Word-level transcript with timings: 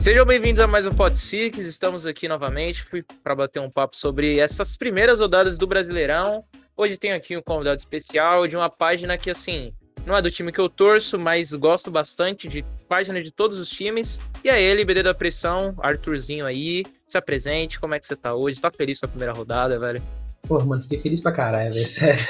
Sejam 0.00 0.24
bem-vindos 0.24 0.60
a 0.60 0.66
mais 0.66 0.86
um 0.86 0.92
Pod 0.92 1.16
Six. 1.16 1.58
Estamos 1.58 2.06
aqui 2.06 2.26
novamente 2.26 2.86
para 3.22 3.34
bater 3.34 3.60
um 3.60 3.68
papo 3.68 3.94
sobre 3.94 4.38
essas 4.38 4.74
primeiras 4.74 5.20
rodadas 5.20 5.58
do 5.58 5.66
Brasileirão. 5.66 6.42
Hoje 6.74 6.96
tenho 6.96 7.14
aqui 7.14 7.36
um 7.36 7.42
convidado 7.42 7.78
especial 7.78 8.48
de 8.48 8.56
uma 8.56 8.70
página 8.70 9.18
que, 9.18 9.28
assim, 9.28 9.74
não 10.06 10.16
é 10.16 10.22
do 10.22 10.30
time 10.30 10.50
que 10.50 10.58
eu 10.58 10.70
torço, 10.70 11.18
mas 11.18 11.52
gosto 11.52 11.90
bastante 11.90 12.48
de 12.48 12.64
página 12.88 13.22
de 13.22 13.30
todos 13.30 13.58
os 13.58 13.68
times. 13.68 14.18
E 14.42 14.48
é 14.48 14.60
ele, 14.60 14.86
BD 14.86 15.02
da 15.02 15.12
Pressão, 15.12 15.74
Arthurzinho 15.82 16.46
aí. 16.46 16.86
Se 17.06 17.18
apresente, 17.18 17.78
como 17.78 17.94
é 17.94 18.00
que 18.00 18.06
você 18.06 18.16
tá 18.16 18.34
hoje? 18.34 18.58
Tá 18.58 18.70
feliz 18.70 18.98
com 18.98 19.04
a 19.04 19.10
primeira 19.10 19.34
rodada, 19.34 19.78
velho? 19.78 20.02
Pô, 20.48 20.58
mano, 20.64 20.82
fiquei 20.82 20.98
feliz 20.98 21.20
pra 21.20 21.30
caralho, 21.30 21.74
velho, 21.74 21.86
sério. 21.86 22.26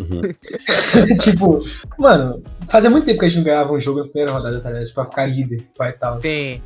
Uhum. 0.00 0.22
tipo, 1.18 1.64
mano, 1.98 2.44
fazia 2.70 2.88
muito 2.88 3.06
tempo 3.06 3.18
que 3.18 3.24
a 3.24 3.28
gente 3.28 3.38
não 3.38 3.44
ganhava 3.44 3.72
um 3.72 3.80
jogo 3.80 3.98
na 3.98 4.04
primeira 4.04 4.30
rodada, 4.30 4.60
tá 4.60 4.70
ligado? 4.70 4.86
Tipo, 4.86 4.94
pra 4.94 5.10
ficar 5.10 5.26
líder, 5.26 5.66
vai 5.76 5.92
tal. 5.92 6.22
Sim. 6.22 6.62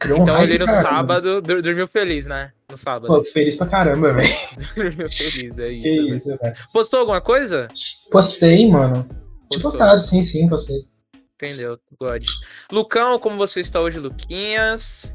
Criou 0.00 0.20
então 0.20 0.34
um 0.34 0.42
ele 0.42 0.58
no 0.58 0.66
sábado 0.66 1.42
dormiu 1.42 1.86
feliz, 1.86 2.26
né? 2.26 2.52
No 2.70 2.76
sábado. 2.76 3.06
Pô, 3.06 3.22
feliz 3.22 3.54
pra 3.54 3.66
caramba, 3.66 4.14
velho. 4.14 4.34
dormiu 4.74 5.12
feliz, 5.12 5.58
é 5.58 5.68
isso. 5.68 5.86
Que 5.86 6.16
isso, 6.16 6.38
velho. 6.38 6.54
Postou 6.72 7.00
alguma 7.00 7.20
coisa? 7.20 7.68
Postei, 8.10 8.66
mano. 8.66 9.06
Tinha 9.50 9.60
postado, 9.60 10.00
sim, 10.00 10.22
sim, 10.22 10.48
postei. 10.48 10.88
Entendeu, 11.34 11.78
God. 12.00 12.24
Lucão, 12.72 13.18
como 13.18 13.36
você 13.36 13.60
está 13.60 13.78
hoje, 13.80 13.98
Luquinhas? 13.98 15.14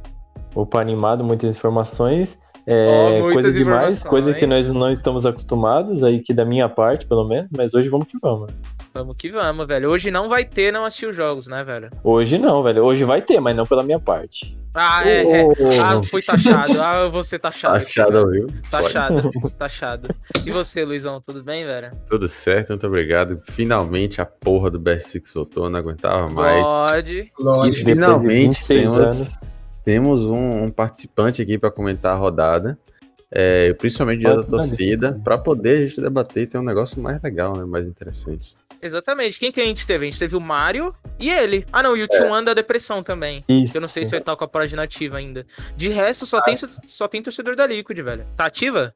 Opa, 0.53 0.79
animado, 0.79 1.23
muitas 1.23 1.55
informações. 1.55 2.39
É, 2.67 3.21
oh, 3.21 3.31
coisa 3.31 3.51
demais, 3.51 4.03
coisa 4.03 4.33
que 4.33 4.47
nós 4.47 4.71
não 4.71 4.89
estamos 4.89 5.25
acostumados, 5.25 6.03
aí 6.03 6.19
que 6.19 6.33
da 6.33 6.43
minha 6.43 6.67
parte, 6.67 7.05
pelo 7.05 7.23
menos, 7.27 7.47
mas 7.55 7.73
hoje 7.75 7.89
vamos 7.89 8.07
que 8.07 8.17
vamos. 8.19 8.51
Vamos 8.91 9.15
que 9.17 9.29
vamos, 9.29 9.67
velho. 9.67 9.89
Hoje 9.89 10.09
não 10.09 10.29
vai 10.29 10.45
ter 10.45 10.71
não 10.71 10.85
assistir 10.85 11.07
os 11.07 11.15
jogos, 11.15 11.47
né, 11.47 11.63
velho? 11.63 11.89
Hoje 12.03 12.37
não, 12.37 12.63
velho. 12.63 12.83
Hoje 12.83 13.03
vai 13.03 13.21
ter, 13.21 13.39
mas 13.39 13.55
não 13.55 13.65
pela 13.65 13.83
minha 13.83 13.99
parte. 13.99 14.57
Ah, 14.73 15.07
é, 15.07 15.21
é. 15.21 15.45
Ah, 15.81 16.01
foi 16.09 16.21
taxado. 16.21 16.81
Ah, 16.81 17.07
você 17.07 17.37
taxado. 17.37 17.73
Taxado, 17.73 18.29
viu? 18.31 18.47
Taxado, 18.71 19.31
taxado. 19.59 20.15
E 20.45 20.51
você, 20.51 20.83
Luizão, 20.83 21.21
tudo 21.21 21.43
bem, 21.43 21.65
velho? 21.65 21.91
Tudo 22.07 22.27
certo, 22.27 22.69
muito 22.69 22.87
obrigado. 22.87 23.41
Finalmente 23.43 24.21
a 24.21 24.25
porra 24.25 24.71
do 24.71 24.79
Best 24.79 25.09
Six 25.09 25.33
voltou, 25.33 25.69
não 25.69 25.79
aguentava 25.79 26.27
mais. 26.29 26.61
Pode. 26.61 27.31
E 27.69 27.75
finalmente 27.75 28.65
temos... 28.65 28.97
anos 28.97 29.54
temos 29.85 30.25
um, 30.25 30.63
um 30.63 30.69
participante 30.69 31.41
aqui 31.41 31.57
para 31.57 31.69
comentar 31.69 32.13
a 32.13 32.17
rodada, 32.17 32.77
é, 33.31 33.71
principalmente 33.73 34.21
dia 34.21 34.35
da 34.35 34.43
torcida, 34.43 35.21
para 35.23 35.37
poder 35.37 35.77
a 35.77 35.87
gente 35.87 36.01
debater 36.01 36.43
e 36.43 36.47
ter 36.47 36.57
um 36.57 36.63
negócio 36.63 36.99
mais 36.99 37.21
legal, 37.21 37.55
né, 37.55 37.63
mais 37.63 37.87
interessante. 37.87 38.55
Exatamente. 38.81 39.39
Quem 39.39 39.51
que 39.51 39.61
a 39.61 39.65
gente 39.65 39.85
teve? 39.85 40.05
A 40.05 40.09
gente 40.09 40.19
teve 40.19 40.35
o 40.35 40.41
Mario 40.41 40.93
e 41.19 41.29
ele. 41.29 41.65
Ah, 41.71 41.81
não, 41.81 41.95
e 41.95 42.03
o 42.03 42.07
é. 42.11 42.41
da 42.43 42.53
depressão 42.53 43.01
também. 43.01 43.43
Isso. 43.47 43.77
Eu 43.77 43.81
não 43.81 43.87
sei 43.87 44.05
se 44.05 44.15
ele 44.15 44.23
tá 44.23 44.35
com 44.35 44.43
a 44.43 44.47
página 44.47 44.83
ativa 44.83 45.17
ainda. 45.17 45.45
De 45.75 45.87
resto, 45.87 46.25
só, 46.25 46.37
ah. 46.37 46.41
tem, 46.41 46.55
só 46.85 47.07
tem 47.07 47.21
torcedor 47.23 47.55
da 47.55 47.65
Liquid, 47.65 47.97
velho. 47.99 48.25
Tá 48.35 48.45
ativa? 48.45 48.93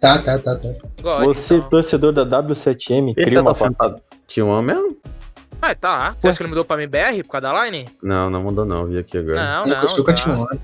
Tá, 0.00 0.22
tá, 0.22 0.38
tá, 0.38 0.54
tá. 0.56 0.68
God, 1.00 1.24
Você, 1.24 1.56
então. 1.56 1.68
torcedor 1.70 2.12
da 2.12 2.24
W7M, 2.24 3.14
ele 3.16 3.24
cria 3.24 3.42
tá 3.42 3.50
uma 3.50 3.54
página. 3.54 4.02
T1 4.28 4.62
mesmo? 4.62 4.96
Ah, 5.60 5.74
tá. 5.74 6.14
Você 6.16 6.28
acha 6.28 6.36
que 6.36 6.42
ele 6.42 6.50
mudou 6.50 6.64
pra 6.64 6.82
MBR 6.82 7.22
por 7.24 7.32
causa 7.32 7.52
da 7.52 7.64
line? 7.64 7.88
Não, 8.02 8.30
não 8.30 8.42
mudou 8.42 8.64
não, 8.64 8.86
vi 8.86 8.98
aqui 8.98 9.18
agora. 9.18 9.42
Não, 9.42 9.66
não. 9.66 9.88
Foco 9.88 10.12
tá. 10.12 10.58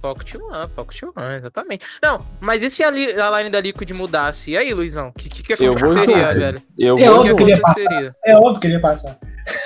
Foco 0.00 0.24
T1, 0.24 0.68
Foco 0.70 0.92
T1, 0.92 1.36
exatamente. 1.38 1.84
Não, 2.02 2.24
mas 2.40 2.62
e 2.62 2.70
se 2.70 2.84
a, 2.84 2.90
li, 2.90 3.10
a 3.12 3.38
line 3.38 3.50
da 3.50 3.60
Liquid 3.60 3.90
mudasse? 3.90 4.52
E 4.52 4.56
aí, 4.56 4.72
Luizão? 4.72 5.08
O 5.08 5.12
que, 5.12 5.28
que, 5.28 5.42
que 5.42 5.52
aconteceria, 5.52 6.32
velho? 6.32 6.62
Eu 6.78 6.98
é 6.98 7.10
óbvio 7.10 7.36
que 7.36 7.42
ele 7.42 7.50
ia 7.50 7.60
passar. 7.60 8.14
É 8.24 8.36
óbvio 8.36 8.60
que 8.60 8.66
ele 8.66 8.74
ia 8.74 8.80
passar. 8.80 9.18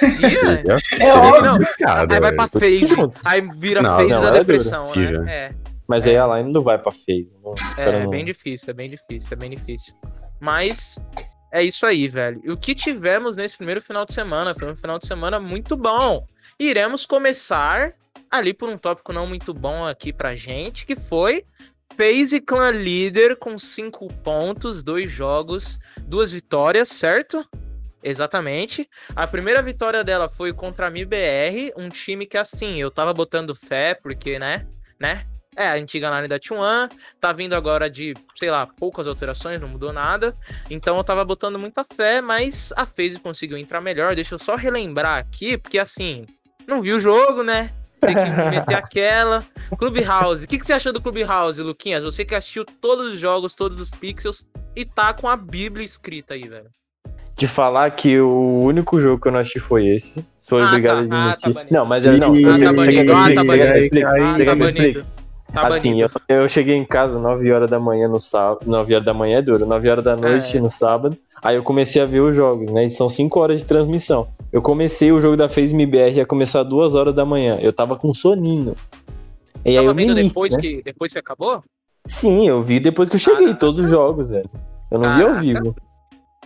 Yeah. 0.02 0.78
é 0.98 1.12
óbvio. 1.14 1.42
Não. 1.42 2.14
Aí 2.14 2.20
vai 2.20 2.32
pra 2.32 2.48
phase. 2.48 2.94
Aí 3.24 3.48
vira 3.58 3.82
não, 3.82 3.96
phase 3.96 4.08
não, 4.08 4.20
da 4.22 4.28
é 4.28 4.32
depressão, 4.32 4.84
né? 4.94 5.32
É. 5.32 5.54
Mas 5.86 6.06
é. 6.06 6.10
aí 6.10 6.16
a 6.16 6.36
line 6.36 6.52
não 6.52 6.62
vai 6.62 6.78
pra 6.78 6.92
phase. 6.92 7.28
Não, 7.42 7.54
é, 7.76 8.02
é 8.02 8.06
bem 8.06 8.24
difícil, 8.24 8.70
é 8.70 8.74
bem 8.74 8.88
difícil, 8.88 9.28
é 9.32 9.36
bem 9.36 9.50
difícil. 9.50 9.94
Mas 10.38 10.98
é 11.52 11.62
isso 11.62 11.84
aí, 11.86 12.08
velho. 12.08 12.40
E 12.44 12.50
o 12.50 12.56
que 12.56 12.74
tivemos 12.74 13.36
nesse 13.36 13.56
primeiro 13.56 13.80
final 13.80 14.04
de 14.04 14.12
semana? 14.12 14.54
Foi 14.54 14.70
um 14.70 14.76
final 14.76 14.98
de 14.98 15.06
semana 15.06 15.40
muito 15.40 15.76
bom. 15.76 16.24
Iremos 16.58 17.06
começar 17.06 17.94
ali 18.30 18.54
por 18.54 18.68
um 18.68 18.78
tópico 18.78 19.12
não 19.12 19.26
muito 19.26 19.52
bom 19.52 19.86
aqui 19.86 20.12
pra 20.12 20.36
gente, 20.36 20.86
que 20.86 20.94
foi 20.94 21.44
FaZe 21.96 22.40
Clan 22.40 22.70
líder 22.70 23.36
com 23.36 23.58
cinco 23.58 24.06
pontos, 24.22 24.82
dois 24.82 25.10
jogos, 25.10 25.78
duas 26.02 26.32
vitórias, 26.32 26.88
certo? 26.88 27.44
Exatamente. 28.02 28.88
A 29.14 29.26
primeira 29.26 29.60
vitória 29.60 30.02
dela 30.02 30.28
foi 30.28 30.52
contra 30.52 30.86
a 30.86 30.90
MIBR, 30.90 31.72
um 31.76 31.88
time 31.88 32.24
que 32.24 32.38
assim, 32.38 32.80
eu 32.80 32.90
tava 32.90 33.12
botando 33.12 33.54
fé, 33.54 33.94
porque, 33.94 34.38
né? 34.38 34.66
Né? 34.98 35.26
É, 35.56 35.66
a 35.66 35.74
antiga 35.74 36.14
line 36.16 36.28
da 36.28 36.38
T1, 36.38 36.90
tá 37.20 37.32
vindo 37.32 37.54
agora 37.54 37.90
de, 37.90 38.14
sei 38.36 38.50
lá, 38.50 38.66
poucas 38.66 39.08
alterações, 39.08 39.60
não 39.60 39.68
mudou 39.68 39.92
nada. 39.92 40.32
Então 40.70 40.96
eu 40.96 41.04
tava 41.04 41.24
botando 41.24 41.58
muita 41.58 41.84
fé, 41.84 42.20
mas 42.20 42.72
a 42.76 42.86
FaZe 42.86 43.18
conseguiu 43.18 43.58
entrar 43.58 43.80
melhor. 43.80 44.14
Deixa 44.14 44.36
eu 44.36 44.38
só 44.38 44.54
relembrar 44.54 45.18
aqui, 45.18 45.58
porque 45.58 45.78
assim, 45.78 46.24
não 46.66 46.80
vi 46.80 46.92
o 46.92 47.00
jogo, 47.00 47.42
né? 47.42 47.70
Tem 48.00 48.14
que 48.14 48.30
meter 48.30 48.74
aquela. 48.78 49.44
Clubhouse. 49.76 50.44
O 50.44 50.48
que, 50.48 50.58
que 50.58 50.66
você 50.66 50.72
achou 50.72 50.92
do 50.92 51.02
Clubhouse, 51.02 51.60
Luquinhas? 51.60 52.02
Você 52.04 52.24
que 52.24 52.34
assistiu 52.34 52.64
todos 52.64 53.08
os 53.08 53.18
jogos, 53.18 53.52
todos 53.52 53.78
os 53.80 53.90
pixels 53.90 54.46
e 54.74 54.84
tá 54.84 55.12
com 55.12 55.28
a 55.28 55.36
Bíblia 55.36 55.84
escrita 55.84 56.34
aí, 56.34 56.48
velho. 56.48 56.70
De 57.36 57.46
falar 57.46 57.90
que 57.90 58.20
o 58.20 58.60
único 58.60 59.00
jogo 59.00 59.20
que 59.20 59.28
eu 59.28 59.32
não 59.32 59.40
assisti 59.40 59.58
foi 59.58 59.88
esse. 59.88 60.24
Sou 60.40 60.58
ah, 60.58 60.66
obrigado 60.66 61.08
tá, 61.08 61.16
a 61.16 61.32
admitir. 61.32 61.50
Ah, 61.50 61.64
tá 61.64 61.66
não, 61.70 61.86
mas 61.86 62.04
eu 62.04 62.18
não. 62.18 62.28
Ah, 62.28 62.58
tá 62.58 62.72
você 62.72 62.92
quer 62.92 63.04
que 63.04 63.10
eu 63.10 63.14
explique? 63.14 63.46
Você 63.46 63.58
quer 63.58 63.66
que 63.66 63.72
eu 63.72 63.78
explique? 63.78 64.06
Você 64.06 64.44
quer 64.44 64.56
que 64.56 64.62
eu 64.62 64.66
explique? 64.66 65.19
Tá 65.52 65.66
assim, 65.66 66.00
eu, 66.00 66.10
eu, 66.28 66.48
cheguei 66.48 66.76
em 66.76 66.84
casa 66.84 67.18
9 67.18 67.50
horas 67.52 67.68
da 67.68 67.78
manhã 67.78 68.08
no 68.08 68.18
sábado. 68.18 68.60
9 68.66 68.94
horas 68.94 69.04
da 69.04 69.14
manhã 69.14 69.38
é 69.38 69.42
duro, 69.42 69.66
9 69.66 69.88
horas 69.88 70.04
da 70.04 70.16
noite 70.16 70.56
é. 70.56 70.60
no 70.60 70.68
sábado. 70.68 71.16
Aí 71.42 71.56
eu 71.56 71.62
comecei 71.62 72.00
a 72.00 72.06
ver 72.06 72.20
os 72.20 72.36
jogos, 72.36 72.70
né? 72.70 72.84
E 72.84 72.90
são 72.90 73.08
5 73.08 73.40
horas 73.40 73.60
de 73.60 73.64
transmissão. 73.64 74.28
Eu 74.52 74.62
comecei 74.62 75.10
o 75.10 75.20
jogo 75.20 75.36
da 75.36 75.48
FaZe 75.48 75.74
MBR 75.74 76.20
a 76.20 76.26
começar 76.26 76.62
2 76.62 76.94
horas 76.94 77.14
da 77.14 77.24
manhã. 77.24 77.58
Eu 77.60 77.72
tava 77.72 77.96
com 77.96 78.12
soninho. 78.12 78.74
E 79.64 79.74
tava 79.74 79.80
aí 79.80 79.86
eu 79.86 79.94
vendo 79.94 80.14
depois, 80.14 80.54
né? 80.54 80.60
que, 80.60 80.82
depois 80.82 81.12
que 81.12 81.18
acabou? 81.18 81.62
Sim, 82.06 82.48
eu 82.48 82.62
vi 82.62 82.80
depois 82.80 83.08
que 83.08 83.16
eu 83.16 83.20
cheguei, 83.20 83.50
ah, 83.50 83.54
todos 83.54 83.78
os 83.78 83.90
jogos, 83.90 84.30
velho. 84.30 84.48
Eu 84.90 84.98
não 84.98 85.08
ah, 85.08 85.16
vi 85.16 85.22
ao 85.22 85.34
vivo. 85.34 85.76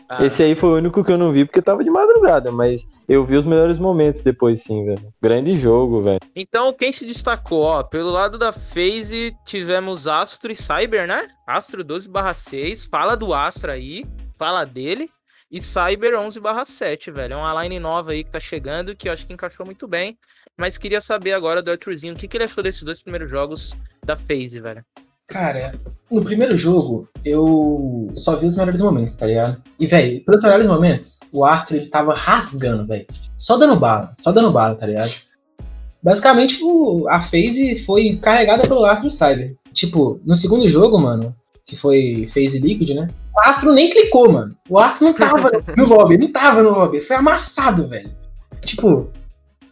Ah. 0.08 0.24
Esse 0.24 0.42
aí 0.42 0.54
foi 0.54 0.70
o 0.70 0.76
único 0.76 1.02
que 1.02 1.12
eu 1.12 1.18
não 1.18 1.30
vi 1.30 1.44
porque 1.44 1.62
tava 1.62 1.82
de 1.82 1.90
madrugada, 1.90 2.52
mas 2.52 2.86
eu 3.08 3.24
vi 3.24 3.36
os 3.36 3.44
melhores 3.44 3.78
momentos 3.78 4.22
depois, 4.22 4.62
sim, 4.62 4.84
velho. 4.84 5.12
Grande 5.20 5.54
jogo, 5.54 6.02
velho. 6.02 6.20
Então, 6.36 6.72
quem 6.72 6.92
se 6.92 7.06
destacou, 7.06 7.62
ó, 7.62 7.82
pelo 7.82 8.10
lado 8.10 8.38
da 8.38 8.52
FaZe, 8.52 9.34
tivemos 9.46 10.06
Astro 10.06 10.52
e 10.52 10.56
Cyber, 10.56 11.06
né? 11.06 11.28
Astro 11.46 11.84
12/6, 11.84 12.88
fala 12.88 13.16
do 13.16 13.32
Astro 13.32 13.70
aí, 13.70 14.04
fala 14.38 14.64
dele. 14.64 15.08
E 15.50 15.60
Cyber 15.60 16.14
11/7, 16.14 17.12
velho. 17.12 17.34
É 17.34 17.36
uma 17.36 17.62
line 17.62 17.78
nova 17.78 18.12
aí 18.12 18.24
que 18.24 18.30
tá 18.30 18.40
chegando 18.40 18.96
que 18.96 19.08
eu 19.08 19.12
acho 19.12 19.26
que 19.26 19.32
encaixou 19.32 19.64
muito 19.64 19.86
bem. 19.86 20.18
Mas 20.56 20.78
queria 20.78 21.00
saber 21.00 21.32
agora 21.32 21.62
do 21.62 21.70
Arthurzinho, 21.70 22.14
o 22.14 22.16
que, 22.16 22.28
que 22.28 22.36
ele 22.36 22.44
achou 22.44 22.62
desses 22.62 22.82
dois 22.82 23.00
primeiros 23.00 23.30
jogos 23.30 23.76
da 24.04 24.16
FaZe, 24.16 24.60
velho? 24.60 24.84
Cara, 25.26 25.74
no 26.10 26.22
primeiro 26.22 26.56
jogo, 26.56 27.08
eu 27.24 28.08
só 28.14 28.36
vi 28.36 28.46
os 28.46 28.56
melhores 28.56 28.80
momentos, 28.80 29.14
tá 29.14 29.26
ligado? 29.26 29.62
E, 29.80 29.86
velho, 29.86 30.22
pelos 30.24 30.42
melhores 30.42 30.66
momentos, 30.66 31.20
o 31.32 31.44
Astro 31.44 31.76
ele 31.76 31.86
tava 31.86 32.14
rasgando, 32.14 32.86
velho. 32.86 33.06
Só 33.36 33.56
dando 33.56 33.76
bala, 33.76 34.14
só 34.18 34.30
dando 34.30 34.50
bala, 34.50 34.74
tá 34.74 34.86
ligado? 34.86 35.12
Basicamente, 36.02 36.62
o, 36.62 37.08
a 37.08 37.20
phase 37.22 37.78
foi 37.78 38.16
carregada 38.16 38.68
pelo 38.68 38.84
Astro 38.84 39.10
Cyber. 39.10 39.56
Tipo, 39.72 40.20
no 40.24 40.34
segundo 40.34 40.68
jogo, 40.68 40.98
mano, 40.98 41.34
que 41.64 41.74
foi 41.74 42.28
phase 42.32 42.58
Liquid, 42.58 42.90
né? 42.90 43.06
O 43.34 43.48
Astro 43.48 43.72
nem 43.72 43.88
clicou, 43.88 44.30
mano. 44.30 44.54
O 44.68 44.78
Astro 44.78 45.06
não 45.06 45.14
tava 45.14 45.50
no 45.76 45.86
lobby, 45.86 46.18
não 46.18 46.30
tava 46.30 46.62
no 46.62 46.70
lobby. 46.70 47.00
Foi 47.00 47.16
amassado, 47.16 47.88
velho. 47.88 48.10
Tipo, 48.64 49.10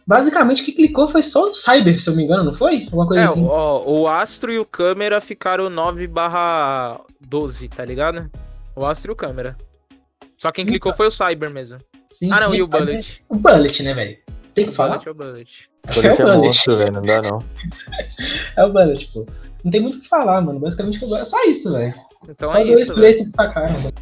Basicamente, 0.05 0.61
o 0.61 0.65
que 0.65 0.73
clicou 0.73 1.07
foi 1.07 1.23
só 1.23 1.45
o 1.45 1.55
Cyber, 1.55 1.99
se 2.01 2.09
eu 2.09 2.15
me 2.15 2.23
engano, 2.23 2.43
não 2.43 2.53
foi? 2.53 2.83
Alguma 2.85 3.07
coisa 3.07 3.23
é, 3.23 3.25
assim. 3.25 3.43
O, 3.43 4.01
o 4.01 4.07
Astro 4.07 4.51
e 4.51 4.59
o 4.59 4.65
câmera 4.65 5.21
ficaram 5.21 5.69
9 5.69 6.07
barra 6.07 6.99
12, 7.21 7.69
tá 7.69 7.85
ligado? 7.85 8.29
O 8.75 8.85
Astro 8.85 9.11
e 9.11 9.13
o 9.13 9.15
câmera. 9.15 9.55
Só 10.37 10.51
quem 10.51 10.65
clicou 10.65 10.89
então. 10.91 10.97
foi 10.97 11.07
o 11.07 11.11
Cyber 11.11 11.49
mesmo. 11.49 11.79
Sim, 12.13 12.29
ah, 12.31 12.41
não, 12.41 12.51
sim, 12.51 12.57
e 12.57 12.61
o 12.61 12.67
Bullet. 12.67 13.23
O 13.29 13.35
Bullet, 13.35 13.83
né, 13.83 13.93
velho? 13.93 14.17
Tem 14.53 14.65
que 14.65 14.71
falar. 14.73 14.97
O 14.97 14.99
Bullet 14.99 15.07
é 15.07 15.11
o 15.11 15.15
Bullet. 15.15 15.69
O 15.83 15.93
Bullet 15.93 16.21
é, 16.21 16.25
é 16.25 16.37
monstro, 16.37 16.77
velho, 16.77 16.91
não 16.91 17.01
dá 17.01 17.21
não. 17.21 17.43
é 18.57 18.65
o 18.65 18.73
Bullet, 18.73 19.09
pô. 19.13 19.25
Não 19.63 19.71
tem 19.71 19.81
muito 19.81 19.97
o 19.97 20.01
que 20.01 20.09
falar, 20.09 20.41
mano. 20.41 20.59
Basicamente 20.59 20.99
foi 20.99 21.25
só 21.25 21.41
isso, 21.45 21.71
velho. 21.71 21.93
Então 22.27 22.51
só 22.51 22.59
é 22.59 22.65
dois 22.65 22.81
isso, 22.81 22.93
plays 22.93 23.17
se 23.17 23.25
destacaram, 23.25 23.83
velho. 23.83 23.93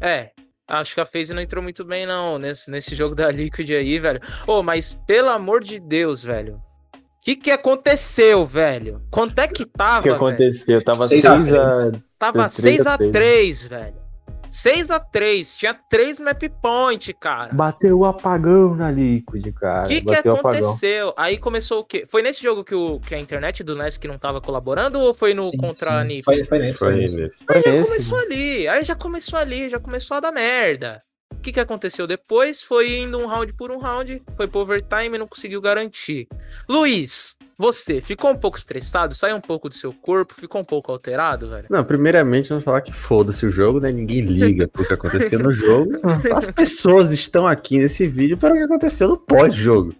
É, 0.00 0.30
Acho 0.70 0.94
que 0.94 1.00
a 1.00 1.04
FaZe 1.04 1.34
não 1.34 1.42
entrou 1.42 1.62
muito 1.62 1.84
bem, 1.84 2.06
não, 2.06 2.38
nesse, 2.38 2.70
nesse 2.70 2.94
jogo 2.94 3.14
da 3.14 3.30
Liquid 3.30 3.68
aí, 3.70 3.98
velho. 3.98 4.20
Ô, 4.46 4.58
oh, 4.58 4.62
mas 4.62 4.98
pelo 5.06 5.28
amor 5.28 5.64
de 5.64 5.80
Deus, 5.80 6.22
velho. 6.22 6.62
O 6.94 7.22
que 7.22 7.34
que 7.36 7.50
aconteceu, 7.50 8.46
velho? 8.46 9.02
Quanto 9.10 9.38
é 9.40 9.48
que 9.48 9.66
tava, 9.66 10.00
O 10.00 10.02
que 10.04 10.08
aconteceu? 10.08 10.76
Velho? 10.78 10.84
Tava 10.84 11.06
6 11.06 11.24
a... 11.26 11.92
Tava 12.18 12.48
6 12.48 12.86
a 12.86 12.96
3, 12.96 13.66
velho. 13.66 13.99
6 14.50 14.90
a 14.90 14.98
3 14.98 15.58
Tinha 15.58 15.74
3 15.74 16.20
map 16.20 16.42
point, 16.60 17.12
cara. 17.14 17.52
Bateu 17.52 17.98
o 17.98 18.04
apagão 18.04 18.74
na 18.74 18.90
Liquid, 18.90 19.52
cara. 19.52 19.84
O 19.84 19.88
que, 19.88 20.00
que 20.00 20.14
aconteceu? 20.14 21.14
Aí 21.16 21.38
começou 21.38 21.80
o 21.80 21.84
quê? 21.84 22.04
Foi 22.08 22.22
nesse 22.22 22.42
jogo 22.42 22.64
que, 22.64 22.74
o, 22.74 22.98
que 23.00 23.14
a 23.14 23.18
internet 23.18 23.62
do 23.62 23.76
NES 23.76 23.96
que 23.96 24.08
não 24.08 24.18
tava 24.18 24.40
colaborando 24.40 24.98
ou 25.00 25.14
foi 25.14 25.34
no 25.34 25.44
sim, 25.44 25.56
contra 25.56 25.90
sim. 25.90 25.96
a 25.96 26.04
NiP? 26.04 26.24
Foi, 26.24 26.44
foi 26.44 26.58
nesse. 26.58 26.78
Foi, 26.78 26.92
foi 26.92 26.96
nesse. 26.96 27.44
Aí 27.48 27.62
já 27.62 27.84
começou 27.84 28.18
ali. 28.18 28.68
Aí 28.68 28.84
já 28.84 28.94
começou 28.94 29.38
ali, 29.38 29.68
já 29.70 29.80
começou 29.80 30.16
a 30.16 30.20
dar 30.20 30.32
merda. 30.32 31.00
O 31.40 31.42
que, 31.42 31.52
que 31.52 31.60
aconteceu 31.60 32.06
depois? 32.06 32.62
Foi 32.62 32.98
indo 32.98 33.16
um 33.16 33.24
round 33.24 33.54
por 33.54 33.70
um 33.70 33.78
round, 33.78 34.22
foi 34.36 34.46
pro 34.46 34.60
overtime 34.60 35.14
e 35.14 35.18
não 35.18 35.26
conseguiu 35.26 35.58
garantir. 35.58 36.28
Luiz, 36.68 37.34
você 37.56 38.02
ficou 38.02 38.30
um 38.30 38.36
pouco 38.36 38.58
estressado? 38.58 39.14
Saiu 39.14 39.36
um 39.36 39.40
pouco 39.40 39.66
do 39.70 39.74
seu 39.74 39.90
corpo? 39.90 40.34
Ficou 40.34 40.60
um 40.60 40.64
pouco 40.64 40.92
alterado, 40.92 41.48
velho? 41.48 41.64
Não, 41.70 41.82
primeiramente, 41.82 42.50
vamos 42.50 42.62
falar 42.62 42.82
que 42.82 42.92
foda-se 42.92 43.46
o 43.46 43.50
jogo, 43.50 43.80
né? 43.80 43.90
Ninguém 43.90 44.20
liga 44.20 44.68
pro 44.68 44.86
que 44.86 44.92
aconteceu 44.92 45.38
no 45.38 45.50
jogo. 45.50 45.92
As 46.36 46.50
pessoas 46.50 47.10
estão 47.10 47.46
aqui 47.46 47.78
nesse 47.78 48.06
vídeo 48.06 48.36
para 48.36 48.52
o 48.52 48.58
que 48.58 48.64
aconteceu 48.64 49.08
no 49.08 49.16
pós-jogo. 49.16 49.94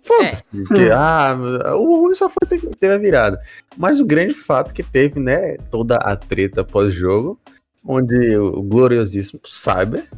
Foda-se. 0.00 0.44
É. 0.80 0.92
Ah, 0.92 1.36
o 1.74 2.02
ruim 2.02 2.14
só 2.14 2.28
foi 2.28 2.46
ter 2.48 2.60
que 2.60 2.68
ter 2.68 2.92
a 2.92 2.98
virada. 2.98 3.36
Mas 3.76 3.98
o 3.98 4.06
grande 4.06 4.34
fato 4.34 4.72
que 4.72 4.84
teve, 4.84 5.18
né? 5.18 5.56
Toda 5.72 5.96
a 5.96 6.14
treta 6.14 6.62
pós-jogo, 6.62 7.36
onde 7.84 8.36
o 8.36 8.62
gloriosíssimo 8.62 9.40
Cyber 9.44 10.08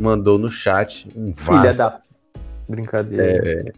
mandou 0.00 0.38
no 0.38 0.50
chat 0.50 1.06
um 1.14 1.32
vaza. 1.32 1.60
Filha 1.60 1.74
da 1.74 2.00
brincadeira. 2.68 3.24
É, 3.24 3.72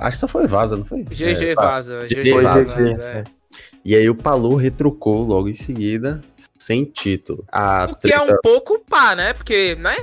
acho 0.00 0.10
que 0.10 0.16
só 0.16 0.28
foi 0.28 0.46
vaza, 0.46 0.76
não 0.76 0.84
foi? 0.84 1.02
GG 1.04 1.50
é, 1.50 1.54
vaza. 1.54 2.06
GG 2.06 2.42
vaza. 2.42 3.18
É. 3.18 3.24
E 3.84 3.94
aí 3.94 4.08
o 4.08 4.14
Palu 4.14 4.56
retrucou 4.56 5.22
logo 5.22 5.48
em 5.48 5.54
seguida, 5.54 6.22
sem 6.58 6.84
título. 6.84 7.44
A 7.50 7.86
o 7.88 7.94
que 7.94 8.08
treta... 8.08 8.24
é 8.24 8.34
um 8.34 8.36
pouco 8.42 8.78
pá, 8.80 9.14
né? 9.14 9.32
Porque, 9.32 9.76
né? 9.76 9.96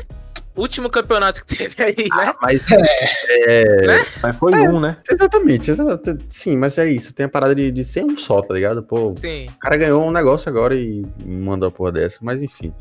Último 0.56 0.90
campeonato 0.90 1.46
que 1.46 1.58
teve 1.58 1.84
aí, 1.84 2.08
né? 2.16 2.32
Ah, 2.32 2.36
mas, 2.42 2.62
é... 3.46 3.88
Né? 3.88 4.06
mas 4.24 4.38
foi 4.38 4.54
é, 4.54 4.70
um, 4.70 4.80
né? 4.80 4.98
Exatamente, 5.12 5.70
exatamente, 5.70 6.26
sim, 6.30 6.56
mas 6.56 6.78
é 6.78 6.90
isso. 6.90 7.14
Tem 7.14 7.26
a 7.26 7.30
parada 7.30 7.54
de, 7.54 7.70
de 7.72 7.84
ser 7.84 8.06
um 8.06 8.16
só, 8.16 8.42
tá 8.42 8.54
ligado? 8.54 8.82
Pô, 8.82 9.14
sim. 9.18 9.48
o 9.48 9.60
cara 9.60 9.76
ganhou 9.76 10.08
um 10.08 10.12
negócio 10.12 10.50
agora 10.50 10.74
e 10.74 11.06
mandou 11.26 11.68
a 11.68 11.72
porra 11.72 11.92
dessa, 11.92 12.20
mas 12.22 12.42
enfim. 12.42 12.74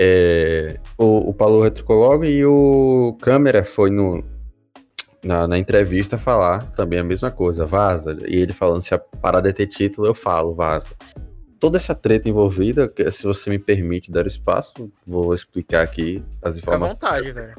É, 0.00 0.78
o, 0.96 1.30
o 1.30 1.34
Paulo 1.34 1.62
retrucou 1.62 1.96
logo 1.96 2.24
e 2.24 2.46
o 2.46 3.18
câmera 3.20 3.64
foi 3.64 3.90
no, 3.90 4.22
na, 5.24 5.48
na, 5.48 5.58
entrevista 5.58 6.16
falar 6.16 6.62
também 6.72 7.00
a 7.00 7.04
mesma 7.04 7.32
coisa, 7.32 7.66
vaza. 7.66 8.16
E 8.28 8.36
ele 8.36 8.52
falando, 8.52 8.80
se 8.80 8.94
a 8.94 8.98
parada 8.98 9.48
é 9.48 9.52
ter 9.52 9.66
título, 9.66 10.06
eu 10.06 10.14
falo, 10.14 10.54
vaza. 10.54 10.90
Toda 11.58 11.76
essa 11.76 11.96
treta 11.96 12.28
envolvida, 12.28 12.92
se 13.10 13.24
você 13.24 13.50
me 13.50 13.58
permite 13.58 14.12
dar 14.12 14.24
espaço, 14.28 14.92
vou 15.04 15.34
explicar 15.34 15.82
aqui 15.82 16.22
as 16.40 16.56
informações. 16.56 16.92
Fica 16.92 17.06
à 17.06 17.10
vontade, 17.10 17.32
velho. 17.32 17.54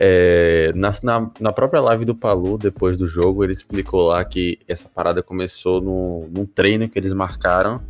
É, 0.00 0.72
na, 0.76 0.92
na, 1.02 1.30
na, 1.40 1.52
própria 1.52 1.80
live 1.80 2.04
do 2.04 2.14
Palu, 2.14 2.56
depois 2.56 2.96
do 2.96 3.08
jogo, 3.08 3.42
ele 3.42 3.52
explicou 3.52 4.06
lá 4.06 4.24
que 4.24 4.60
essa 4.68 4.88
parada 4.88 5.24
começou 5.24 5.80
no, 5.80 6.28
num 6.28 6.46
treino 6.46 6.88
que 6.88 6.96
eles 6.96 7.12
marcaram 7.12 7.82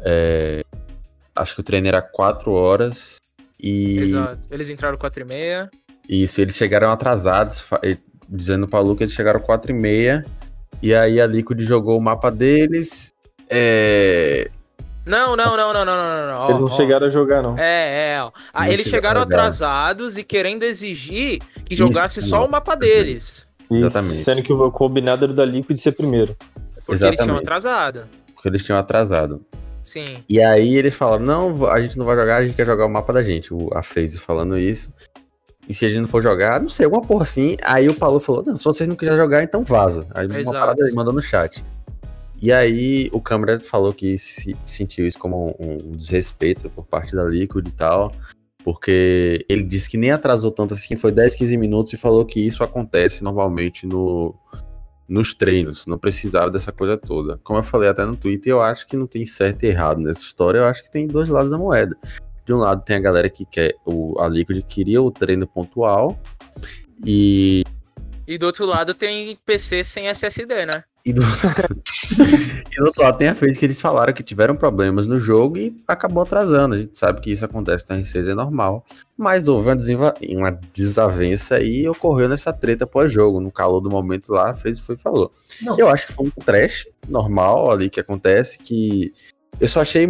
é, 0.00 0.64
acho 1.34 1.54
que 1.54 1.60
o 1.60 1.64
treino 1.64 1.88
era 1.88 2.00
4 2.00 2.52
horas 2.52 3.20
e. 3.60 3.98
Exato. 3.98 4.48
Eles 4.50 4.68
entraram 4.70 4.96
4 4.96 5.22
e 5.22 5.24
meia. 5.24 5.70
Isso, 6.08 6.40
eles 6.40 6.54
chegaram 6.54 6.90
atrasados, 6.90 7.64
dizendo 8.28 8.68
para 8.68 8.80
Lu 8.80 8.94
que 8.94 9.04
eles 9.04 9.14
chegaram 9.14 9.40
4 9.40 9.72
e 9.72 9.74
meia. 9.74 10.24
E 10.82 10.94
aí 10.94 11.20
a 11.20 11.26
Liquid 11.26 11.60
jogou 11.60 11.98
o 11.98 12.02
mapa 12.02 12.30
deles. 12.30 13.12
É... 13.48 14.50
Não, 15.06 15.36
não, 15.36 15.56
não, 15.56 15.72
não, 15.72 15.84
não, 15.84 15.96
não, 15.96 16.38
não. 16.38 16.46
Eles 16.46 16.58
não 16.58 16.66
ó, 16.66 16.70
chegaram 16.70 17.04
ó. 17.04 17.08
a 17.08 17.10
jogar, 17.10 17.42
não. 17.42 17.58
É, 17.58 18.16
é. 18.16 18.30
Ah, 18.52 18.70
eles 18.70 18.86
chegaram 18.86 19.20
atrasados 19.20 20.16
e 20.16 20.24
querendo 20.24 20.62
exigir 20.62 21.40
que 21.64 21.76
jogasse 21.76 22.20
Isso, 22.20 22.30
só 22.30 22.44
o 22.44 22.50
mapa 22.50 22.74
deles. 22.74 23.46
Isso, 23.70 23.74
Exatamente. 23.86 24.24
Sendo 24.24 24.42
que 24.42 24.52
o 24.52 24.70
combinado 24.70 25.24
era 25.26 25.34
da 25.34 25.44
Liquid 25.44 25.76
ser 25.76 25.92
primeiro. 25.92 26.34
Porque 26.86 26.92
Exatamente. 26.92 27.18
eles 27.18 27.24
tinham 27.24 27.38
atrasado. 27.38 28.04
Porque 28.34 28.48
eles 28.48 28.64
tinham 28.64 28.78
atrasado. 28.78 29.44
Sim. 29.84 30.24
E 30.28 30.40
aí 30.40 30.74
eles 30.74 30.94
falaram: 30.94 31.24
não, 31.24 31.66
a 31.66 31.80
gente 31.80 31.96
não 31.98 32.06
vai 32.06 32.16
jogar, 32.16 32.38
a 32.38 32.44
gente 32.44 32.56
quer 32.56 32.66
jogar 32.66 32.86
o 32.86 32.90
mapa 32.90 33.12
da 33.12 33.22
gente. 33.22 33.52
O, 33.52 33.68
a 33.72 33.82
FaZe 33.82 34.18
falando 34.18 34.58
isso. 34.58 34.90
E 35.68 35.72
se 35.72 35.84
a 35.84 35.88
gente 35.88 36.00
não 36.00 36.08
for 36.08 36.22
jogar, 36.22 36.60
não 36.60 36.68
sei, 36.68 36.86
alguma 36.86 37.02
porra 37.02 37.22
assim. 37.22 37.56
Aí 37.62 37.88
o 37.88 37.94
Paulo 37.94 38.18
falou: 38.18 38.42
não, 38.44 38.56
se 38.56 38.64
vocês 38.64 38.88
não 38.88 38.96
quiserem 38.96 39.18
jogar, 39.18 39.42
então 39.42 39.62
vaza. 39.62 40.06
Aí 40.14 40.26
Exato. 40.26 40.48
uma 40.48 40.52
parada 40.52 40.84
ele 40.84 40.94
mandou 40.94 41.12
no 41.12 41.22
chat. 41.22 41.62
E 42.40 42.52
aí 42.52 43.08
o 43.12 43.20
câmera 43.20 43.60
falou 43.60 43.92
que 43.92 44.18
se, 44.18 44.56
sentiu 44.66 45.06
isso 45.06 45.18
como 45.18 45.54
um, 45.58 45.90
um 45.90 45.92
desrespeito 45.92 46.68
por 46.70 46.84
parte 46.84 47.14
da 47.14 47.24
Liquid 47.24 47.68
e 47.68 47.72
tal. 47.72 48.12
Porque 48.64 49.44
ele 49.46 49.62
disse 49.62 49.90
que 49.90 49.98
nem 49.98 50.10
atrasou 50.10 50.50
tanto 50.50 50.72
assim, 50.72 50.96
foi 50.96 51.12
10, 51.12 51.34
15 51.34 51.56
minutos 51.58 51.92
e 51.92 51.98
falou 51.98 52.24
que 52.24 52.40
isso 52.40 52.64
acontece 52.64 53.22
normalmente 53.22 53.86
no, 53.86 54.34
nos 55.08 55.34
treinos, 55.34 55.86
não 55.86 55.98
precisava 55.98 56.50
dessa 56.50 56.72
coisa 56.72 56.96
toda. 56.96 57.38
Como 57.44 57.58
eu 57.58 57.62
falei 57.62 57.88
até 57.88 58.04
no 58.04 58.16
Twitter, 58.16 58.52
eu 58.52 58.62
acho 58.62 58.86
que 58.86 58.96
não 58.96 59.06
tem 59.06 59.26
certo 59.26 59.64
e 59.64 59.68
errado 59.68 60.00
nessa 60.00 60.22
história, 60.22 60.58
eu 60.58 60.64
acho 60.64 60.82
que 60.82 60.90
tem 60.90 61.06
dois 61.06 61.28
lados 61.28 61.50
da 61.50 61.58
moeda. 61.58 61.96
De 62.44 62.52
um 62.52 62.58
lado 62.58 62.82
tem 62.84 62.96
a 62.96 63.00
galera 63.00 63.28
que 63.28 63.44
quer, 63.44 63.74
o, 63.84 64.18
a 64.20 64.28
Liquid 64.28 64.62
queria 64.66 65.00
o 65.02 65.10
treino 65.10 65.46
pontual, 65.46 66.18
e... 67.04 67.64
E 68.26 68.38
do 68.38 68.46
outro 68.46 68.64
lado 68.64 68.94
tem 68.94 69.36
PC 69.44 69.84
sem 69.84 70.08
SSD, 70.08 70.66
né? 70.66 70.84
E 71.04 71.12
do... 71.12 71.20
e 72.72 72.76
do 72.76 72.86
outro 72.86 73.02
lado 73.02 73.18
tem 73.18 73.28
a 73.28 73.34
vez 73.34 73.58
que 73.58 73.66
eles 73.66 73.78
falaram 73.78 74.14
que 74.14 74.22
tiveram 74.22 74.56
problemas 74.56 75.06
no 75.06 75.20
jogo 75.20 75.58
e 75.58 75.76
acabou 75.86 76.22
atrasando. 76.22 76.74
A 76.74 76.78
gente 76.78 76.98
sabe 76.98 77.20
que 77.20 77.30
isso 77.30 77.44
acontece 77.44 77.84
na 77.90 77.96
R6, 77.96 78.30
é 78.30 78.34
normal. 78.34 78.84
Mas 79.16 79.46
houve 79.46 79.68
uma, 79.68 79.76
desenva... 79.76 80.14
uma 80.30 80.50
desavença 80.72 81.60
e 81.60 81.86
ocorreu 81.86 82.28
nessa 82.28 82.52
treta 82.52 82.86
pós-jogo. 82.86 83.40
No 83.40 83.52
calor 83.52 83.80
do 83.80 83.90
momento 83.90 84.32
lá, 84.32 84.54
fez 84.54 84.80
foi 84.80 84.94
e 84.94 84.98
falou. 84.98 85.30
Não. 85.60 85.78
Eu 85.78 85.90
acho 85.90 86.06
que 86.06 86.14
foi 86.14 86.26
um 86.26 86.42
trash 86.42 86.88
normal 87.06 87.70
ali 87.70 87.90
que 87.90 88.00
acontece, 88.00 88.58
que 88.58 89.12
eu 89.60 89.68
só 89.68 89.82
achei 89.82 90.08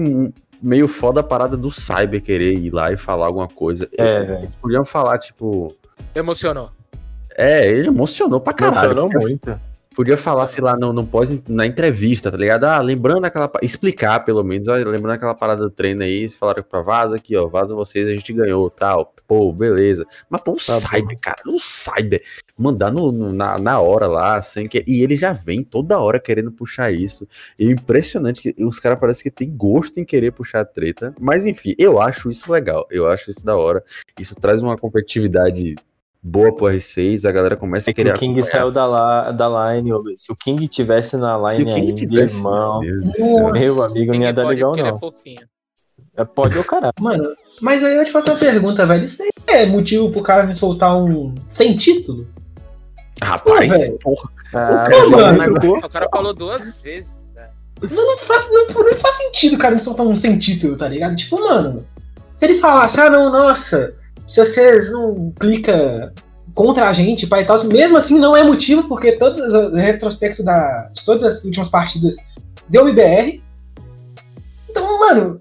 meio 0.62 0.86
foda 0.86 1.20
a 1.20 1.24
parada 1.24 1.56
do 1.56 1.70
Cyber 1.72 2.22
querer 2.22 2.54
ir 2.54 2.70
lá 2.70 2.92
e 2.92 2.96
falar 2.96 3.26
alguma 3.26 3.48
coisa. 3.48 3.88
É, 3.98 4.22
velho. 4.22 4.48
Podiam 4.62 4.84
falar, 4.84 5.18
tipo... 5.18 5.76
Emocionou. 6.14 6.70
É, 7.36 7.68
ele 7.68 7.88
emocionou 7.88 8.40
pra 8.40 8.52
caralho. 8.52 8.92
Emocionou 8.92 9.22
muito. 9.22 9.60
Podia 9.94 10.16
falar, 10.16 10.48
sei 10.48 10.62
lá, 10.62 10.76
no, 10.76 10.92
no 10.92 11.06
pós, 11.06 11.30
na 11.48 11.64
entrevista, 11.64 12.28
tá 12.28 12.36
ligado? 12.36 12.64
Ah, 12.64 12.80
lembrando 12.80 13.24
aquela. 13.24 13.48
Explicar, 13.62 14.24
pelo 14.24 14.42
menos, 14.42 14.66
olha, 14.66 14.84
lembrando 14.84 15.14
aquela 15.14 15.34
parada 15.34 15.62
do 15.62 15.70
treino 15.70 16.02
aí, 16.02 16.28
falaram 16.28 16.64
pra 16.64 16.82
vaza 16.82 17.14
aqui, 17.14 17.36
ó, 17.36 17.46
vaza 17.46 17.76
vocês, 17.76 18.08
a 18.08 18.10
gente 18.10 18.32
ganhou, 18.32 18.68
tal. 18.68 19.14
Pô, 19.26 19.52
beleza. 19.52 20.04
Mas, 20.28 20.40
pô, 20.40 20.52
o 20.52 20.56
tá 20.56 20.80
Cyber, 20.80 21.16
cara, 21.20 21.40
o 21.46 21.60
Cyber, 21.60 22.20
mandar 22.58 22.90
no, 22.90 23.12
no, 23.12 23.32
na, 23.32 23.56
na 23.56 23.80
hora 23.80 24.08
lá, 24.08 24.42
sem 24.42 24.66
que. 24.66 24.82
E 24.84 25.00
ele 25.00 25.14
já 25.14 25.32
vem 25.32 25.62
toda 25.62 26.00
hora 26.00 26.18
querendo 26.18 26.50
puxar 26.50 26.92
isso. 26.92 27.26
E 27.56 27.70
impressionante 27.70 28.42
que 28.42 28.64
os 28.64 28.80
caras 28.80 28.98
parecem 28.98 29.22
que 29.22 29.30
tem 29.30 29.56
gosto 29.56 30.00
em 30.00 30.04
querer 30.04 30.32
puxar 30.32 30.60
a 30.62 30.64
treta. 30.64 31.14
Mas, 31.20 31.46
enfim, 31.46 31.72
eu 31.78 32.02
acho 32.02 32.28
isso 32.30 32.50
legal. 32.50 32.84
Eu 32.90 33.06
acho 33.06 33.30
isso 33.30 33.44
da 33.44 33.56
hora. 33.56 33.82
Isso 34.18 34.34
traz 34.34 34.60
uma 34.60 34.76
competitividade 34.76 35.76
boa 36.24 36.50
pro 36.54 36.66
R6, 36.66 37.28
a 37.28 37.32
galera 37.32 37.54
começa 37.54 37.90
é 37.90 37.92
a 37.92 37.94
querer. 37.94 38.12
Que 38.12 38.16
o 38.16 38.20
King 38.20 38.40
acompanhar. 38.40 38.50
saiu 38.50 38.70
da, 38.70 39.30
da 39.30 39.74
line, 39.74 39.90
se 40.16 40.32
o 40.32 40.36
King 40.36 40.66
tivesse 40.66 41.18
na 41.18 41.36
line 41.36 41.70
aí, 41.70 41.92
tivesse, 41.92 42.38
irmão, 42.38 42.80
meu, 42.80 43.52
meu 43.52 43.82
amigo, 43.82 44.14
não 44.14 44.22
ia 44.22 44.32
dar 44.32 44.46
legal, 44.46 44.74
não. 44.74 44.86
É, 44.86 46.22
é 46.22 46.24
pode 46.24 46.56
ou 46.56 46.64
caralho. 46.64 46.94
Mano, 46.98 47.28
mas 47.60 47.84
aí 47.84 47.94
eu 47.94 48.04
te 48.06 48.10
faço 48.10 48.30
uma 48.30 48.38
pergunta, 48.38 48.86
velho. 48.86 49.04
Isso 49.04 49.22
é 49.46 49.66
motivo 49.66 50.10
pro 50.10 50.22
cara 50.22 50.44
me 50.44 50.54
soltar 50.54 50.96
um 50.96 51.34
sem 51.50 51.76
título? 51.76 52.26
Rapaz, 53.22 53.88
Pô, 53.88 53.98
porra. 54.14 54.30
Ah, 54.54 54.70
o, 54.70 54.90
cara, 54.90 55.10
mano, 55.10 55.58
o 55.84 55.88
cara 55.90 56.08
falou 56.10 56.32
duas 56.32 56.80
vezes, 56.80 57.30
velho. 57.34 57.50
Não, 57.94 58.06
não, 58.06 58.18
faz, 58.18 58.48
não, 58.50 58.66
não 58.66 58.96
faz 58.96 59.16
sentido 59.16 59.56
o 59.56 59.58
cara 59.58 59.74
me 59.74 59.80
soltar 59.80 60.06
um 60.06 60.16
sem 60.16 60.38
título, 60.38 60.76
tá 60.76 60.88
ligado? 60.88 61.14
Tipo, 61.16 61.38
mano, 61.38 61.84
se 62.34 62.46
ele 62.46 62.58
falasse, 62.58 62.98
ah, 63.00 63.10
não, 63.10 63.30
nossa, 63.30 63.94
se 64.26 64.44
vocês 64.44 64.90
não 64.90 65.32
clica 65.38 66.12
contra 66.54 66.88
a 66.88 66.92
gente, 66.92 67.26
pai 67.26 67.42
e 67.42 67.44
tal, 67.44 67.62
mesmo 67.64 67.96
assim 67.96 68.18
não 68.18 68.36
é 68.36 68.42
motivo, 68.42 68.88
porque 68.88 69.12
todo 69.12 69.36
o 69.38 69.74
retrospecto 69.74 70.42
da, 70.42 70.88
de 70.94 71.04
todas 71.04 71.24
as 71.24 71.44
últimas 71.44 71.68
partidas 71.68 72.16
deu 72.68 72.88
IBR. 72.88 73.42
Então, 74.70 74.98
mano, 75.00 75.40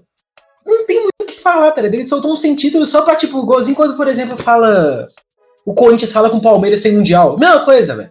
não 0.66 0.86
tem 0.86 0.98
muito 0.98 1.22
o 1.22 1.26
que 1.26 1.40
falar, 1.40 1.70
tá 1.72 1.80
ligado? 1.80 1.94
Ele 1.94 2.06
soltou 2.06 2.32
um 2.32 2.36
sem 2.36 2.56
título 2.56 2.84
só 2.84 3.02
pra, 3.02 3.16
tipo, 3.16 3.44
golzinho 3.44 3.76
quando, 3.76 3.96
por 3.96 4.08
exemplo, 4.08 4.36
fala. 4.36 5.06
O 5.64 5.74
Corinthians 5.74 6.12
fala 6.12 6.28
com 6.28 6.36
o 6.36 6.42
Palmeiras 6.42 6.82
sem 6.82 6.92
Mundial. 6.92 7.38
Mesma 7.38 7.64
coisa, 7.64 7.96
velho. 7.96 8.10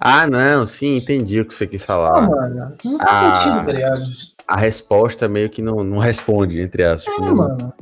Ah, 0.00 0.26
não, 0.26 0.66
sim, 0.66 0.96
entendi 0.96 1.40
o 1.40 1.46
que 1.46 1.54
você 1.54 1.66
quis 1.66 1.84
falar. 1.84 2.22
Não, 2.22 2.30
mano, 2.30 2.76
não 2.84 2.98
faz 2.98 3.10
a, 3.10 3.40
sentido, 3.40 3.66
tá 3.66 3.72
ligado? 3.72 4.00
A 4.46 4.56
resposta 4.56 5.26
meio 5.26 5.50
que 5.50 5.62
não, 5.62 5.82
não 5.82 5.98
responde, 5.98 6.60
entre 6.60 6.84
aspas. 6.84 7.26
É, 7.26 7.30
mano. 7.30 7.72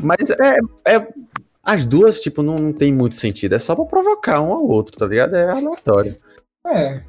Mas 0.00 0.30
é, 0.30 0.56
é 0.88 1.06
as 1.64 1.86
duas, 1.86 2.20
tipo, 2.20 2.42
não, 2.42 2.56
não 2.56 2.72
tem 2.72 2.92
muito 2.92 3.16
sentido. 3.16 3.54
É 3.54 3.58
só 3.58 3.74
pra 3.74 3.84
provocar 3.84 4.40
um 4.40 4.52
ao 4.52 4.66
outro, 4.66 4.96
tá 4.96 5.06
ligado? 5.06 5.34
É 5.34 5.50
aleatório. 5.50 6.16
É. 6.66 7.02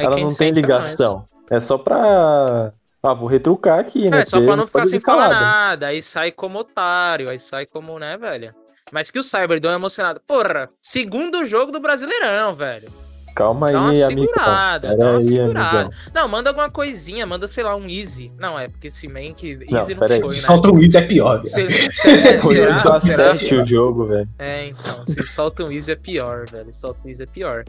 Ela 0.00 0.16
não 0.18 0.28
tem 0.28 0.50
ligação. 0.50 1.24
É 1.50 1.60
só 1.60 1.78
pra 1.78 2.72
Ah, 3.02 3.14
vou 3.14 3.28
retrucar 3.28 3.78
aqui, 3.78 4.10
né? 4.10 4.22
É, 4.22 4.24
só 4.24 4.40
pra 4.40 4.56
não 4.56 4.66
ficar 4.66 4.86
sem 4.86 4.98
falar 4.98 5.28
nada. 5.28 5.88
Aí 5.88 6.02
sai 6.02 6.32
como 6.32 6.58
otário, 6.58 7.30
aí 7.30 7.38
sai 7.38 7.66
como, 7.66 7.98
né, 7.98 8.16
velho? 8.16 8.52
Mas 8.90 9.10
que 9.10 9.18
o 9.18 9.22
Cyber 9.22 9.60
deu 9.60 9.70
uma 9.70 9.76
emocionada. 9.76 10.20
Porra, 10.26 10.70
segundo 10.80 11.44
jogo 11.46 11.70
do 11.70 11.80
Brasileirão, 11.80 12.54
velho. 12.54 13.03
Calma 13.34 13.72
dá 13.72 13.78
aí, 13.78 13.84
uma 13.84 13.94
segurada, 13.94 14.88
amigão. 14.88 15.06
dá 15.06 15.12
uma 15.12 15.18
aí, 15.18 15.24
segurada. 15.28 15.78
amigão. 15.80 15.98
Não, 16.14 16.28
manda 16.28 16.50
alguma 16.50 16.70
coisinha, 16.70 17.26
manda, 17.26 17.48
sei 17.48 17.64
lá, 17.64 17.74
um 17.74 17.88
easy. 17.88 18.30
Não, 18.38 18.58
é 18.58 18.68
porque 18.68 18.90
se 18.90 19.08
bem 19.08 19.34
que 19.34 19.56
Não, 19.70 19.80
easy 19.80 19.94
não, 19.94 20.02
aí. 20.04 20.20
foi, 20.20 20.28
né? 20.28 20.34
Solta 20.34 20.70
um 20.70 20.78
Easy 20.82 20.96
é 20.96 21.00
pior, 21.02 21.42
viado. 21.42 21.46
Se- 21.48 21.92
se- 22.00 22.36
Foi 22.38 22.54
será? 22.54 22.76
8 22.76 22.88
a 22.92 23.00
Será? 23.00 23.36
7 23.36 23.54
o 23.56 23.64
jogo, 23.64 24.06
velho. 24.06 24.28
É, 24.38 24.66
então, 24.68 25.06
se 25.06 25.26
solta 25.26 25.64
um 25.64 25.72
easy 25.72 25.90
é 25.92 25.96
pior, 25.96 26.46
velho. 26.48 26.72
Solta 26.72 27.00
um 27.04 27.08
easy 27.08 27.22
é 27.22 27.26
pior. 27.26 27.64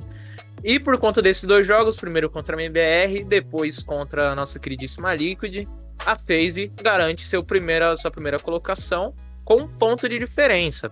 E 0.63 0.79
por 0.79 0.97
conta 0.97 1.21
desses 1.21 1.43
dois 1.43 1.65
jogos, 1.67 1.97
primeiro 1.97 2.29
contra 2.29 2.55
a 2.55 2.61
MBR, 2.63 3.23
depois 3.25 3.81
contra 3.83 4.31
a 4.31 4.35
nossa 4.35 4.57
queridíssima 4.59 5.13
Liquid, 5.13 5.67
a 6.05 6.15
FaZe 6.15 6.71
garante 6.81 7.27
seu 7.27 7.43
primeira, 7.43 7.95
sua 7.97 8.09
primeira 8.11 8.39
colocação 8.39 9.13
com 9.43 9.55
um 9.61 9.67
ponto 9.67 10.07
de 10.09 10.17
diferença. 10.17 10.89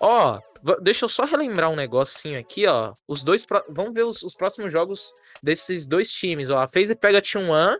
Ó, 0.00 0.34
v- 0.34 0.42
deixa 0.80 1.04
eu 1.04 1.08
só 1.08 1.24
relembrar 1.24 1.70
um 1.70 1.76
negocinho 1.76 2.38
aqui, 2.38 2.66
ó. 2.66 2.92
Os 3.08 3.22
dois. 3.24 3.44
pró- 3.44 3.64
Vamos 3.68 3.92
ver 3.92 4.04
os, 4.04 4.22
os 4.22 4.34
próximos 4.34 4.70
jogos 4.72 5.12
desses 5.42 5.86
dois 5.86 6.12
times, 6.12 6.50
ó. 6.50 6.58
A 6.58 6.68
FaZe 6.68 6.94
pega 6.94 7.20
T1, 7.22 7.76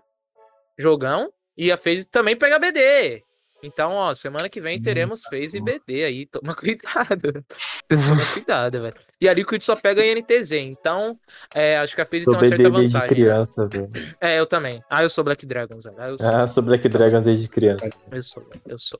jogão, 0.79 1.33
e 1.57 1.71
a 1.71 1.77
FaZe 1.77 2.07
também 2.07 2.37
pega 2.37 2.59
BD. 2.59 3.23
Então, 3.65 3.93
ó, 3.93 4.13
semana 4.13 4.49
que 4.49 4.61
vem 4.61 4.83
teremos 4.83 5.23
FaZe 5.23 5.59
e 5.59 5.61
BD 5.63 6.03
aí. 6.03 6.27
Toma 6.27 6.53
cuidado. 6.57 7.45
Toma 7.89 8.27
cuidado, 8.33 8.83
velho. 8.83 8.95
E 9.21 9.29
a 9.29 9.33
Liquid 9.35 9.63
só 9.63 9.77
pega 9.77 10.05
INTZ. 10.05 10.51
Então, 10.53 11.17
é, 11.55 11.77
acho 11.79 11.95
que 11.95 12.01
a 12.01 12.05
FaZe 12.05 12.25
tem 12.25 12.35
uma 12.35 12.45
certa 12.45 12.57
BD 12.65 12.71
desde 12.79 12.93
vantagem. 12.95 13.15
criança, 13.15 13.69
velho. 13.69 13.89
É, 14.21 14.41
eu 14.41 14.47
também. 14.47 14.83
Ah, 14.91 15.05
eu 15.05 15.09
sou 15.11 15.23
Black 15.23 15.47
Dragons, 15.47 15.85
velho. 15.85 15.97
Ah, 15.97 16.09
eu 16.09 16.19
sou. 16.19 16.29
Ah, 16.29 16.47
sou 16.49 16.63
Black 16.65 16.89
Dragon 16.89 17.23
desde 17.23 17.49
criança. 17.49 17.89
Eu 18.11 18.23
sou, 18.25 18.43
eu 18.67 18.79
sou. 18.81 18.99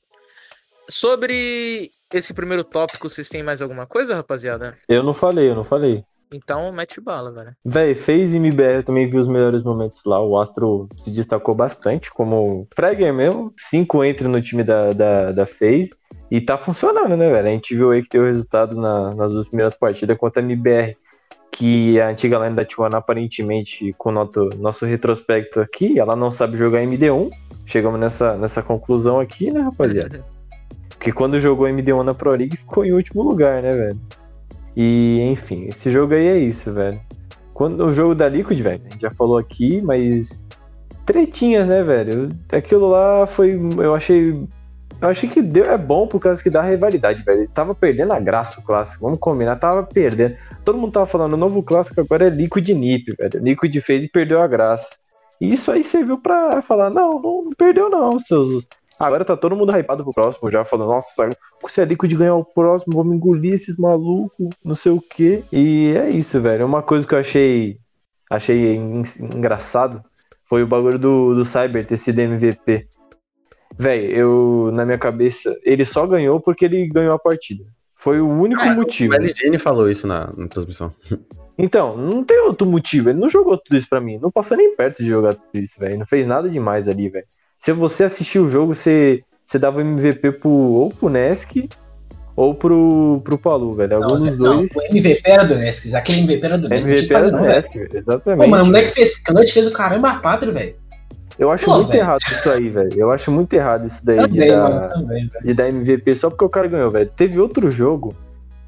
Sobre 0.89 1.91
esse 2.19 2.33
primeiro 2.35 2.65
tópico, 2.65 3.09
vocês 3.09 3.29
têm 3.29 3.43
mais 3.43 3.61
alguma 3.63 3.87
coisa, 3.87 4.15
rapaziada? 4.15 4.75
Eu 4.89 5.03
não 5.03 5.15
falei, 5.15 5.49
eu 5.51 5.55
não 5.55 5.65
falei. 5.65 6.05
Então, 6.35 6.73
mete 6.73 6.99
bala, 7.01 7.31
velho. 7.31 7.55
Véi, 7.63 7.95
fez 7.95 8.33
MBR, 8.33 8.77
eu 8.77 8.83
também 8.83 9.07
vi 9.07 9.19
os 9.19 9.29
melhores 9.29 9.63
momentos 9.63 10.03
lá. 10.07 10.19
O 10.19 10.39
Astro 10.41 10.89
se 11.05 11.11
destacou 11.11 11.55
bastante 11.55 12.11
como 12.11 12.67
Fragger 12.75 13.13
mesmo. 13.13 13.53
Cinco 13.57 14.03
entra 14.03 14.27
no 14.29 14.41
time 14.41 14.65
da, 14.65 14.93
da, 14.93 15.31
da 15.31 15.45
FaZe. 15.47 15.91
E 16.31 16.41
tá 16.41 16.57
funcionando, 16.57 17.17
né, 17.19 17.31
velho? 17.31 17.49
A 17.49 17.51
gente 17.51 17.75
viu 17.75 17.91
aí 17.91 18.03
que 18.03 18.09
deu 18.09 18.25
resultado 18.25 18.75
na- 18.81 19.15
nas 19.15 19.31
duas 19.33 19.47
primeiras 19.49 19.75
partidas 19.77 20.17
contra 20.17 20.41
a 20.41 20.45
MBR. 20.45 20.97
Que 21.51 22.01
a 22.01 22.09
antiga 22.09 22.39
line 22.39 22.57
da 22.57 22.65
T1, 22.65 22.95
aparentemente, 22.97 23.93
com 23.99 24.09
o 24.09 24.13
nosso, 24.13 24.49
nosso 24.59 24.87
retrospecto 24.87 25.61
aqui, 25.61 26.01
ela 26.01 26.17
não 26.17 26.31
sabe 26.31 26.57
jogar 26.57 26.81
MD1. 26.83 27.29
Chegamos 27.67 28.01
nessa, 28.01 28.39
nessa 28.39 28.63
conclusão 28.63 29.21
aqui, 29.21 29.51
né, 29.51 29.61
rapaziada? 29.61 30.25
Porque 31.03 31.11
quando 31.11 31.41
jogou 31.41 31.67
MD1 31.67 32.05
na 32.05 32.15
Pro 32.15 32.31
League, 32.31 32.57
ficou 32.57 32.85
em 32.85 32.93
último 32.93 33.25
lugar, 33.25 33.61
né, 33.61 33.73
velho? 33.73 34.01
E, 34.77 35.21
enfim, 35.33 35.65
esse 35.65 35.91
jogo 35.91 36.15
aí 36.15 36.29
é 36.29 36.39
isso, 36.39 36.73
velho. 36.73 37.01
Quando 37.53 37.85
o 37.85 37.93
jogo 37.93 38.15
da 38.15 38.29
Liquid, 38.29 38.61
velho, 38.61 38.81
a 38.87 38.89
gente 38.89 39.01
já 39.01 39.11
falou 39.11 39.37
aqui, 39.37 39.83
mas. 39.83 40.45
Tretinhas, 41.05 41.67
né, 41.67 41.83
velho? 41.83 42.31
Aquilo 42.53 42.87
lá 42.87 43.27
foi. 43.27 43.61
Eu 43.79 43.97
achei. 43.97 44.31
Eu 45.01 45.09
achei 45.09 45.29
que 45.29 45.43
deu, 45.43 45.65
é 45.65 45.77
bom 45.77 46.07
por 46.07 46.21
causa 46.21 46.41
que 46.41 46.49
dá 46.49 46.63
rivalidade, 46.63 47.25
velho. 47.25 47.41
Ele 47.41 47.49
tava 47.49 47.75
perdendo 47.75 48.13
a 48.13 48.21
graça 48.21 48.61
o 48.61 48.63
clássico. 48.63 49.05
Vamos 49.05 49.19
combinar, 49.19 49.57
tava 49.57 49.83
perdendo. 49.83 50.37
Todo 50.65 50.79
mundo 50.79 50.93
tava 50.93 51.07
falando, 51.07 51.33
o 51.33 51.37
novo 51.37 51.65
clássico 51.65 52.01
agora 52.01 52.29
é 52.29 52.31
Liquid 52.31 52.69
Nip, 52.69 53.13
velho. 53.19 53.43
Liquid 53.43 53.77
fez 53.81 54.05
e 54.05 54.09
perdeu 54.09 54.41
a 54.41 54.47
graça. 54.47 54.95
E 55.41 55.53
isso 55.53 55.73
aí 55.73 55.83
serviu 55.83 56.19
pra 56.19 56.63
falar, 56.63 56.91
não, 56.91 57.21
não, 57.21 57.43
não 57.43 57.51
perdeu 57.59 57.91
não, 57.91 58.21
seus. 58.21 58.65
Agora 59.05 59.25
tá 59.25 59.37
todo 59.37 59.57
mundo 59.57 59.73
hypado 59.77 60.05
pro 60.05 60.13
próximo, 60.13 60.51
já 60.51 60.65
falando, 60.65 60.91
nossa, 60.91 61.29
se 61.67 61.81
a 61.81 61.85
Liquid 61.85 62.13
ganhar 62.15 62.35
o 62.37 62.45
próximo, 62.45 62.97
vamos 62.97 63.15
engolir 63.17 63.55
esses 63.55 63.77
malucos, 63.77 64.49
não 64.65 64.75
sei 64.75 64.93
o 64.93 65.01
quê. 65.01 65.43
E 65.53 65.93
é 65.97 66.09
isso, 66.11 66.41
velho. 66.41 66.65
Uma 66.67 66.83
coisa 66.83 67.07
que 67.07 67.15
eu 67.15 67.19
achei 67.19 67.79
achei 68.31 68.77
en- 68.77 69.03
engraçado 69.21 70.03
foi 70.45 70.63
o 70.63 70.67
bagulho 70.67 70.99
do, 70.99 71.35
do 71.35 71.45
Cyber 71.45 71.87
ter 71.87 71.97
sido 71.97 72.21
MVP. 72.21 72.87
Velho, 73.77 74.11
eu, 74.15 74.71
na 74.73 74.85
minha 74.85 74.99
cabeça, 74.99 75.55
ele 75.65 75.85
só 75.85 76.07
ganhou 76.07 76.39
porque 76.41 76.65
ele 76.67 76.87
ganhou 76.89 77.15
a 77.15 77.19
partida. 77.19 77.65
Foi 77.97 78.21
o 78.21 78.29
único 78.29 78.63
Ah, 78.63 78.75
motivo. 78.75 79.13
O 79.13 79.17
LGN 79.17 79.59
falou 79.59 79.89
isso 79.91 80.07
na, 80.07 80.31
na 80.37 80.49
transmissão. 80.49 80.91
Então, 81.59 81.95
não 81.99 82.25
tem 82.25 82.39
outro 82.41 82.67
motivo. 82.67 83.11
Ele 83.11 83.21
não 83.21 83.29
jogou 83.29 83.59
tudo 83.59 83.77
isso 83.77 83.87
pra 83.87 84.01
mim. 84.01 84.19
Não 84.19 84.31
passou 84.31 84.57
nem 84.57 84.75
perto 84.75 85.03
de 85.03 85.09
jogar 85.11 85.35
tudo 85.35 85.59
isso, 85.63 85.79
velho. 85.79 85.99
Não 85.99 86.07
fez 86.07 86.27
nada 86.27 86.49
demais 86.49 86.89
ali, 86.89 87.11
velho. 87.11 87.27
Se 87.63 87.73
você 87.73 88.03
assistir 88.03 88.41
o 88.41 88.49
jogo, 88.49 88.75
você, 88.75 89.23
você 89.47 89.57
dava 89.57 89.79
o 89.79 89.81
MVP 89.81 90.33
pro, 90.33 90.51
ou 90.51 90.91
pro 90.91 91.09
Nesk 91.09 91.69
ou 92.35 92.53
pro, 92.55 93.21
pro 93.23 93.39
Palu, 93.39 93.71
velho. 93.71 93.97
Algum 93.97 94.09
Não, 94.09 94.17
dos 94.17 94.37
não, 94.37 94.57
dois. 94.57 94.71
o 94.75 94.83
MVP 94.83 95.23
era 95.25 95.45
do 95.45 95.55
Nesques. 95.55 95.95
Aquele 95.95 96.23
MVP 96.23 96.45
era 96.45 96.59
do 96.59 96.69
Nesques. 96.69 96.91
MVP 96.93 97.15
era 97.15 97.31
do 97.31 97.41
Nesk. 97.41 97.77
Exatamente. 97.95 98.45
Pô, 98.45 98.51
mano, 98.51 98.65
o 98.65 98.67
moleque 98.67 98.91
fez 98.91 99.17
clutch, 99.17 99.53
fez 99.53 99.69
o 99.69 99.73
caramba 99.73 100.11
a 100.11 100.19
quatro, 100.19 100.51
velho. 100.51 100.75
Eu 101.39 101.53
acho 101.53 101.65
Pô, 101.65 101.77
muito 101.77 101.93
velho. 101.93 102.01
errado 102.01 102.21
isso 102.33 102.51
aí, 102.51 102.69
velho. 102.69 102.99
Eu 102.99 103.13
acho 103.13 103.31
muito 103.31 103.53
errado 103.53 103.87
isso 103.87 104.05
daí 104.05 104.17
de 104.17 104.23
Também, 104.29 104.49
dar, 104.49 104.69
mano, 104.69 104.89
também, 104.89 105.29
de 105.45 105.55
dar 105.55 105.69
MVP 105.69 106.15
só 106.17 106.31
porque 106.31 106.45
o 106.45 106.49
cara 106.49 106.67
ganhou, 106.67 106.91
velho. 106.91 107.09
Teve 107.15 107.39
outro 107.39 107.71
jogo 107.71 108.13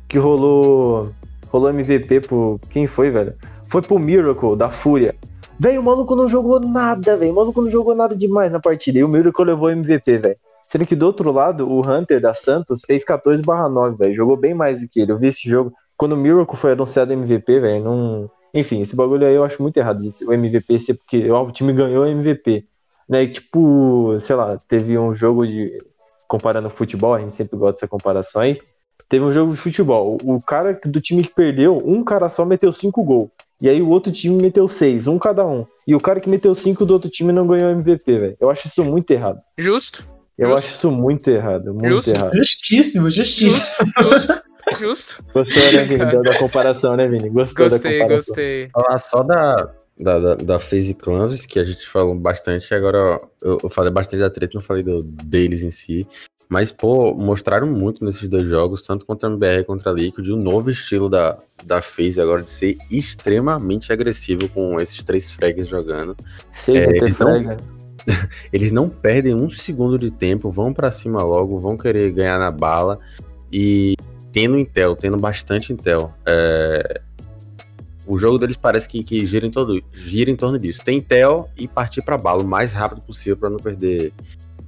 que 0.09 0.19
rolou 0.19 1.13
rolou 1.49 1.69
MVP 1.71 2.21
pro 2.21 2.61
quem 2.71 2.87
foi, 2.87 3.11
velho? 3.11 3.35
Foi 3.65 3.83
pro 3.83 3.99
Miracle 3.99 4.57
da 4.57 4.71
Fúria. 4.71 5.17
Velho, 5.59 5.81
o 5.81 5.85
maluco 5.85 6.17
não 6.17 6.29
jogou 6.29 6.59
nada, 6.61 7.17
velho. 7.17 7.33
O 7.33 7.35
maluco 7.35 7.63
não 7.63 7.71
jogou 7.71 7.95
nada 7.95 8.15
demais 8.15 8.51
na 8.51 8.59
partida. 8.59 8.99
E 8.99 9.05
o 9.05 9.09
Miracle 9.09 9.45
levou 9.45 9.71
MVP, 9.71 10.19
velho. 10.19 10.37
Sendo 10.69 10.87
que 10.87 10.97
do 10.97 11.07
outro 11.07 11.31
lado, 11.31 11.71
o 11.71 11.81
Hunter 11.81 12.21
da 12.21 12.35
Santos 12.35 12.83
fez 12.85 13.05
14/9, 13.05 13.97
velho. 13.97 14.15
Jogou 14.15 14.37
bem 14.37 14.55
mais 14.55 14.81
do 14.81 14.89
que 14.89 15.01
ele. 15.01 15.13
Eu 15.13 15.17
vi 15.17 15.29
esse 15.29 15.49
jogo. 15.49 15.73
Quando 15.97 16.13
o 16.13 16.17
Miracle 16.17 16.57
foi 16.57 16.73
anunciado 16.73 17.13
MVP, 17.13 17.61
velho, 17.61 17.85
não. 17.85 18.31
Enfim, 18.53 18.81
esse 18.81 18.97
bagulho 18.97 19.27
aí 19.27 19.35
eu 19.35 19.45
acho 19.45 19.63
muito 19.63 19.77
errado. 19.77 20.01
O 20.27 20.33
MVP 20.33 20.79
ser 20.79 20.95
porque 20.95 21.31
o 21.31 21.51
time 21.53 21.73
ganhou 21.73 22.05
o 22.05 22.07
MVP. 22.07 22.67
Né? 23.09 23.25
E, 23.25 23.29
tipo, 23.29 24.19
sei 24.19 24.35
lá, 24.37 24.59
teve 24.69 24.99
um 24.99 25.15
jogo 25.15 25.47
de. 25.47 25.79
Comparando 26.27 26.71
futebol, 26.71 27.15
a 27.15 27.21
gente 27.21 27.35
sempre 27.35 27.57
gosta 27.57 27.75
dessa 27.75 27.89
comparação 27.89 28.43
aí. 28.43 28.59
Teve 29.09 29.25
um 29.25 29.33
jogo 29.33 29.53
de 29.53 29.59
futebol. 29.59 30.19
O 30.25 30.43
cara 30.43 30.77
do 30.85 31.01
time 31.01 31.23
que 31.23 31.33
perdeu, 31.33 31.79
um 31.85 32.03
cara 32.03 32.29
só 32.29 32.45
meteu 32.45 32.73
cinco 32.73 33.05
gols. 33.05 33.31
E 33.61 33.69
aí 33.69 33.81
o 33.81 33.89
outro 33.89 34.13
time 34.13 34.41
meteu 34.41 34.67
seis, 34.69 35.07
um 35.07 35.19
cada 35.19 35.47
um. 35.47 35.65
E 35.87 35.95
o 35.95 36.01
cara 36.01 36.21
que 36.21 36.29
meteu 36.29 36.55
cinco 36.55 36.85
do 36.85 36.93
outro 36.95 37.09
time 37.11 37.33
não 37.33 37.47
ganhou 37.47 37.71
MVP, 37.71 38.19
velho. 38.19 38.37
Eu 38.41 38.51
acho 38.51 38.67
isso 38.67 38.83
muito 38.85 39.11
errado. 39.11 39.39
Justo, 39.57 40.05
Eu 40.37 40.51
Justo. 40.51 40.59
acho 40.67 40.75
isso 40.75 40.91
muito 40.91 41.29
errado, 41.31 41.73
muito 41.73 41.89
Justo. 41.89 42.11
errado. 42.11 42.37
Justíssimo, 42.37 43.11
justíssimo. 43.11 43.89
justo, 44.03 44.33
justo, 44.35 44.43
justo. 44.79 45.25
Gostou, 45.33 45.63
né, 45.73 45.85
Vini? 45.85 45.99
Da, 45.99 46.21
da 46.23 46.39
comparação, 46.39 46.97
né, 46.97 47.07
Vini? 47.07 47.29
Gostou 47.31 47.69
Gostei, 47.69 47.99
da 47.99 48.05
comparação. 48.05 48.35
gostei. 48.35 48.69
Falar 48.71 48.99
só 48.99 49.23
da, 49.23 49.71
da, 49.99 50.19
da, 50.19 50.35
da 50.35 50.59
FaZe 50.59 50.95
Clans, 50.95 51.47
que 51.47 51.59
a 51.59 51.65
gente 51.65 51.87
falou 51.89 52.15
bastante, 52.15 52.75
agora 52.75 53.19
eu, 53.43 53.59
eu 53.63 53.71
falei 53.71 53.93
bastante 53.93 54.21
da 54.21 54.31
treta, 54.31 54.53
não 54.55 54.61
falei 54.63 54.83
do, 54.83 55.03
deles 55.03 55.63
em 55.63 55.71
si. 55.71 56.07
Mas, 56.55 56.71
pô, 56.71 57.13
mostraram 57.17 57.67
muito 57.67 58.05
nesses 58.05 58.29
dois 58.29 58.47
jogos, 58.47 58.85
tanto 58.85 59.05
contra 59.05 59.29
a 59.29 59.33
MBR 59.33 59.65
contra 59.65 59.91
a 59.91 59.93
Liquid, 59.93 60.29
o 60.29 60.37
novo 60.37 60.71
estilo 60.71 61.11
da, 61.11 61.37
da 61.65 61.83
FaZe 61.83 62.21
agora 62.21 62.43
de 62.45 62.51
ser 62.51 62.77
extremamente 62.89 63.93
agressivo 63.93 64.49
com 64.51 64.81
esses 64.81 65.03
três 65.03 65.33
frags 65.33 65.67
jogando. 65.67 66.17
Seis 66.53 66.85
É, 66.85 66.91
eles 66.97 67.19
não- 67.19 67.27
frag. 67.43 67.57
Eles 68.53 68.71
não 68.71 68.89
perdem 68.89 69.35
um 69.35 69.51
segundo 69.51 69.99
de 69.99 70.13
tempo, 70.13 70.49
vão 70.49 70.73
pra 70.73 70.93
cima 70.93 71.25
logo, 71.25 71.59
vão 71.59 71.77
querer 71.77 72.13
ganhar 72.13 72.39
na 72.39 72.53
bala. 72.53 73.01
E 73.53 73.97
tendo 74.33 74.57
Intel, 74.57 74.95
tendo 74.95 75.17
bastante 75.17 75.73
Intel. 75.73 76.15
é, 76.25 77.01
O 78.07 78.17
jogo 78.17 78.39
deles 78.39 78.57
parece 78.57 78.89
que, 78.89 79.03
que 79.03 79.27
gira, 79.27 79.45
em 79.45 79.51
todo, 79.51 79.83
gira 79.93 80.31
em 80.31 80.37
torno 80.37 80.57
disso. 80.57 80.85
Tem 80.85 80.99
Intel 80.99 81.49
e 81.59 81.67
partir 81.67 82.01
pra 82.03 82.17
bala 82.17 82.45
o 82.45 82.47
mais 82.47 82.73
rápido 82.73 83.01
possível 83.01 83.37
pra 83.37 83.51
não 83.51 83.57
perder 83.57 84.13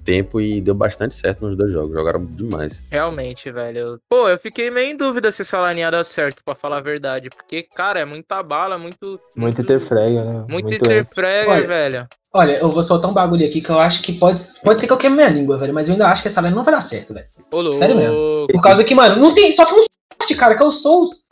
tempo. 0.06 0.40
E 0.40 0.60
deu 0.60 0.74
bastante 0.74 1.14
certo 1.14 1.44
nos 1.44 1.56
dois 1.56 1.72
jogos. 1.72 1.92
Jogaram 1.92 2.24
demais. 2.24 2.84
Realmente, 2.90 3.50
velho. 3.50 4.00
Pô, 4.08 4.28
eu 4.28 4.38
fiquei 4.38 4.70
meio 4.70 4.92
em 4.92 4.96
dúvida 4.96 5.32
se 5.32 5.42
essa 5.42 5.72
linha 5.72 5.90
dá 5.90 6.04
certo, 6.04 6.42
pra 6.44 6.54
falar 6.54 6.78
a 6.78 6.80
verdade. 6.80 7.28
Porque, 7.28 7.62
cara, 7.62 8.00
é 8.00 8.04
muita 8.04 8.42
bala, 8.42 8.78
muito. 8.78 9.18
Muito 9.36 9.60
ET 9.60 9.80
frag, 9.80 10.14
né? 10.14 10.46
Muito 10.48 10.72
interfrega, 10.72 11.50
Olha, 11.50 11.66
velho. 11.66 12.08
Olha, 12.32 12.58
eu 12.58 12.70
vou 12.70 12.82
soltar 12.82 13.10
um 13.10 13.14
bagulho 13.14 13.46
aqui 13.46 13.60
que 13.60 13.70
eu 13.70 13.78
acho 13.78 14.02
que 14.02 14.12
pode, 14.12 14.42
pode 14.62 14.80
ser 14.80 14.86
que 14.86 14.92
eu 14.92 14.98
queime 14.98 15.16
minha 15.16 15.28
língua, 15.30 15.56
velho. 15.58 15.74
Mas 15.74 15.88
eu 15.88 15.94
ainda 15.94 16.06
acho 16.06 16.22
que 16.22 16.28
essa 16.28 16.40
linha 16.40 16.54
não 16.54 16.64
vai 16.64 16.74
dar 16.74 16.82
certo, 16.82 17.12
velho. 17.12 17.26
Sério 17.72 17.96
mesmo. 17.96 18.46
Por 18.52 18.62
causa 18.62 18.84
que, 18.84 18.94
mano, 18.94 19.16
não 19.16 19.34
tem. 19.34 19.50
Só 19.52 19.64
tem 19.64 19.78
um 19.78 19.84
sorte, 20.20 20.34
cara, 20.34 20.54
que 20.54 20.62
é 20.62 20.66
o 20.66 20.70
Souls. 20.70 21.24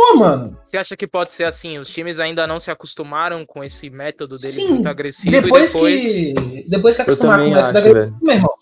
Pô, 0.00 0.16
mano. 0.16 0.56
Você 0.64 0.78
acha 0.78 0.96
que 0.96 1.06
pode 1.06 1.34
ser 1.34 1.44
assim? 1.44 1.78
Os 1.78 1.90
times 1.90 2.18
ainda 2.18 2.46
não 2.46 2.58
se 2.58 2.70
acostumaram 2.70 3.44
com 3.44 3.62
esse 3.62 3.90
método 3.90 4.36
deles 4.36 4.54
Sim, 4.54 4.68
muito 4.68 4.88
agressivo 4.88 5.30
Depois, 5.30 5.64
e 5.64 5.74
depois. 5.74 6.04
que. 6.04 6.64
Depois 6.70 6.96
que 6.96 7.02
acostumar 7.02 7.40
com 7.40 7.46
o 7.46 7.50
método 7.50 7.78
acho, 7.78 7.88
agressivo, 7.88 8.18
meu 8.22 8.34
irmão. 8.34 8.54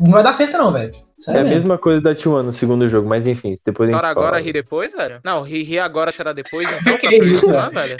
Não 0.00 0.10
vai 0.12 0.22
dar 0.22 0.32
certo, 0.32 0.56
não, 0.56 0.72
velho. 0.72 0.90
Sério 1.18 1.38
é 1.38 1.42
a 1.42 1.44
mesma 1.44 1.76
coisa 1.76 2.00
da 2.00 2.14
T1 2.14 2.42
no 2.42 2.50
segundo 2.50 2.88
jogo, 2.88 3.06
mas 3.06 3.26
enfim, 3.26 3.52
depois 3.62 3.90
a 3.90 3.92
gente 3.92 4.04
agora 4.06 4.40
ri 4.40 4.54
depois, 4.54 4.94
velho? 4.94 5.20
Não, 5.22 5.42
ri, 5.42 5.62
ri 5.62 5.78
agora, 5.78 6.10
chorar 6.10 6.32
depois, 6.32 6.66
então, 6.72 6.96
que 6.96 7.06
pra 7.06 7.26
isso, 7.26 7.50
lá, 7.52 7.68
velho? 7.68 7.98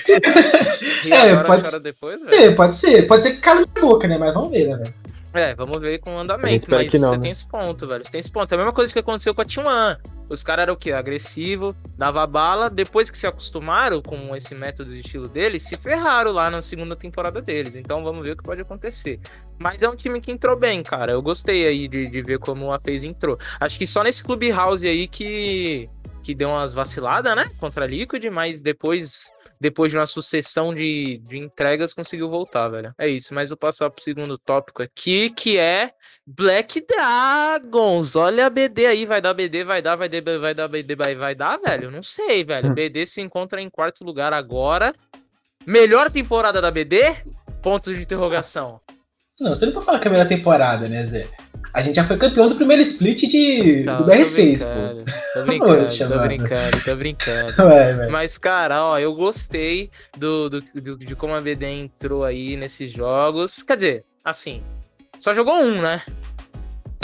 Ri 1.03 1.13
é, 1.13 1.31
agora, 1.33 1.47
pode 1.47 1.67
chorar 1.67 1.81
depois, 1.81 2.23
velho? 2.23 2.35
É, 2.35 2.51
pode 2.53 2.77
ser. 2.77 3.07
Pode 3.07 3.25
ser 3.25 3.33
que 3.33 3.41
cala 3.41 3.61
a 3.61 3.81
boca, 3.81 4.09
né? 4.09 4.17
Mas 4.17 4.33
vamos 4.33 4.49
ver, 4.49 4.69
né, 4.69 4.77
velho? 4.79 4.95
É, 5.33 5.55
vamos 5.55 5.81
ver 5.81 6.01
com 6.01 6.17
o 6.17 6.19
andamento, 6.19 6.67
mas 6.69 6.93
não, 6.95 7.11
você 7.11 7.17
né? 7.17 7.23
tem 7.23 7.31
esse 7.31 7.47
ponto, 7.47 7.87
velho. 7.87 8.05
Você 8.05 8.11
tem 8.11 8.19
esse 8.19 8.31
ponto. 8.31 8.51
É 8.51 8.55
a 8.55 8.59
mesma 8.59 8.73
coisa 8.73 8.93
que 8.93 8.99
aconteceu 8.99 9.35
com 9.35 9.41
a 9.41 9.45
T1. 9.45 9.99
Os 10.29 10.43
caras 10.43 10.65
eram 10.65 10.75
o 10.75 10.77
quê? 10.77 10.93
Agressivo, 10.93 11.75
dava 11.97 12.27
bala. 12.27 12.69
Depois 12.69 13.11
que 13.11 13.19
se 13.19 13.27
acostumaram 13.27 14.03
com 14.03 14.35
esse 14.35 14.55
método 14.55 14.91
de 14.91 15.01
estilo 15.01 15.29
deles, 15.29 15.63
se 15.63 15.77
ferraram 15.77 16.33
lá 16.33 16.51
na 16.51 16.61
segunda 16.61 16.97
temporada 16.97 17.41
deles. 17.41 17.77
Então 17.77 18.03
vamos 18.03 18.23
ver 18.25 18.33
o 18.33 18.37
que 18.37 18.43
pode 18.43 18.61
acontecer. 18.61 19.21
Mas 19.59 19.83
é 19.83 19.89
um 19.89 19.95
time 19.95 20.21
que 20.21 20.33
entrou 20.33 20.59
bem, 20.59 20.83
cara. 20.83 21.13
Eu 21.13 21.23
gostei 21.23 21.67
aí 21.67 21.87
de, 21.87 22.09
de 22.09 22.23
ver 22.23 22.39
como 22.39 22.73
a 22.73 22.81
FaZe 22.81 23.07
entrou. 23.07 23.39
Acho 23.61 23.79
que 23.79 23.87
só 23.87 24.03
nesse 24.03 24.25
Clubhouse 24.25 24.87
aí 24.87 25.07
que, 25.07 25.89
que 26.25 26.35
deu 26.35 26.49
umas 26.49 26.75
vaciladas, 26.75 27.37
né? 27.37 27.49
Contra 27.59 27.85
a 27.85 27.89
Liquid, 27.89 28.25
mas 28.33 28.61
depois 28.61 29.31
depois 29.61 29.91
de 29.93 29.99
uma 29.99 30.07
sucessão 30.07 30.75
de, 30.75 31.19
de 31.19 31.39
entregas, 31.39 31.93
conseguiu 31.93 32.31
voltar, 32.31 32.69
velho. 32.69 32.95
É 32.97 33.07
isso, 33.07 33.35
mas 33.35 33.51
vou 33.51 33.59
passar 33.59 33.91
pro 33.91 34.03
segundo 34.03 34.39
tópico 34.39 34.83
aqui, 34.83 35.29
que 35.29 35.59
é 35.59 35.91
Black 36.27 36.83
Dragons. 36.87 38.17
Olha 38.17 38.47
a 38.47 38.51
BD 38.51 38.87
aí, 38.87 39.05
vai 39.05 39.21
dar 39.21 39.35
BD, 39.35 39.63
vai 39.63 39.83
dar, 39.83 39.97
vai 39.97 40.09
dar, 40.09 40.39
vai 40.39 40.55
dar, 40.55 40.69
BD, 40.69 40.97
vai, 40.97 41.15
vai 41.15 41.35
dar, 41.35 41.59
velho? 41.59 41.91
Não 41.91 42.03
sei, 42.03 42.43
velho. 42.43 42.71
Hum. 42.71 42.75
BD 42.75 43.05
se 43.05 43.21
encontra 43.21 43.61
em 43.61 43.69
quarto 43.69 44.03
lugar 44.03 44.33
agora. 44.33 44.95
Melhor 45.67 46.11
temporada 46.11 46.63
da 46.63 46.71
BD? 46.71 47.17
Ponto 47.63 47.93
de 47.95 48.01
interrogação. 48.01 48.81
Não, 49.39 49.55
você 49.55 49.67
não 49.67 49.75
pode 49.75 49.85
falar 49.85 50.01
que 50.01 50.09
é 50.09 50.11
a 50.11 50.13
melhor 50.13 50.29
temporada, 50.29 50.89
né, 50.89 51.05
Zé? 51.05 51.29
A 51.73 51.83
gente 51.83 51.97
já 51.97 52.05
foi 52.05 52.17
campeão 52.17 52.49
do 52.49 52.57
primeiro 52.57 52.83
split 52.83 53.23
de, 53.23 53.85
não, 53.85 53.99
do 53.99 54.05
BR6, 54.05 54.61
pô. 54.65 55.13
Tô 55.35 55.45
brincando, 55.47 55.85
Poxa, 55.85 56.09
tô 56.09 56.19
brincando, 56.19 56.85
tô 56.85 56.97
brincando. 56.97 57.63
Ué, 57.63 58.09
Mas, 58.09 58.37
cara, 58.39 58.85
ó, 58.85 58.99
eu 58.99 59.15
gostei 59.15 59.91
do, 60.17 60.51
do, 60.51 60.61
do, 60.61 60.97
de 60.99 61.15
como 61.15 61.35
a 61.35 61.41
BD 61.41 61.67
entrou 61.67 62.25
aí 62.25 62.57
nesses 62.57 62.91
jogos. 62.91 63.63
Quer 63.63 63.77
dizer, 63.77 64.05
assim, 64.25 64.63
só 65.19 65.33
jogou 65.35 65.55
um, 65.55 65.81
né? 65.81 66.03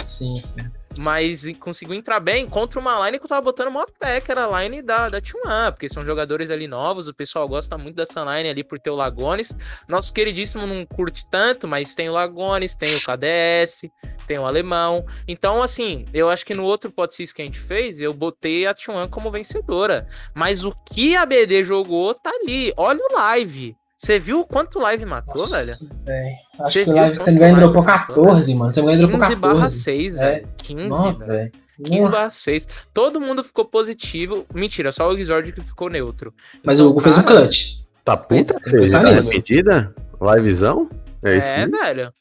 Sim, 0.04 0.42
sim 0.42 0.70
mas 0.98 1.44
conseguiu 1.60 1.94
entrar 1.94 2.20
bem 2.20 2.48
contra 2.48 2.80
uma 2.80 3.04
line 3.06 3.18
que 3.18 3.24
eu 3.24 3.28
tava 3.28 3.42
botando 3.42 3.68
uma 3.68 3.86
fé, 4.00 4.20
que 4.20 4.30
era 4.30 4.46
a 4.46 4.62
line 4.62 4.82
da, 4.82 5.08
da 5.08 5.20
T1, 5.20 5.72
porque 5.72 5.88
são 5.88 6.04
jogadores 6.04 6.50
ali 6.50 6.66
novos, 6.66 7.08
o 7.08 7.14
pessoal 7.14 7.48
gosta 7.48 7.76
muito 7.78 7.96
dessa 7.96 8.20
line 8.24 8.48
ali 8.48 8.64
por 8.64 8.78
ter 8.78 8.90
o 8.90 8.94
Lagones. 8.94 9.54
Nosso 9.88 10.12
queridíssimo 10.12 10.66
não 10.66 10.84
curte 10.84 11.26
tanto, 11.28 11.68
mas 11.68 11.94
tem 11.94 12.08
o 12.08 12.12
Lagones, 12.12 12.74
tem 12.74 12.94
o 12.96 13.00
KDS, 13.00 13.90
tem 14.26 14.38
o 14.38 14.44
Alemão. 14.44 15.04
Então, 15.26 15.62
assim, 15.62 16.06
eu 16.12 16.28
acho 16.28 16.44
que 16.44 16.54
no 16.54 16.64
outro 16.64 16.90
podsis 16.90 17.32
que 17.32 17.42
a 17.42 17.44
gente 17.44 17.58
fez, 17.58 18.00
eu 18.00 18.12
botei 18.12 18.66
a 18.66 18.74
T1 18.74 19.08
como 19.08 19.30
vencedora. 19.30 20.06
Mas 20.34 20.64
o 20.64 20.72
que 20.92 21.16
a 21.16 21.24
BD 21.24 21.64
jogou 21.64 22.14
tá 22.14 22.30
ali. 22.30 22.72
Olha 22.76 23.00
o 23.00 23.14
live. 23.14 23.76
Você 23.96 24.18
viu 24.18 24.44
quanto 24.44 24.78
live 24.78 25.06
matou, 25.06 25.34
Nossa, 25.36 25.64
velho? 25.64 26.36
Acho 26.60 26.72
Cê 26.72 26.84
que 26.84 26.90
o 26.90 26.94
live 26.94 27.18
também 27.18 27.54
dropou 27.54 27.82
14, 27.82 28.54
mano. 28.54 28.70
Você 28.70 28.82
ganhou 28.82 28.98
dropou 28.98 29.20
14. 29.20 29.40
15 29.40 29.54
barra 29.54 29.70
6, 29.70 30.16
é. 30.16 30.18
velho. 30.20 30.48
15, 30.58 30.88
Nossa, 30.88 31.12
velho. 31.24 31.52
15 31.82 32.08
barra 32.08 32.30
6. 32.30 32.68
Todo 32.92 33.20
mundo 33.20 33.42
ficou 33.42 33.64
positivo. 33.64 34.46
Mentira, 34.54 34.92
só 34.92 35.10
o 35.10 35.16
Exord 35.16 35.50
que 35.52 35.62
ficou 35.62 35.88
neutro. 35.88 36.34
Mas 36.62 36.78
então, 36.78 36.88
o 36.88 36.90
Hugo 36.90 37.00
fez 37.00 37.16
um 37.16 37.22
clutch. 37.22 37.78
Tá 38.04 38.16
puta? 38.16 38.60
Fez 38.62 38.90
tá 38.90 39.02
medida? 39.02 39.94
Livezão? 40.20 40.88
É 41.22 41.38
isso. 41.38 41.50
É, 41.50 41.66
velho. 41.66 42.12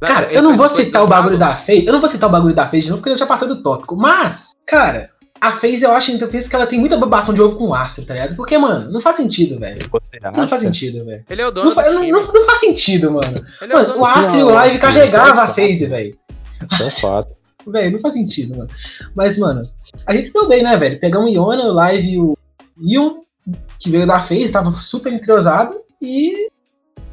Cara, 0.00 0.32
eu 0.32 0.42
não 0.42 0.56
vou 0.56 0.68
citar 0.68 1.02
o 1.02 1.06
bagulho 1.06 1.38
da 1.38 1.54
FaZe. 1.54 1.86
Eu 1.86 1.92
não 1.92 2.00
vou 2.00 2.08
citar 2.08 2.28
o 2.28 2.32
bagulho 2.32 2.54
da 2.54 2.66
FaZe 2.66 2.82
de 2.82 2.90
novo, 2.90 3.02
porque 3.02 3.16
já 3.16 3.26
passou 3.26 3.48
do 3.48 3.62
tópico. 3.62 3.96
Mas, 3.96 4.50
cara, 4.66 5.10
a 5.40 5.52
FaZe, 5.52 5.82
eu 5.82 5.92
acho, 5.92 6.12
então, 6.12 6.28
que 6.28 6.54
ela 6.54 6.66
tem 6.66 6.78
muita 6.78 6.96
babação 6.96 7.34
de 7.34 7.42
ovo 7.42 7.56
com 7.56 7.68
o 7.68 7.74
Astro, 7.74 8.04
tá 8.04 8.14
ligado? 8.14 8.36
Porque, 8.36 8.56
mano, 8.56 8.90
não 8.92 9.00
faz 9.00 9.16
sentido, 9.16 9.58
velho. 9.58 9.80
Não 10.36 10.46
faz 10.46 10.62
sentido, 10.62 11.04
velho. 11.04 11.24
Ele 11.28 11.42
é 11.42 11.46
o 11.46 11.50
dono 11.50 11.74
não, 11.74 11.92
não, 11.94 12.08
não, 12.08 12.32
não, 12.32 12.44
faz 12.44 12.60
sentido, 12.60 13.10
mano. 13.10 13.34
Ele 13.60 13.74
mano, 13.74 13.88
é 13.88 13.96
o, 13.96 14.00
o 14.00 14.04
Astro 14.04 14.38
e 14.38 14.42
o 14.44 14.50
Live 14.50 14.78
carregava 14.78 15.42
a 15.42 15.48
FaZe, 15.48 15.86
velho. 15.86 16.16
Isso 16.70 16.82
é 16.82 16.90
fato. 16.90 17.32
Velho, 17.64 17.92
não 17.92 18.00
faz 18.00 18.14
sentido, 18.14 18.56
mano. 18.56 18.70
Mas, 19.14 19.38
mano, 19.38 19.70
a 20.04 20.12
gente 20.12 20.32
deu 20.32 20.48
bem, 20.48 20.64
né, 20.64 20.76
velho? 20.76 20.98
Pegamos 20.98 21.30
o 21.30 21.32
Iona, 21.32 21.62
o 21.62 21.72
Live 21.72 22.10
e 22.10 22.18
o 22.18 22.36
Ion, 22.76 23.20
que 23.78 23.88
veio 23.88 24.04
da 24.04 24.18
FaZe, 24.18 24.50
tava 24.50 24.72
super 24.72 25.12
entrosado, 25.12 25.72
e 26.00 26.50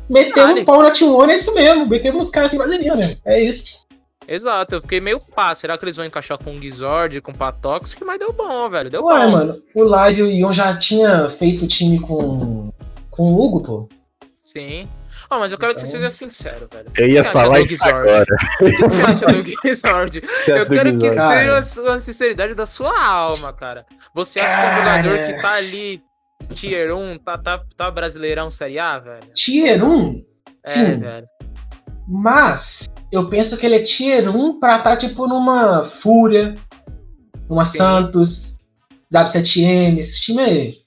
metemos 0.10 0.62
um 0.62 0.66
pau 0.66 0.82
na 0.82 0.92
T1, 0.92 1.30
é 1.30 1.36
isso 1.36 1.54
mesmo. 1.54 1.88
Metemos 1.88 2.26
os 2.26 2.32
caras 2.32 2.50
assim, 2.50 2.58
vaselina 2.58 2.96
mesmo. 2.96 3.18
É 3.26 3.42
isso. 3.42 3.88
Exato, 4.28 4.76
eu 4.76 4.82
fiquei 4.82 5.02
meio 5.02 5.20
pá. 5.20 5.56
Será 5.56 5.78
que 5.78 5.84
eles 5.84 5.96
vão 5.96 6.06
encaixar 6.06 6.38
com 6.38 6.54
o 6.54 6.62
Gizord, 6.62 7.20
com 7.22 7.32
o 7.32 7.38
Patoxic? 7.38 8.04
Mas 8.06 8.20
deu 8.20 8.32
bom, 8.32 8.70
velho. 8.70 8.90
Deu 8.90 9.06
Ué, 9.06 9.26
bom. 9.26 9.32
mano, 9.32 9.62
o 9.74 9.84
Live 9.84 10.22
e 10.22 10.24
o 10.24 10.32
Ion 10.32 10.54
já 10.54 10.78
tinha 10.78 11.30
feito 11.32 11.66
time 11.68 12.00
com, 12.00 12.72
com 13.10 13.24
o 13.24 13.42
Hugo, 13.42 13.64
pô. 13.64 13.90
Sim. 14.46 14.88
Oh, 15.32 15.38
mas 15.38 15.52
eu 15.52 15.58
quero 15.60 15.74
então... 15.74 15.84
que 15.84 15.90
você 15.90 15.98
então- 15.98 16.10
seja 16.10 16.32
sincero, 16.32 16.68
velho. 16.72 16.92
Eu 16.98 17.08
ia 17.08 17.24
falar 17.24 17.60
isso 17.62 17.84
agora. 17.84 18.26
O 18.62 18.66
que 18.66 18.78
você 18.84 19.04
acha 19.04 19.26
do 19.28 19.44
Gizord? 19.44 20.24
Eu 20.48 20.66
quero 20.66 20.98
que 20.98 21.08
seja 21.10 21.94
a 21.94 22.00
sinceridade 22.00 22.56
da 22.56 22.66
sua 22.66 23.00
alma, 23.04 23.54
cara. 23.54 23.86
Você 24.14 24.40
acha 24.40 24.60
que 24.60 24.68
é 24.68 24.72
um 24.72 24.78
jogador 24.78 25.26
que 25.28 25.42
tá 25.42 25.54
ali, 25.54 26.04
Tier 26.54 26.96
1, 26.96 27.18
tá, 27.20 27.38
tá, 27.38 27.64
tá 27.76 27.92
brasileirão 27.92 28.50
Série 28.50 28.80
A, 28.80 29.00
velho? 29.00 29.34
Tier 29.34 29.84
1? 29.84 30.26
É, 30.66 30.70
Sim. 30.70 31.00
velho. 31.00 31.28
Mas 32.08 32.90
eu 33.12 33.30
penso 33.30 33.56
que 33.56 33.66
ele 33.66 33.76
é 33.76 33.84
tier 33.84 34.36
1 34.36 34.60
pra 34.60 34.78
estar, 34.78 34.92
tá, 34.92 34.98
tipo, 34.98 35.28
numa 35.28 35.84
Fúria, 35.84 36.56
numa 37.48 37.66
Sim. 37.66 37.78
Santos, 37.78 38.58
W7M, 39.14 40.00
esse 40.00 40.20
time 40.20 40.42
aí. 40.42 40.78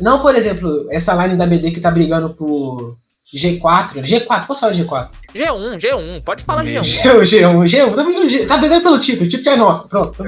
Não, 0.00 0.20
por 0.20 0.34
exemplo, 0.34 0.86
essa 0.90 1.14
line 1.14 1.38
da 1.38 1.46
BD 1.46 1.70
que 1.70 1.80
tá 1.80 1.90
brigando 1.90 2.34
por 2.34 2.96
G4. 3.34 4.02
G4, 4.02 4.46
posso 4.46 4.60
falar 4.60 4.72
G4? 4.72 5.08
G1, 5.34 5.78
G1, 5.80 6.22
pode 6.24 6.44
falar 6.44 6.64
G1. 6.64 6.80
G1, 6.80 7.22
G1, 7.22 7.64
G1, 7.64 7.94
tá 7.94 8.04
brigando, 8.04 8.46
tá 8.46 8.58
brigando 8.58 8.82
pelo 8.82 9.00
título, 9.00 9.26
o 9.26 9.28
título 9.28 9.54
é 9.54 9.56
nosso, 9.56 9.88
pronto, 9.88 10.18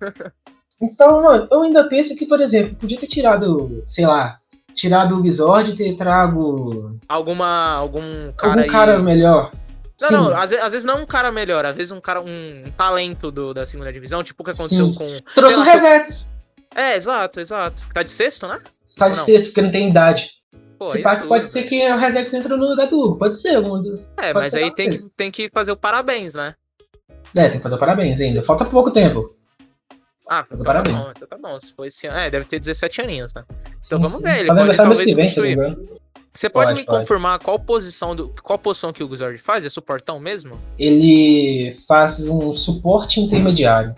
Então, 0.80 1.22
mano, 1.22 1.48
eu 1.50 1.62
ainda 1.62 1.84
penso 1.84 2.14
que, 2.14 2.26
por 2.26 2.40
exemplo, 2.40 2.74
podia 2.74 2.98
ter 2.98 3.06
tirado, 3.06 3.82
sei 3.86 4.06
lá, 4.06 4.38
tirado 4.74 5.20
o 5.20 5.26
Exord 5.26 5.70
e 5.70 5.76
ter 5.76 5.96
trago. 5.96 6.98
Alguma. 7.08 7.74
Algum 7.74 8.32
cara. 8.32 8.60
Algum 8.60 8.72
cara 8.72 8.98
melhor. 8.98 9.52
Não, 10.00 10.08
Sim. 10.08 10.14
não, 10.14 10.36
às 10.36 10.50
vezes, 10.50 10.64
às 10.64 10.72
vezes, 10.72 10.84
não 10.84 11.02
um 11.02 11.06
cara 11.06 11.30
melhor, 11.30 11.64
às 11.64 11.76
vezes 11.76 11.92
um 11.92 12.00
cara, 12.00 12.20
um, 12.20 12.64
talento 12.76 13.30
do, 13.30 13.54
da 13.54 13.64
segunda 13.64 13.92
divisão, 13.92 14.24
tipo 14.24 14.42
o 14.42 14.44
que 14.44 14.50
aconteceu 14.50 14.86
Sim. 14.86 14.94
com. 14.94 15.06
Trouxe 15.34 15.56
o 15.56 15.60
um 15.60 15.64
reset. 15.64 16.26
É, 16.74 16.96
exato, 16.96 17.38
exato. 17.38 17.82
Tá 17.92 18.02
de 18.02 18.10
sexto, 18.10 18.48
né? 18.48 18.60
Tá 18.96 19.08
de 19.08 19.16
sexto, 19.18 19.46
porque 19.46 19.62
não 19.62 19.70
tem 19.70 19.88
idade. 19.88 20.30
Pô, 20.76 20.88
Se 20.88 20.98
pá, 20.98 21.14
que 21.14 21.28
pode 21.28 21.44
ser 21.44 21.62
que 21.62 21.88
o 21.88 21.96
reset 21.96 22.34
entra 22.34 22.56
no 22.56 22.68
lugar 22.68 22.88
do 22.88 23.00
Hugo, 23.00 23.16
pode 23.16 23.38
ser 23.38 23.54
algum 23.54 23.80
dos. 23.80 24.08
É, 24.16 24.34
mas 24.34 24.54
aí 24.54 24.74
tem 24.74 24.90
que, 24.90 24.98
tem 25.16 25.30
que 25.30 25.48
fazer 25.48 25.70
o 25.70 25.76
parabéns, 25.76 26.34
né? 26.34 26.54
É, 27.36 27.48
tem 27.48 27.58
que 27.58 27.62
fazer 27.62 27.76
o 27.76 27.78
parabéns 27.78 28.20
ainda. 28.20 28.42
Falta 28.42 28.64
pouco 28.64 28.90
tempo. 28.90 29.34
Ah, 30.28 30.44
então 30.50 30.64
parabéns. 30.64 30.96
Tá 30.96 31.02
bom, 31.02 31.12
então 31.16 31.28
tá 31.28 31.38
bom. 31.38 31.60
Se 31.60 31.72
for 31.74 31.86
esse 31.86 32.06
ano. 32.06 32.18
É, 32.18 32.30
deve 32.30 32.46
ter 32.46 32.58
17 32.58 33.02
aninhos, 33.02 33.34
né? 33.34 33.44
Então 33.86 33.98
sim, 33.98 34.04
vamos 34.04 34.12
sim. 34.12 34.22
ver. 34.22 34.40
Ele 34.40 34.48
pode 34.48 34.76
talvez 34.76 35.14
vem, 35.14 35.24
construir. 35.24 35.56
Você 36.34 36.50
pode, 36.50 36.66
pode 36.66 36.80
me 36.80 36.84
pode. 36.84 36.98
confirmar 37.00 37.38
qual 37.38 37.58
posição 37.58 38.16
do, 38.16 38.28
qual 38.42 38.58
posição 38.58 38.92
que 38.92 39.04
o 39.04 39.08
Guzord 39.08 39.38
faz? 39.38 39.64
É 39.64 39.68
suportão 39.68 40.18
mesmo? 40.18 40.58
Ele 40.78 41.76
faz 41.86 42.26
um 42.26 42.52
suporte 42.52 43.20
intermediário. 43.20 43.94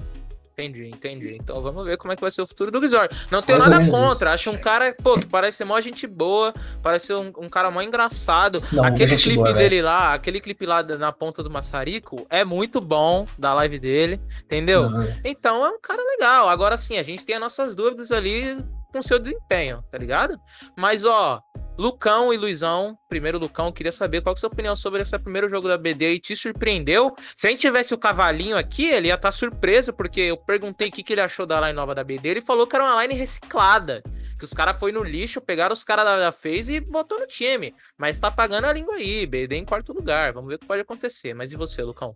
Entendi, 0.59 0.87
entendi. 0.89 1.37
Então 1.39 1.61
vamos 1.61 1.85
ver 1.85 1.99
como 1.99 2.15
é 2.15 2.17
que 2.17 2.23
vai 2.23 2.31
ser 2.31 2.41
o 2.41 2.47
futuro 2.47 2.71
do 2.71 2.81
Gizor. 2.81 3.11
Não 3.31 3.43
tenho 3.43 3.59
Mais 3.59 3.71
nada 3.71 3.91
contra. 3.91 4.33
Acho 4.33 4.51
um 4.51 4.57
cara, 4.57 4.95
pô, 5.03 5.19
que 5.19 5.27
parece 5.27 5.59
ser 5.59 5.65
mó 5.67 5.79
gente 5.83 6.07
boa, 6.07 6.51
parece 6.83 7.09
ser 7.09 7.15
um, 7.15 7.31
um 7.37 7.49
cara 7.49 7.71
mó 7.71 7.83
engraçado. 7.83 8.63
Não, 8.73 8.83
aquele 8.83 9.17
clipe 9.17 9.37
boa, 9.37 9.53
dele 9.53 9.83
lá, 9.83 10.15
aquele 10.15 10.41
clipe 10.41 10.65
lá 10.65 10.83
na 10.83 11.13
ponta 11.13 11.43
do 11.43 11.51
maçarico 11.51 12.27
é 12.31 12.43
muito 12.43 12.81
bom 12.81 13.27
da 13.39 13.53
live 13.53 13.79
dele, 13.79 14.19
entendeu? 14.45 14.89
Não. 14.89 15.07
Então 15.23 15.63
é 15.63 15.69
um 15.69 15.79
cara 15.79 16.03
legal. 16.03 16.49
Agora 16.49 16.79
sim, 16.79 16.97
a 16.97 17.03
gente 17.03 17.23
tem 17.23 17.35
as 17.35 17.41
nossas 17.43 17.75
dúvidas 17.75 18.11
ali 18.11 18.65
com 18.91 19.03
seu 19.03 19.19
desempenho, 19.19 19.85
tá 19.91 19.99
ligado? 19.99 20.41
Mas 20.75 21.05
ó, 21.05 21.43
Lucão 21.79 22.33
e 22.33 22.39
Luizão, 22.39 22.97
primeiro 23.07 23.39
Lucão, 23.39 23.71
queria 23.71 23.93
saber 23.93 24.23
qual 24.23 24.33
é 24.33 24.37
a 24.37 24.41
sua 24.41 24.49
opinião 24.49 24.75
sobre 24.75 25.03
esse 25.03 25.19
primeiro 25.19 25.49
jogo 25.49 25.69
da 25.69 25.77
BD 25.77 26.15
e 26.15 26.19
te 26.19 26.35
surpreendeu? 26.35 27.15
Se 27.35 27.47
a 27.47 27.51
gente 27.51 27.61
tivesse 27.61 27.93
o 27.93 27.99
cavalinho 27.99 28.57
aqui, 28.57 28.87
ele 28.87 29.09
ia 29.09 29.15
estar 29.15 29.29
tá 29.29 29.33
surpreso, 29.33 29.93
porque 29.93 30.23
eu 30.23 30.39
perguntei 30.39 30.89
o 30.89 30.93
que, 30.93 31.03
que 31.03 31.13
ele 31.13 31.21
achou 31.21 31.45
da 31.45 31.61
line 31.61 31.75
nova 31.75 31.95
da 31.95 32.03
BD, 32.03 32.31
ele 32.31 32.41
falou 32.41 32.67
que 32.67 32.75
era 32.75 32.85
uma 32.85 33.03
line 33.03 33.15
reciclada. 33.15 34.03
Que 34.39 34.45
os 34.45 34.53
caras 34.53 34.79
foi 34.79 34.91
no 34.91 35.03
lixo, 35.03 35.41
pegaram 35.41 35.73
os 35.73 35.85
caras 35.85 36.05
da, 36.05 36.19
da 36.19 36.33
FaZe 36.33 36.77
e 36.77 36.81
botou 36.81 37.19
no 37.19 37.27
time. 37.27 37.75
Mas 37.97 38.19
tá 38.19 38.31
pagando 38.31 38.67
a 38.67 38.73
língua 38.73 38.95
aí, 38.95 39.27
BD 39.27 39.57
em 39.57 39.65
quarto 39.65 39.93
lugar. 39.93 40.33
Vamos 40.33 40.49
ver 40.49 40.57
o 40.57 40.59
que 40.59 40.67
pode 40.67 40.83
acontecer. 40.83 41.35
Mas 41.35 41.53
e 41.53 41.57
você, 41.57 41.83
Lucão? 41.83 42.15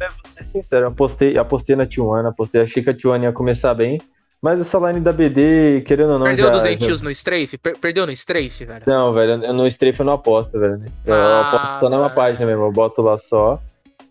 É, 0.00 0.08
vou 0.08 0.20
ser 0.24 0.44
sincero, 0.44 0.86
apostei, 0.86 1.36
apostei 1.36 1.74
na 1.74 1.84
T1, 1.84 2.28
apostei, 2.28 2.60
achei 2.60 2.82
que 2.82 2.90
a 2.90 2.94
T1 2.94 3.24
ia 3.24 3.32
começar 3.32 3.74
bem. 3.74 4.00
Mas 4.40 4.60
essa 4.60 4.78
line 4.78 5.00
da 5.00 5.12
BD, 5.12 5.82
querendo 5.84 6.12
ou 6.12 6.18
não. 6.18 6.26
Perdeu 6.26 6.46
já, 6.46 6.52
200 6.52 6.86
já... 6.86 7.04
no 7.04 7.10
strafe? 7.10 7.58
Per 7.58 7.76
perdeu 7.78 8.06
no 8.06 8.12
strafe, 8.12 8.64
velho? 8.64 8.84
Não, 8.86 9.12
velho, 9.12 9.52
no 9.52 9.66
strafe 9.66 10.00
eu 10.00 10.06
não 10.06 10.12
aposto, 10.12 10.58
velho. 10.60 10.80
Eu 11.04 11.14
ah, 11.14 11.48
aposto 11.48 11.80
só 11.80 11.90
numa 11.90 12.08
página 12.08 12.46
mesmo, 12.46 12.64
eu 12.64 12.72
boto 12.72 13.02
lá 13.02 13.16
só. 13.16 13.60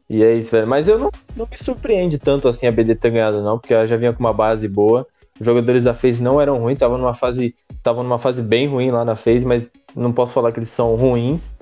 E 0.10 0.24
é 0.24 0.34
isso, 0.36 0.52
velho. 0.52 0.68
Mas 0.68 0.88
eu 0.88 1.00
não, 1.00 1.10
não 1.36 1.48
me 1.50 1.58
surpreende 1.58 2.18
tanto 2.18 2.48
assim 2.48 2.68
a 2.68 2.72
BD 2.72 2.96
ter 2.96 3.12
ganhado, 3.12 3.42
não, 3.42 3.58
porque 3.58 3.74
ela 3.74 3.88
já 3.88 3.96
vinha 3.96 4.12
com 4.12 4.20
uma 4.20 4.34
base 4.34 4.68
boa. 4.68 5.08
Os 5.40 5.46
jogadores 5.46 5.84
da 5.84 5.94
FaZe 5.94 6.22
não 6.22 6.42
eram 6.42 6.58
ruins, 6.58 6.76
estavam 6.76 6.98
numa 6.98 7.13
fase. 7.13 7.56
Estavam 7.72 8.04
numa 8.04 8.18
fase 8.18 8.42
bem 8.42 8.68
ruim 8.68 8.92
lá 8.92 9.06
na 9.06 9.16
FaZe, 9.16 9.46
mas 9.46 9.66
não 9.96 10.12
posso 10.12 10.34
falar 10.34 10.52
que 10.52 10.60
eles 10.60 10.70
são 10.70 10.96
ruins. 10.96 11.54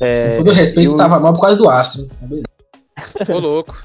É, 0.00 0.36
com 0.36 0.44
todo 0.44 0.54
respeito, 0.54 0.90
estava 0.90 1.18
mal 1.20 1.32
por 1.32 1.40
causa 1.40 1.56
do 1.56 1.68
Astro. 1.68 2.08
Ô, 3.28 3.38
louco. 3.38 3.80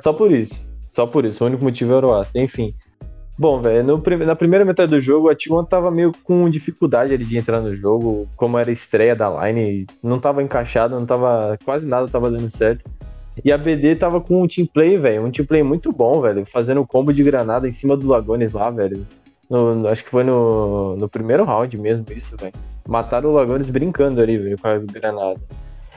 Só 0.00 0.12
por 0.12 0.30
isso. 0.30 0.66
Só 0.90 1.06
por 1.06 1.24
isso. 1.24 1.42
O 1.42 1.46
único 1.46 1.64
motivo 1.64 1.94
era 1.94 2.06
o 2.06 2.14
Astro. 2.14 2.40
Enfim. 2.40 2.74
Bom, 3.40 3.58
velho, 3.58 4.02
na 4.26 4.36
primeira 4.36 4.66
metade 4.66 4.90
do 4.90 5.00
jogo, 5.00 5.30
a 5.30 5.34
T1 5.34 5.66
tava 5.66 5.90
meio 5.90 6.12
com 6.24 6.50
dificuldade 6.50 7.14
ali 7.14 7.24
de 7.24 7.38
entrar 7.38 7.62
no 7.62 7.74
jogo, 7.74 8.28
como 8.36 8.58
era 8.58 8.70
estreia 8.70 9.16
da 9.16 9.30
line, 9.30 9.86
não 10.02 10.20
tava 10.20 10.42
encaixado, 10.42 10.94
não 10.94 11.06
tava. 11.06 11.58
quase 11.64 11.86
nada 11.86 12.06
tava 12.06 12.30
dando 12.30 12.50
certo. 12.50 12.84
E 13.42 13.50
a 13.50 13.56
BD 13.56 13.96
tava 13.96 14.20
com 14.20 14.42
um 14.42 14.46
team 14.46 14.66
play, 14.66 14.98
velho, 14.98 15.24
um 15.24 15.30
team 15.30 15.46
play 15.46 15.62
muito 15.62 15.90
bom, 15.90 16.20
velho, 16.20 16.44
fazendo 16.44 16.86
combo 16.86 17.14
de 17.14 17.24
granada 17.24 17.66
em 17.66 17.70
cima 17.70 17.96
do 17.96 18.06
Lagones 18.06 18.52
lá, 18.52 18.68
velho. 18.68 19.06
No, 19.48 19.88
acho 19.88 20.04
que 20.04 20.10
foi 20.10 20.22
no, 20.22 20.96
no 20.96 21.08
primeiro 21.08 21.42
round 21.42 21.74
mesmo, 21.78 22.04
isso, 22.10 22.36
velho. 22.36 22.52
Mataram 22.86 23.30
o 23.30 23.32
Lagones 23.32 23.70
brincando 23.70 24.20
ali, 24.20 24.36
velho, 24.36 24.58
com 24.58 24.68
a 24.68 24.76
granada. 24.76 25.40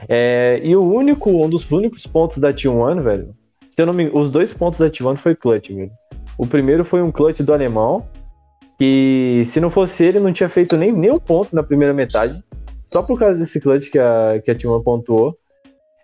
É, 0.08 0.62
e 0.64 0.74
o 0.74 0.82
único, 0.82 1.28
um 1.28 1.50
dos 1.50 1.70
únicos 1.70 2.06
pontos 2.06 2.38
da 2.38 2.54
T1, 2.54 3.02
velho, 3.02 3.34
se 3.68 3.82
eu 3.82 3.84
não 3.84 3.92
me 3.92 4.08
os 4.10 4.30
dois 4.30 4.54
pontos 4.54 4.78
da 4.78 4.86
T1 4.86 5.16
foi 5.18 5.34
clutch, 5.34 5.68
velho. 5.72 5.92
O 6.36 6.46
primeiro 6.46 6.84
foi 6.84 7.02
um 7.02 7.12
clutch 7.12 7.40
do 7.40 7.52
alemão, 7.52 8.06
que 8.78 9.42
se 9.44 9.60
não 9.60 9.70
fosse 9.70 10.04
ele, 10.04 10.18
não 10.18 10.32
tinha 10.32 10.48
feito 10.48 10.76
nem, 10.76 10.92
nem 10.92 11.10
um 11.10 11.18
ponto 11.18 11.54
na 11.54 11.62
primeira 11.62 11.94
metade. 11.94 12.42
Só 12.92 13.02
por 13.02 13.18
causa 13.18 13.38
desse 13.38 13.60
clutch 13.60 13.90
que 13.90 13.98
a, 13.98 14.40
que 14.44 14.50
a 14.50 14.54
T1 14.54 14.82
pontuou. 14.82 15.36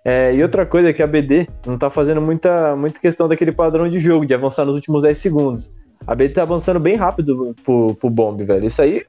É, 0.04 0.34
e 0.34 0.42
outra 0.42 0.64
coisa 0.64 0.88
é 0.88 0.92
que 0.92 1.02
a 1.02 1.06
BD 1.06 1.46
não 1.66 1.76
tá 1.76 1.90
fazendo 1.90 2.20
muita, 2.20 2.74
muita 2.74 3.00
questão 3.00 3.28
daquele 3.28 3.52
padrão 3.52 3.88
de 3.88 3.98
jogo, 3.98 4.24
de 4.24 4.34
avançar 4.34 4.64
nos 4.64 4.74
últimos 4.74 5.02
10 5.02 5.18
segundos. 5.18 5.70
A 6.06 6.14
BD 6.14 6.34
tá 6.34 6.42
avançando 6.42 6.80
bem 6.80 6.96
rápido 6.96 7.54
pro, 7.62 7.94
pro 7.94 8.08
bomb, 8.08 8.42
velho. 8.42 8.66
Isso 8.66 8.80
aí 8.80 9.04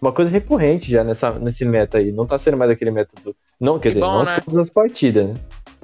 uma 0.00 0.12
coisa 0.12 0.30
recorrente 0.30 0.90
já 0.90 1.02
nessa, 1.02 1.32
nesse 1.38 1.64
meta 1.64 1.98
aí. 1.98 2.12
Não 2.12 2.26
tá 2.26 2.38
sendo 2.38 2.56
mais 2.56 2.70
aquele 2.70 2.90
método. 2.90 3.34
Não, 3.60 3.78
quer 3.78 3.88
que 3.88 3.94
dizer, 3.94 4.00
bom, 4.00 4.18
não 4.18 4.24
né? 4.24 4.40
todas 4.40 4.58
as 4.58 4.70
partidas, 4.70 5.28
né? 5.28 5.34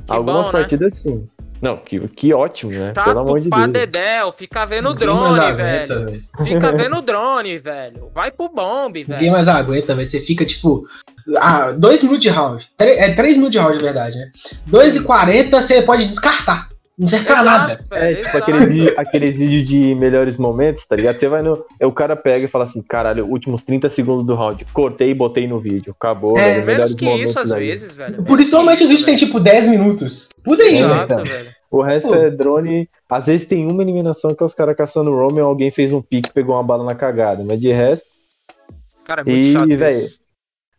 Que 0.07 0.13
Algumas 0.13 0.47
bom, 0.47 0.53
né? 0.53 0.53
partidas 0.53 0.93
né? 0.95 1.13
sim. 1.13 1.29
Não, 1.65 1.79
que, 1.79 1.99
que 2.09 2.35
ótimo, 2.35 2.73
né? 2.73 2.93
Tá 2.93 3.05
Pelo 3.05 3.21
amor 3.21 3.41
de 3.41 3.49
Deus. 3.49 3.69
Dedéu, 3.69 4.31
fica 4.33 4.67
vendo 4.67 4.91
o 4.91 4.95
drone, 4.95 5.39
aguenta, 5.41 5.65
velho. 5.65 6.05
velho. 6.05 6.25
Fica 6.45 6.73
vendo 6.77 6.99
o 6.99 7.03
drone, 7.03 7.57
velho. 7.57 8.11
Vai 8.15 8.31
pro 8.31 8.51
bombe, 8.51 9.03
velho. 9.03 9.19
Ninguém 9.19 9.33
mais 9.33 9.49
aguenta, 9.49 9.95
velho. 9.95 10.07
Você 10.07 10.21
fica, 10.21 10.45
tipo, 10.45 10.87
ah, 11.39 11.73
dois 11.73 12.03
minutos 12.03 12.23
de 12.23 12.29
round. 12.29 12.69
é 12.79 13.15
três 13.15 13.37
minutos 13.37 13.53
de 13.53 13.59
round, 13.59 13.79
de 13.79 13.83
verdade, 13.83 14.19
né? 14.19 14.31
Dois 14.67 14.95
e 14.95 15.01
quarenta 15.01 15.63
você 15.63 15.81
pode 15.81 16.05
descartar. 16.05 16.69
Não 16.97 17.09
serve 17.09 17.27
pra 17.27 17.43
nada. 17.43 17.85
É, 17.91 18.15
tipo 18.15 18.37
aqueles, 18.37 18.99
aqueles 18.99 19.37
vídeos 19.37 19.69
de 19.69 19.95
melhores 19.97 20.37
momentos, 20.37 20.87
tá 20.87 20.95
ligado? 20.95 21.19
Você 21.19 21.29
vai 21.29 21.43
no. 21.43 21.65
O 21.83 21.91
cara 21.91 22.15
pega 22.15 22.45
e 22.45 22.49
fala 22.49 22.65
assim, 22.65 22.81
caralho, 22.83 23.27
últimos 23.27 23.63
30 23.63 23.89
segundos 23.89 24.25
do 24.25 24.35
round. 24.37 24.65
Cortei 24.67 25.11
e 25.11 25.15
botei 25.15 25.49
no 25.49 25.59
vídeo. 25.59 25.93
Acabou, 25.99 26.39
é, 26.39 26.61
velho. 26.61 26.67
Menos 26.67 26.95
que 26.95 27.05
isso, 27.05 27.39
às 27.39 27.51
vezes, 27.51 27.97
velho. 27.97 28.23
Por 28.23 28.41
isso, 28.41 28.53
normalmente 28.53 28.85
os 28.85 28.89
vídeos 28.89 29.05
têm 29.05 29.17
tipo 29.17 29.41
10 29.41 29.67
minutos. 29.67 30.29
Por 30.45 30.61
aí, 30.61 30.79
Exato, 30.79 31.13
então. 31.13 31.25
velho. 31.25 31.51
O 31.69 31.83
resto 31.83 32.11
Pô. 32.11 32.15
é 32.15 32.31
drone. 32.31 32.89
Às 33.11 33.27
vezes 33.27 33.47
tem 33.47 33.67
uma 33.67 33.83
eliminação 33.83 34.33
que 34.33 34.43
é 34.43 34.47
os 34.47 34.55
caras 34.55 34.77
caçando 34.77 35.11
o 35.11 35.17
Roman, 35.17 35.43
alguém 35.43 35.73
fez 35.73 35.93
um 35.93 36.01
pique 36.01 36.33
pegou 36.33 36.55
uma 36.55 36.63
bala 36.63 36.85
na 36.85 36.95
cagada. 36.95 37.43
Mas 37.45 37.59
de 37.59 37.73
resto. 37.73 38.07
Cara, 39.05 39.23
é 39.23 39.25
muito 39.25 39.47
e, 39.47 39.53
chato 39.53 39.77
véio, 39.77 39.99
isso. 39.99 40.21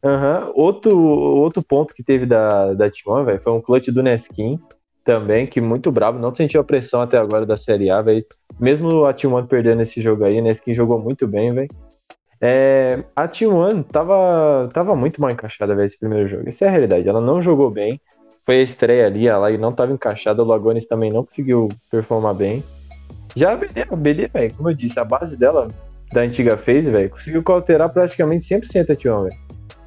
Uhum. 0.02 0.52
Outro, 0.56 0.98
outro 0.98 1.62
ponto 1.62 1.94
que 1.94 2.02
teve 2.02 2.26
da, 2.26 2.74
da 2.74 2.90
T1, 2.90 3.26
velho, 3.26 3.42
foi 3.42 3.52
um 3.52 3.60
clutch 3.60 3.90
do 3.90 4.02
Neskin 4.02 4.58
também, 5.06 5.46
que 5.46 5.62
muito 5.62 5.92
bravo, 5.92 6.18
não 6.18 6.34
sentiu 6.34 6.60
a 6.60 6.64
pressão 6.64 7.02
até 7.02 7.18
agora 7.18 7.46
da 7.46 7.56
Série 7.56 7.92
A, 7.92 8.02
velho. 8.02 8.26
Mesmo 8.60 9.06
a 9.06 9.14
T1 9.14 9.48
perdendo 9.48 9.84
esse 9.84 10.02
jogo 10.02 10.26
aí, 10.26 10.42
né? 10.42 10.50
Skin 10.50 10.74
jogou 10.74 11.00
muito 11.00 11.28
bem, 11.28 11.52
velho. 11.52 11.70
É, 12.42 13.04
a 13.16 13.28
T1 13.28 13.86
tava, 13.86 14.68
tava 14.74 14.96
muito 14.96 15.22
mal 15.22 15.30
encaixada, 15.30 15.76
velho, 15.76 15.86
esse 15.86 16.00
primeiro 16.00 16.28
jogo. 16.28 16.50
Essa 16.50 16.66
é 16.66 16.68
a 16.68 16.72
realidade. 16.72 17.08
Ela 17.08 17.22
não 17.22 17.40
jogou 17.40 17.70
bem. 17.70 18.02
Foi 18.46 18.58
a 18.58 18.62
estreia 18.64 19.06
ali, 19.06 19.28
ela 19.28 19.50
não 19.58 19.72
tava 19.72 19.94
encaixada. 19.94 20.42
O 20.42 20.46
Lagones 20.46 20.88
também 20.88 21.12
não 21.12 21.24
conseguiu 21.24 21.70
performar 21.90 22.34
bem. 22.34 22.64
Já 23.36 23.54
a 23.54 23.56
BD, 23.56 23.82
a 23.82 23.96
BD, 23.96 24.28
velho, 24.28 24.54
como 24.56 24.72
eu 24.72 24.76
disse, 24.76 25.00
a 25.00 25.04
base 25.04 25.38
dela, 25.38 25.68
da 26.12 26.22
antiga 26.22 26.58
phase, 26.58 26.90
velho, 26.90 27.12
conseguiu 27.12 27.44
alterar 27.48 27.94
praticamente 27.94 28.44
100% 28.44 28.90
a 28.90 28.96
T1, 28.96 29.24
velho. 29.24 29.40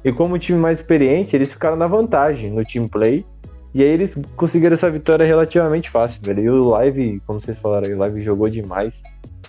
E 0.05 0.13
como 0.13 0.39
time 0.39 0.57
mais 0.57 0.79
experiente, 0.79 1.35
eles 1.35 1.51
ficaram 1.51 1.75
na 1.75 1.87
vantagem 1.87 2.51
no 2.51 2.63
team 2.63 2.87
play 2.87 3.25
e 3.73 3.83
aí 3.83 3.89
eles 3.89 4.15
conseguiram 4.35 4.73
essa 4.73 4.89
vitória 4.89 5.25
relativamente 5.25 5.89
fácil, 5.89 6.21
velho. 6.23 6.43
E 6.43 6.49
o 6.49 6.69
Live, 6.69 7.21
como 7.25 7.39
vocês 7.39 7.57
falaram, 7.59 7.89
o 7.93 7.97
Live 7.99 8.21
jogou 8.21 8.49
demais. 8.49 9.01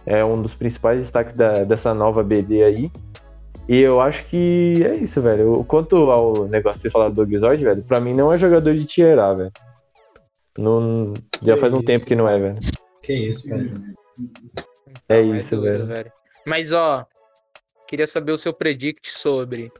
É 0.05 0.25
um 0.25 0.41
dos 0.41 0.55
principais 0.55 0.99
destaques 1.01 1.35
da, 1.35 1.65
dessa 1.65 1.95
nova 1.95 2.23
BD 2.23 2.63
aí. 2.63 2.93
E 3.69 3.79
eu 3.79 4.01
acho 4.01 4.25
que 4.27 4.83
é 4.85 4.95
isso, 4.97 5.23
velho. 5.23 5.65
Quanto 5.65 6.11
ao 6.11 6.47
negócio 6.49 6.79
que 6.79 6.83
vocês 6.83 6.93
falaram 6.93 7.13
do 7.13 7.35
Exord, 7.35 7.63
velho, 7.63 7.83
pra 7.85 8.01
mim 8.01 8.13
não 8.13 8.33
é 8.33 8.37
jogador 8.37 8.75
de 8.75 8.85
tier 8.85 9.19
A, 9.19 9.33
velho. 9.33 9.53
Não, 10.59 11.15
já 11.43 11.55
que 11.55 11.61
faz 11.61 11.73
um 11.73 11.79
isso? 11.79 11.87
tempo 11.87 12.05
que 12.05 12.17
não 12.17 12.29
é, 12.29 12.39
velho. 12.39 12.59
Que 13.03 13.13
isso, 13.13 13.49
cara. 13.49 13.63
É 15.09 15.21
isso, 15.23 15.55
é 15.55 15.61
velho. 15.61 15.87
velho. 15.87 16.13
Mas, 16.47 16.73
ó, 16.73 17.07
queria 17.87 18.07
saber 18.07 18.33
o 18.33 18.39
seu 18.39 18.53
predict 18.53 19.11
sobre 19.11 19.71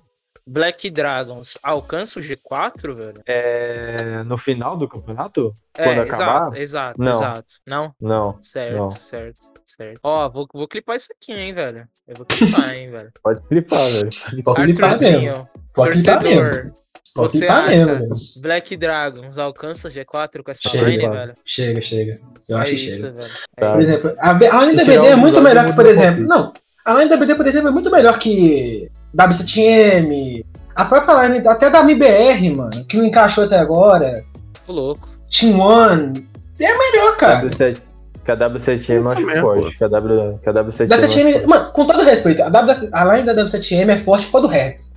Black 0.47 0.91
Dragons 0.91 1.59
alcança 1.63 2.19
o 2.19 2.23
G4, 2.23 2.95
velho? 2.95 3.23
É. 3.27 4.23
No 4.25 4.37
final 4.37 4.77
do 4.77 4.89
campeonato? 4.89 5.53
É, 5.77 5.85
Quando 5.85 6.01
acabar? 6.03 6.57
Exato, 6.57 7.01
não. 7.01 7.13
exato. 7.13 7.55
Não? 7.67 7.95
Não. 8.01 8.43
Certo, 8.43 8.77
não. 8.77 8.91
certo, 8.91 9.53
certo. 9.65 10.01
Ó, 10.03 10.29
vou, 10.29 10.49
vou 10.53 10.69
clipar 10.69 10.97
isso 10.97 11.09
aqui, 11.13 11.33
hein, 11.33 11.55
velho. 11.55 11.87
Eu 12.07 12.17
vou 12.17 12.27
clipar, 12.27 12.75
hein, 12.75 12.91
velho. 12.91 13.13
Pode 13.23 13.43
clipar, 13.43 13.87
velho. 13.91 14.11
Pode 14.45 14.73
clipar 14.73 14.99
mesmo. 15.01 15.49
Pode 15.73 16.03
clipar 16.03 16.23
mesmo. 16.23 16.73
Pode 17.15 17.33
você 17.33 17.49
acha 17.49 17.71
mesmo, 17.71 18.15
Black 18.37 18.77
Dragons 18.77 19.37
alcança 19.37 19.91
G4 19.91 20.43
com 20.45 20.51
essa 20.51 20.69
chega, 20.69 20.85
line, 20.87 21.09
velho? 21.09 21.33
Chega, 21.45 21.83
chega. 21.83 22.15
Eu 22.49 22.57
é 22.57 22.61
acho 22.61 22.75
isso, 22.75 22.85
que 22.85 22.93
chega. 22.93 23.13
Velho. 23.13 23.33
É 23.57 23.73
por 23.73 23.83
exemplo, 23.83 24.15
a, 24.19 24.31
a 24.31 24.65
line 24.65 24.85
BD 24.85 25.07
é 25.07 25.17
muito 25.17 25.43
melhor 25.43 25.67
que, 25.67 25.75
por 25.75 25.87
exemplo. 25.87 26.23
Não, 26.23 26.53
a 26.85 26.95
line 26.95 27.11
da 27.11 27.17
BD, 27.17 27.35
por 27.35 27.47
exemplo, 27.47 27.69
é 27.69 27.73
muito 27.73 27.91
melhor 27.91 28.19
que 28.19 28.91
W7M, 29.17 30.45
a 30.75 30.85
própria 30.85 31.27
line 31.27 31.47
até 31.47 31.71
da 31.71 31.81
MBR, 31.81 32.57
mano, 32.57 32.85
que 32.87 32.97
não 32.97 33.05
encaixou 33.05 33.45
até 33.45 33.59
agora. 33.59 34.25
Tô 34.67 34.73
louco. 34.73 35.09
Team 35.31 35.59
One. 35.61 36.27
É 36.59 36.79
melhor, 36.79 37.17
cara. 37.17 37.47
W7, 37.47 37.83
que 38.25 38.31
a 38.31 38.37
W7M 38.37 38.95
eu 38.95 39.09
acho 39.09 39.41
forte. 39.41 39.79
Que 39.79 39.85
a, 39.85 39.89
w, 39.89 40.39
que 40.39 40.49
a 40.49 40.53
W7M. 40.53 40.89
W7M, 40.89 41.47
mano, 41.47 41.71
com 41.73 41.87
todo 41.87 42.03
respeito, 42.03 42.43
a, 42.43 42.49
w, 42.49 42.89
a 42.93 43.05
line 43.17 43.27
da 43.27 43.35
W7M 43.35 43.89
é 43.91 43.99
forte 43.99 44.27
por 44.27 44.41
do 44.41 44.49
Rex. 44.49 44.93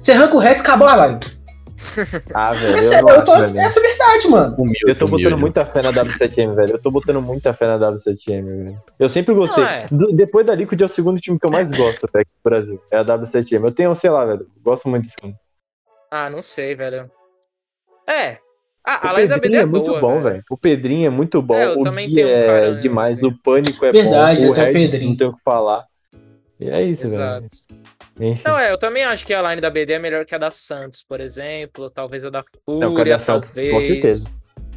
Você 0.00 0.12
arranca 0.12 0.34
o 0.34 0.38
Rex, 0.38 0.60
acabou 0.60 0.88
a 0.88 1.06
line. 1.06 1.20
Ah, 2.34 2.52
velho. 2.52 2.76
Essa, 2.76 3.00
eu 3.00 3.08
eu 3.08 3.24
tô, 3.24 3.32
acho, 3.32 3.58
essa 3.58 3.78
é 3.78 3.82
verdade, 3.82 4.28
mano. 4.28 4.54
Humilde, 4.56 4.80
eu 4.86 4.94
tô 4.96 5.06
botando 5.06 5.26
humilde. 5.26 5.40
muita 5.40 5.64
fé 5.64 5.82
na 5.82 5.92
W7M, 5.92 6.54
velho. 6.54 6.72
Eu 6.72 6.80
tô 6.80 6.90
botando 6.90 7.20
muita 7.20 7.52
fé 7.52 7.66
na 7.66 7.78
W7M, 7.78 8.44
velho. 8.44 8.76
Eu 8.98 9.08
sempre 9.08 9.34
gostei. 9.34 9.64
É. 9.64 9.86
Do, 9.90 10.12
depois 10.12 10.46
da 10.46 10.54
Liquid 10.54 10.80
é 10.80 10.84
o 10.84 10.88
segundo 10.88 11.20
time 11.20 11.38
que 11.38 11.46
eu 11.46 11.50
mais 11.50 11.70
gosto 11.70 12.06
até 12.06 12.20
aqui 12.20 12.30
no 12.32 12.50
Brasil. 12.50 12.82
É 12.90 12.98
a 12.98 13.04
W7M. 13.04 13.64
Eu 13.64 13.72
tenho, 13.72 13.94
sei 13.94 14.10
lá, 14.10 14.24
velho. 14.24 14.46
Gosto 14.62 14.88
muito 14.88 15.04
disso. 15.04 15.16
Ah, 16.10 16.30
não 16.30 16.40
sei, 16.40 16.74
velho. 16.74 17.10
É. 18.08 18.38
Ah, 18.84 19.10
a 19.10 19.26
da 19.26 19.38
BD 19.38 19.56
é, 19.56 19.60
é 19.60 19.66
muito 19.66 19.98
bom, 20.00 20.20
velho. 20.20 20.42
O 20.50 20.56
Pedrinho 20.56 21.06
é 21.06 21.10
muito 21.10 21.40
bom. 21.40 21.54
É, 21.54 21.70
o 21.70 21.82
Gui 21.82 22.20
é 22.20 22.70
um 22.70 22.76
demais. 22.76 23.18
Assim. 23.18 23.28
O 23.28 23.38
Pânico 23.38 23.84
é 23.84 23.92
verdade, 23.92 24.44
bom. 24.44 24.52
O 24.52 24.54
Pedrinho. 24.54 25.10
não 25.10 25.16
tem 25.16 25.26
o 25.28 25.34
que 25.34 25.42
falar. 25.42 25.86
E 26.58 26.68
é 26.68 26.82
isso, 26.82 27.06
Exato. 27.06 27.42
velho. 27.42 27.81
Enfim. 28.20 28.42
Não, 28.44 28.58
é, 28.58 28.70
eu 28.70 28.78
também 28.78 29.04
acho 29.04 29.26
que 29.26 29.32
a 29.32 29.42
line 29.50 29.60
da 29.60 29.70
BD 29.70 29.94
é 29.94 29.98
melhor 29.98 30.24
que 30.24 30.34
a 30.34 30.38
da 30.38 30.50
Santos, 30.50 31.02
por 31.02 31.20
exemplo. 31.20 31.90
Talvez 31.90 32.24
a 32.24 32.30
da 32.30 32.44
Fúria, 32.64 32.88
não, 32.88 32.96
a 32.96 33.04
da 33.04 33.18
Santos, 33.18 33.54
talvez. 33.54 33.72
Com 33.72 33.80
certeza. 33.80 34.30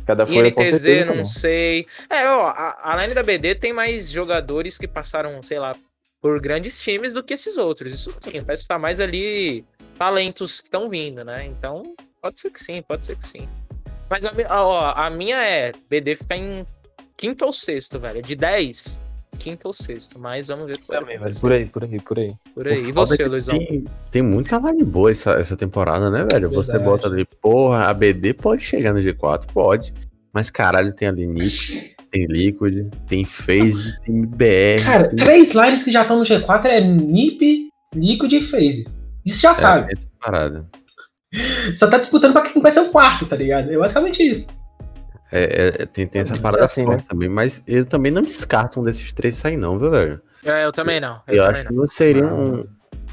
Cada 0.05 0.25
Fúria, 0.25 0.51
com 0.51 0.63
certeza, 0.63 1.13
não 1.13 1.25
sei. 1.25 1.87
É, 2.09 2.29
ó, 2.29 2.47
a, 2.47 2.93
a 2.93 3.01
line 3.01 3.13
da 3.13 3.23
BD 3.23 3.55
tem 3.55 3.73
mais 3.73 4.11
jogadores 4.11 4.77
que 4.77 4.87
passaram, 4.87 5.41
sei 5.41 5.59
lá, 5.59 5.75
por 6.21 6.39
grandes 6.39 6.81
times 6.81 7.13
do 7.13 7.23
que 7.23 7.33
esses 7.33 7.57
outros. 7.57 7.93
Isso 7.93 8.13
sim, 8.19 8.41
parece 8.43 8.63
que 8.63 8.67
tá 8.67 8.79
mais 8.79 8.99
ali 8.99 9.65
talentos 9.97 10.61
que 10.61 10.67
estão 10.67 10.89
vindo, 10.89 11.23
né? 11.23 11.45
Então, 11.45 11.81
pode 12.21 12.39
ser 12.39 12.51
que 12.51 12.61
sim, 12.61 12.81
pode 12.81 13.05
ser 13.05 13.15
que 13.15 13.25
sim. 13.25 13.49
Mas 14.09 14.23
a, 14.25 14.31
ó, 14.63 14.93
a 14.95 15.09
minha 15.09 15.37
é 15.37 15.71
BD 15.89 16.15
ficar 16.15 16.37
em 16.37 16.65
quinto 17.17 17.45
ou 17.45 17.53
sexto, 17.53 17.99
velho. 17.99 18.21
De 18.21 18.35
10, 18.35 19.01
quinto 19.35 19.67
ou 19.67 19.73
sexto, 19.73 20.19
mas 20.19 20.47
vamos 20.47 20.65
ver. 20.67 20.79
Também, 20.79 21.19
velho. 21.19 21.39
Por 21.39 21.51
aí, 21.51 21.65
por 21.65 21.83
aí, 21.83 21.99
por 21.99 22.19
aí. 22.19 22.33
Por 22.53 22.67
aí. 22.67 22.81
E 22.81 22.91
você, 22.91 23.23
é 23.23 23.27
Luizão? 23.27 23.57
Tem, 23.57 23.85
tem 24.11 24.21
muita 24.21 24.57
line 24.57 24.83
boa 24.83 25.11
essa, 25.11 25.31
essa 25.33 25.55
temporada, 25.55 26.09
né, 26.09 26.19
velho? 26.19 26.49
Verdade. 26.49 26.55
Você 26.55 26.79
bota 26.79 27.07
ali, 27.07 27.25
porra, 27.41 27.85
a 27.85 27.93
BD 27.93 28.33
pode 28.33 28.63
chegar 28.63 28.93
no 28.93 28.99
G4, 28.99 29.45
pode. 29.53 29.93
Mas 30.33 30.49
caralho, 30.49 30.93
tem 30.93 31.07
ali 31.07 31.25
Niche, 31.25 31.95
tem 32.11 32.25
Liquid, 32.25 32.91
tem 33.07 33.23
FaZe, 33.23 33.99
tem 34.01 34.25
BR. 34.25 34.83
Cara, 34.83 35.07
tem... 35.07 35.17
três 35.17 35.53
lines 35.53 35.83
que 35.83 35.91
já 35.91 36.01
estão 36.01 36.17
no 36.17 36.23
G4 36.23 36.65
é 36.65 36.81
NiP, 36.81 37.69
Liquid 37.93 38.33
e 38.33 38.41
FaZe. 38.41 38.87
Isso 39.25 39.41
já 39.41 39.51
é, 39.51 39.53
sabe. 39.53 39.97
Parada. 40.19 40.65
Só 41.73 41.87
tá 41.87 41.97
disputando 41.97 42.33
pra 42.33 42.41
quem 42.43 42.61
vai 42.61 42.71
ser 42.71 42.81
o 42.81 42.89
quarto, 42.89 43.25
tá 43.25 43.35
ligado? 43.35 43.71
É 43.71 43.77
basicamente 43.77 44.23
isso. 44.23 44.47
É, 45.37 45.81
é, 45.81 45.85
tem, 45.85 46.07
tem 46.07 46.21
essa 46.21 46.37
parada 46.37 46.65
assim, 46.65 46.85
né? 46.85 46.97
também, 47.07 47.27
mas 47.27 47.61
eu 47.67 47.85
também 47.85 48.11
não 48.11 48.21
descarto 48.21 48.79
um 48.79 48.83
desses 48.83 49.11
três 49.11 49.35
sair, 49.35 49.57
não, 49.57 49.77
viu, 49.77 49.91
velho? 49.91 50.21
É, 50.45 50.65
eu 50.65 50.71
também 50.71 50.99
não. 50.99 51.21
Eu, 51.27 51.43
também 51.43 51.49
acho 51.51 51.63
não. 51.63 51.69
que 51.71 51.73
não 51.75 51.87
seria 51.87 52.25
um. 52.25 52.59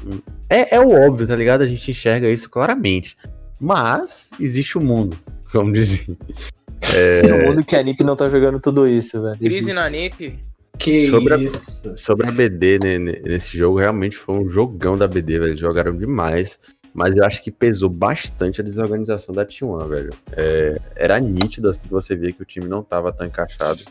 um- 0.05 0.21
É, 0.49 0.75
é 0.75 0.79
o 0.79 0.89
óbvio, 0.91 1.27
tá 1.27 1.35
ligado? 1.35 1.61
A 1.63 1.67
gente 1.67 1.91
enxerga 1.91 2.29
isso 2.29 2.49
claramente. 2.49 3.17
Mas 3.59 4.29
existe 4.39 4.77
o 4.77 4.81
mundo, 4.81 5.17
vamos 5.53 5.73
dizer. 5.73 6.03
No 7.29 7.37
mundo 7.47 7.63
que 7.63 7.75
a 7.75 7.81
NiP 7.83 8.03
não 8.03 8.15
tá 8.15 8.27
jogando 8.27 8.59
tudo 8.59 8.87
isso, 8.87 9.21
velho. 9.21 9.37
Crise 9.37 9.73
na 9.73 9.89
NiP. 9.89 10.37
Que 10.77 11.07
Sobre 11.07 11.33
a- 11.33 11.37
isso. 11.37 11.93
Sobre 11.97 12.27
a 12.27 12.31
BD 12.31 12.79
né, 12.83 12.97
ne- 12.99 13.21
nesse 13.23 13.55
jogo, 13.57 13.77
realmente 13.79 14.17
foi 14.17 14.35
um 14.35 14.47
jogão 14.47 14.97
da 14.97 15.07
BD, 15.07 15.39
velho. 15.39 15.49
Eles 15.51 15.59
jogaram 15.59 15.95
demais. 15.95 16.59
Mas 16.93 17.17
eu 17.17 17.25
acho 17.25 17.41
que 17.41 17.49
pesou 17.51 17.89
bastante 17.89 18.61
a 18.61 18.63
desorganização 18.63 19.33
da 19.33 19.45
T1, 19.45 19.87
velho. 19.87 20.13
É, 20.33 20.79
era 20.95 21.19
nítido 21.19 21.69
assim, 21.69 21.79
que 21.81 21.89
você 21.89 22.15
via 22.15 22.31
que 22.31 22.41
o 22.41 22.45
time 22.45 22.67
não 22.67 22.83
tava 22.83 23.11
tão 23.11 23.25
encaixado. 23.25 23.83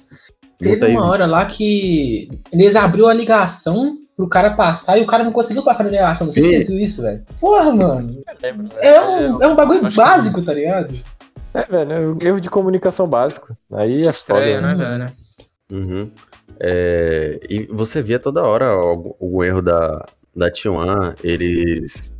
Teve 0.58 0.70
Muita 0.70 0.86
uma 0.86 1.06
hora 1.06 1.26
lá 1.26 1.44
que 1.44 2.28
eles 2.52 2.76
abriu 2.76 3.08
a 3.08 3.12
ligação 3.14 3.98
pro 4.16 4.28
cara 4.28 4.54
passar 4.54 4.98
e 4.98 5.02
o 5.02 5.06
cara 5.06 5.24
não 5.24 5.32
conseguiu 5.32 5.64
passar 5.64 5.82
na 5.82 5.90
ligação. 5.90 6.26
Não 6.28 6.32
sei 6.32 6.42
se 6.42 6.48
Sim. 6.48 6.54
vocês 6.54 6.68
viram 6.68 6.80
isso, 6.84 7.02
velho. 7.02 7.26
Porra, 7.40 7.72
mano. 7.74 8.22
Lembro. 8.40 8.68
É 8.78 9.00
um, 9.00 9.42
é 9.42 9.46
um 9.48 9.56
bagulho 9.56 9.84
Acho 9.84 9.96
que- 9.98 10.04
básico, 10.04 10.42
tá 10.42 10.54
ligado? 10.54 10.94
É, 11.54 11.64
velho, 11.64 11.92
é 11.92 11.98
um 12.00 12.18
erro 12.20 12.40
de 12.40 12.48
comunicação 12.48 13.08
básico. 13.08 13.56
Aí 13.72 13.94
é 13.94 13.96
foda, 13.96 14.10
Estreia, 14.10 14.60
né? 14.60 14.74
né, 14.76 14.84
velho? 14.90 15.12
Uhum. 15.72 16.10
É, 16.60 17.40
e 17.50 17.66
você 17.66 18.00
via 18.00 18.20
toda 18.20 18.44
hora 18.44 18.72
o, 18.76 19.16
o 19.18 19.42
erro 19.42 19.60
da, 19.60 20.06
da 20.36 20.48
T1. 20.50 21.16
Eles 21.24 22.14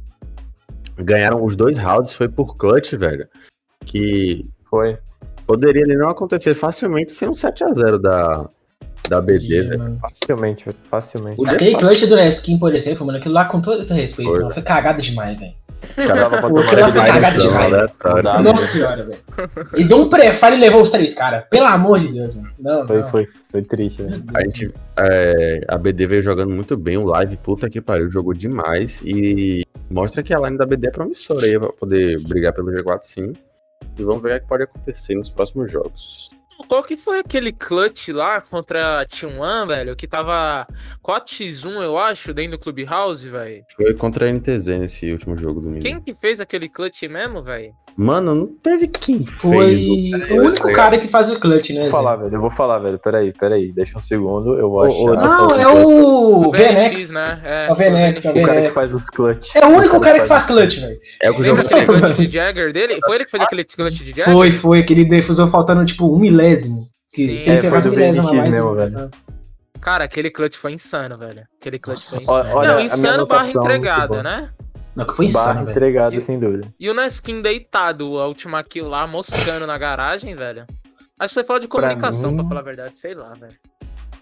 ganharam 0.96 1.44
os 1.44 1.56
dois 1.56 1.78
rounds, 1.78 2.14
foi 2.14 2.28
por 2.28 2.56
clutch, 2.56 2.92
velho. 2.94 3.26
Que 3.84 4.44
Foi. 4.64 4.98
poderia 5.46 5.86
não 5.86 6.10
acontecer 6.10 6.54
facilmente 6.54 7.12
sem 7.12 7.28
um 7.28 7.32
7x0 7.32 7.98
da, 7.98 8.48
da 9.08 9.20
BD, 9.20 9.62
velho. 9.62 9.98
Facilmente, 10.00 10.64
velho. 10.64 10.76
Facilmente. 10.90 11.40
O 11.40 11.48
Aquele 11.48 11.76
clutch 11.76 12.06
do 12.06 12.16
Neskin, 12.16 12.58
por 12.58 12.74
exemplo, 12.74 13.06
mano, 13.06 13.18
aquilo 13.18 13.34
lá 13.34 13.44
com 13.44 13.60
todo 13.60 13.86
respeito, 13.92 14.30
Foi. 14.30 14.40
mano, 14.40 14.54
foi 14.54 14.62
cagada 14.62 15.02
demais, 15.02 15.38
velho. 15.38 15.54
O 15.82 16.64
cara 16.64 16.92
cagado 16.92 17.20
baile, 17.20 17.42
demais. 17.42 17.72
né? 17.72 18.42
Nossa 18.42 18.66
senhora, 18.66 19.04
velho. 19.04 19.18
E 19.76 19.84
deu 19.84 19.98
um 19.98 20.08
pré-fire 20.08 20.56
e 20.56 20.60
levou 20.60 20.82
os 20.82 20.90
três 20.90 21.12
caras. 21.14 21.44
Pelo 21.50 21.66
amor 21.66 22.00
de 22.00 22.08
Deus, 22.12 22.34
mano. 22.34 22.48
Não, 22.58 22.86
Foi, 22.86 23.00
não. 23.00 23.08
foi, 23.08 23.28
foi 23.50 23.62
triste, 23.62 24.02
velho. 24.02 24.24
A 24.34 24.40
gente, 24.42 24.72
é, 24.98 25.60
a 25.68 25.76
BD 25.76 26.06
veio 26.06 26.22
jogando 26.22 26.54
muito 26.54 26.76
bem, 26.76 26.96
o 26.96 27.04
live, 27.06 27.36
puta 27.36 27.68
que 27.68 27.80
pariu, 27.80 28.10
jogou 28.10 28.32
demais 28.32 29.00
e 29.04 29.64
mostra 29.90 30.22
que 30.22 30.34
a 30.34 30.38
line 30.38 30.56
da 30.56 30.64
BD 30.66 30.88
é 30.88 30.90
promissora 30.90 31.44
aí 31.44 31.58
pra 31.58 31.72
poder 31.72 32.20
brigar 32.22 32.52
pelo 32.52 32.70
G4 32.70 32.98
sim. 33.02 33.32
E 33.98 34.02
vamos 34.04 34.22
ver 34.22 34.36
o 34.36 34.40
que 34.40 34.46
pode 34.48 34.62
acontecer 34.62 35.14
nos 35.14 35.28
próximos 35.28 35.70
jogos. 35.70 36.30
Qual 36.68 36.82
que 36.82 36.96
foi 36.96 37.20
aquele 37.20 37.52
clutch 37.52 38.08
lá 38.08 38.40
contra 38.40 39.00
a 39.00 39.06
T1, 39.06 39.66
velho? 39.66 39.96
Que 39.96 40.06
tava 40.06 40.66
4x1, 41.04 41.82
eu 41.82 41.98
acho, 41.98 42.32
dentro 42.32 42.52
do 42.52 42.58
Clubhouse, 42.58 43.28
velho. 43.28 43.64
Foi 43.76 43.94
contra 43.94 44.26
a 44.26 44.32
NTZ 44.32 44.66
nesse 44.78 45.10
último 45.12 45.36
jogo 45.36 45.60
do 45.60 45.78
Quem 45.78 46.00
que 46.00 46.14
fez 46.14 46.40
aquele 46.40 46.68
clutch 46.68 47.02
mesmo, 47.02 47.42
velho? 47.42 47.74
Mano, 47.96 48.34
não 48.34 48.46
teve 48.46 48.88
quem 48.88 49.24
Foi 49.26 49.74
fez. 49.74 50.30
o 50.30 50.34
único 50.42 50.72
cara 50.72 50.98
que 50.98 51.06
faz 51.08 51.28
o 51.28 51.38
clutch, 51.38 51.70
né? 51.70 51.80
Vou 51.80 51.84
Zé? 51.86 51.90
falar, 51.90 52.16
velho. 52.16 52.34
Eu 52.34 52.40
vou 52.40 52.50
falar, 52.50 52.78
velho. 52.78 52.98
Peraí, 52.98 53.32
peraí. 53.32 53.70
Deixa 53.72 53.98
um 53.98 54.02
segundo. 54.02 54.58
Eu 54.58 54.70
vou 54.70 54.82
achar. 54.84 54.96
Não, 55.04 55.48
Tá 55.48 55.56
é 55.60 55.64
falando 55.64 55.86
o 55.86 56.48
O 56.48 56.50
VNX. 56.52 57.10
né? 57.10 57.40
É 57.44 57.68
o 57.70 57.74
VNX, 57.74 58.24
é 58.24 58.30
o 58.32 58.38
O 58.38 58.46
cara 58.46 58.62
que 58.62 58.68
faz 58.70 58.94
os 58.94 59.10
clutch. 59.10 59.54
É 59.56 59.66
o 59.66 59.68
único 59.70 60.00
cara 60.00 60.20
que 60.20 60.26
faz 60.26 60.46
clutch, 60.46 60.78
velho. 60.80 60.98
É 61.20 61.30
o 61.30 61.34
que 61.34 61.42
jogou 61.44 61.64
aquele 61.64 61.84
clutch 61.86 62.12
de 62.16 62.30
Jagger 62.30 62.72
dele? 62.72 62.98
Foi 63.04 63.16
ele 63.16 63.24
que 63.26 63.30
fez 63.30 63.42
aquele 63.42 63.64
clutch 63.64 63.98
de 63.98 64.10
Jagger? 64.10 64.24
Foi, 64.32 64.52
foi, 64.52 64.78
aquele 64.80 65.04
defusou 65.04 65.46
faltando 65.48 65.84
tipo 65.84 66.14
um 66.14 66.18
milésimo. 66.18 66.88
Que 67.14 67.38
Sim. 67.38 67.50
É, 67.50 67.60
foi 67.60 67.78
VNX 67.90 68.32
mais, 68.32 68.48
mesmo, 68.50 68.74
velho. 68.74 68.90
passava. 68.92 69.10
Cara, 69.82 70.04
aquele 70.04 70.30
clutch 70.30 70.56
foi 70.56 70.72
insano, 70.72 71.18
velho. 71.18 71.42
Aquele 71.60 71.78
clutch 71.78 72.00
foi 72.08 72.18
insano. 72.20 72.48
olha, 72.56 72.72
Não, 72.72 72.80
insano 72.80 73.26
barra 73.26 73.50
entregada, 73.50 74.22
né? 74.22 74.48
Não, 74.94 75.04
que 75.06 75.14
foi 75.14 75.30
Barra 75.30 75.44
insano, 75.52 75.58
velho. 75.66 75.70
entregada, 75.70 76.14
E- 76.16 76.20
sem 76.20 76.38
dúvida. 76.38 76.66
E 76.78 76.90
o 76.90 76.94
Neskin 76.94 77.40
deitado, 77.40 78.18
a 78.18 78.26
última 78.26 78.62
kill 78.62 78.88
lá, 78.88 79.06
moscando 79.06 79.66
na 79.66 79.78
garagem, 79.78 80.34
velho. 80.34 80.66
Acho 81.18 81.28
que 81.34 81.40
foi 81.40 81.44
falta 81.44 81.60
de 81.62 81.68
Pra 81.68 81.80
comunicação, 81.82 82.30
mim- 82.30 82.36
pra 82.38 82.48
falar 82.48 82.60
a 82.60 82.64
verdade, 82.64 82.98
sei 82.98 83.14
lá, 83.14 83.32
velho. 83.34 83.54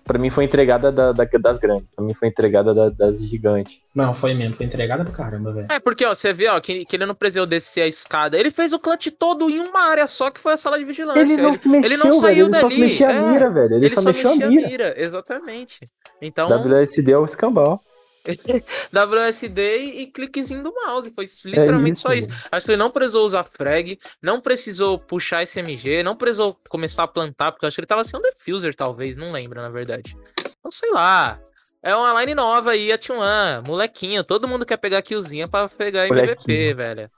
Pra 0.05 0.19
mim 0.19 0.29
foi 0.29 0.43
entregada 0.45 0.91
da- 0.91 1.13
da- 1.13 1.25
das 1.25 1.57
grandes. 1.59 1.89
Pra 1.95 2.05
mim 2.05 2.13
foi 2.15 2.27
entregada 2.27 2.75
da- 2.75 2.89
das 2.89 3.21
gigantes. 3.23 3.81
Não, 3.95 4.13
foi 4.13 4.35
mesmo, 4.35 4.57
foi 4.57 4.67
entregada 4.67 5.05
pra 5.05 5.13
caramba, 5.13 5.53
velho. 5.53 5.67
É, 5.71 5.79
porque, 5.79 6.05
ó, 6.05 6.13
você 6.15 6.33
vê, 6.33 6.49
ó, 6.49 6.59
que, 6.61 6.85
que 6.85 6.97
ele 6.97 7.07
não 7.07 7.15
precisou 7.15 7.47
descer 7.47 7.83
a 7.83 7.87
escada. 7.87 8.37
Ele 8.37 8.51
fez 8.51 8.73
o 8.73 8.79
clutch 8.81 9.07
todo 9.17 9.49
em 9.49 9.61
uma 9.61 9.81
área 9.89 10.07
só, 10.09 10.29
que 10.31 10.41
foi 10.41 10.55
a 10.55 10.57
sala 10.57 10.79
de 10.79 10.85
vigilância. 10.85 11.21
Ele 11.21 11.37
não 11.37 11.55
se 11.55 11.69
mexeu, 11.69 11.93
ele 11.93 12.03
não 12.03 12.21
velho. 12.21 12.47
Ele 12.47 12.55
só 12.57 12.69
dali, 12.69 12.81
mexia 12.81 13.09
a 13.09 13.13
é. 13.13 13.21
mira, 13.33 13.51
velho. 13.51 13.67
Ele, 13.75 13.87
Ele, 13.87 13.89
só, 13.91 14.03
mexeu 14.03 14.31
a 14.33 14.35
mira. 14.37 14.95
exatamente. 15.01 15.81
Então, 16.21 16.49
WSD 16.49 17.13
é 17.13 17.19
o 17.19 17.25
escambau. 17.25 17.81
WSD 18.93 19.79
e, 19.79 20.07
cliquezinho 20.07 20.63
do 20.63 20.75
mouse. 20.75 21.13
Foi 21.15 21.27
literalmente 21.45 21.95
isso, 21.97 22.03
só 22.03 22.13
isso. 22.13 22.29
Acho 22.51 22.67
que 22.67 22.73
ele 22.73 22.79
não 22.79 22.91
precisou 22.91 23.27
usar 23.27 23.45
frag, 23.45 23.99
não 24.21 24.41
precisou 24.41 24.99
puxar 24.99 25.43
SMG, 25.43 26.03
não 26.03 26.17
precisou 26.17 26.59
começar 26.69 27.05
a 27.05 27.09
plantar, 27.09 27.53
porque 27.53 27.65
eu 27.65 27.69
acho 27.69 27.77
que 27.77 27.81
ele 27.81 27.87
tava 27.87 28.05
sem 28.05 28.19
um 28.19 28.23
diffuser, 28.23 28.75
talvez, 28.75 29.17
não 29.17 29.33
lembro, 29.33 29.61
na 29.61 29.71
verdade. 29.71 30.17
Não 30.63 30.71
sei 30.71 30.91
lá. 30.91 31.41
É 31.83 31.95
uma 31.97 32.21
line 32.21 32.35
nova 32.35 32.73
aí, 32.73 32.93
a 32.93 32.99
T1, 32.99 33.67
molequinho. 33.67 34.23
Todo 34.23 34.47
mundo 34.47 34.67
quer 34.67 34.77
pegar 34.77 35.01
killzinha 35.01 35.49
pra 35.49 35.67
pegar 35.67 36.07
MVP, 36.07 36.75
velho. 36.75 37.11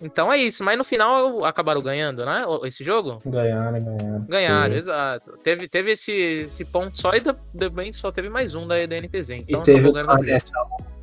Então 0.00 0.30
é 0.32 0.36
isso, 0.36 0.62
mas 0.64 0.76
no 0.76 0.84
final 0.84 1.44
acabaram 1.44 1.80
ganhando, 1.80 2.24
né? 2.26 2.44
o- 2.46 2.66
Esse 2.66 2.82
jogo? 2.84 3.18
Ganharam, 3.24 3.82
ganharam. 3.82 4.26
Ganharam, 4.28 4.72
Sim. 4.72 4.78
exato. 4.78 5.32
Teve, 5.42 5.68
teve 5.68 5.92
esse, 5.92 6.12
esse 6.12 6.64
ponto 6.64 6.98
só 7.00 7.12
e 7.14 7.20
também 7.56 7.92
só 7.92 8.10
teve 8.10 8.28
mais 8.28 8.54
um 8.54 8.66
da, 8.66 8.84
da 8.86 8.96
NTZ. 9.00 9.30
E 9.30 9.44
Então 9.48 9.62
teve 9.62 9.88
o 9.88 9.92
da 9.92 10.02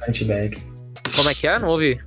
anti-bag. 0.07 0.61
Como 1.15 1.29
é 1.29 1.33
que 1.33 1.47
é? 1.47 1.57
Não 1.57 1.69
ouvi. 1.69 1.99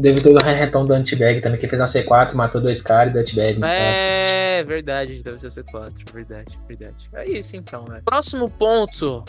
Teve 0.00 0.20
todo 0.20 0.36
o 0.36 0.42
retão 0.44 0.84
do 0.84 0.92
anti-bag 0.92 1.40
também, 1.40 1.58
que 1.58 1.68
fez 1.68 1.80
uma 1.80 1.88
C4, 1.88 2.34
matou 2.34 2.60
dois 2.60 2.82
caras 2.82 3.10
e 3.10 3.14
deu 3.14 3.22
anti-bag. 3.22 3.60
É 3.64 4.64
verdade, 4.64 5.22
deve 5.22 5.38
ser 5.38 5.48
C4. 5.48 5.92
Verdade, 6.12 6.58
verdade. 6.68 7.06
É 7.14 7.28
isso 7.30 7.56
então, 7.56 7.84
né? 7.88 8.00
Próximo 8.04 8.50
ponto 8.50 9.24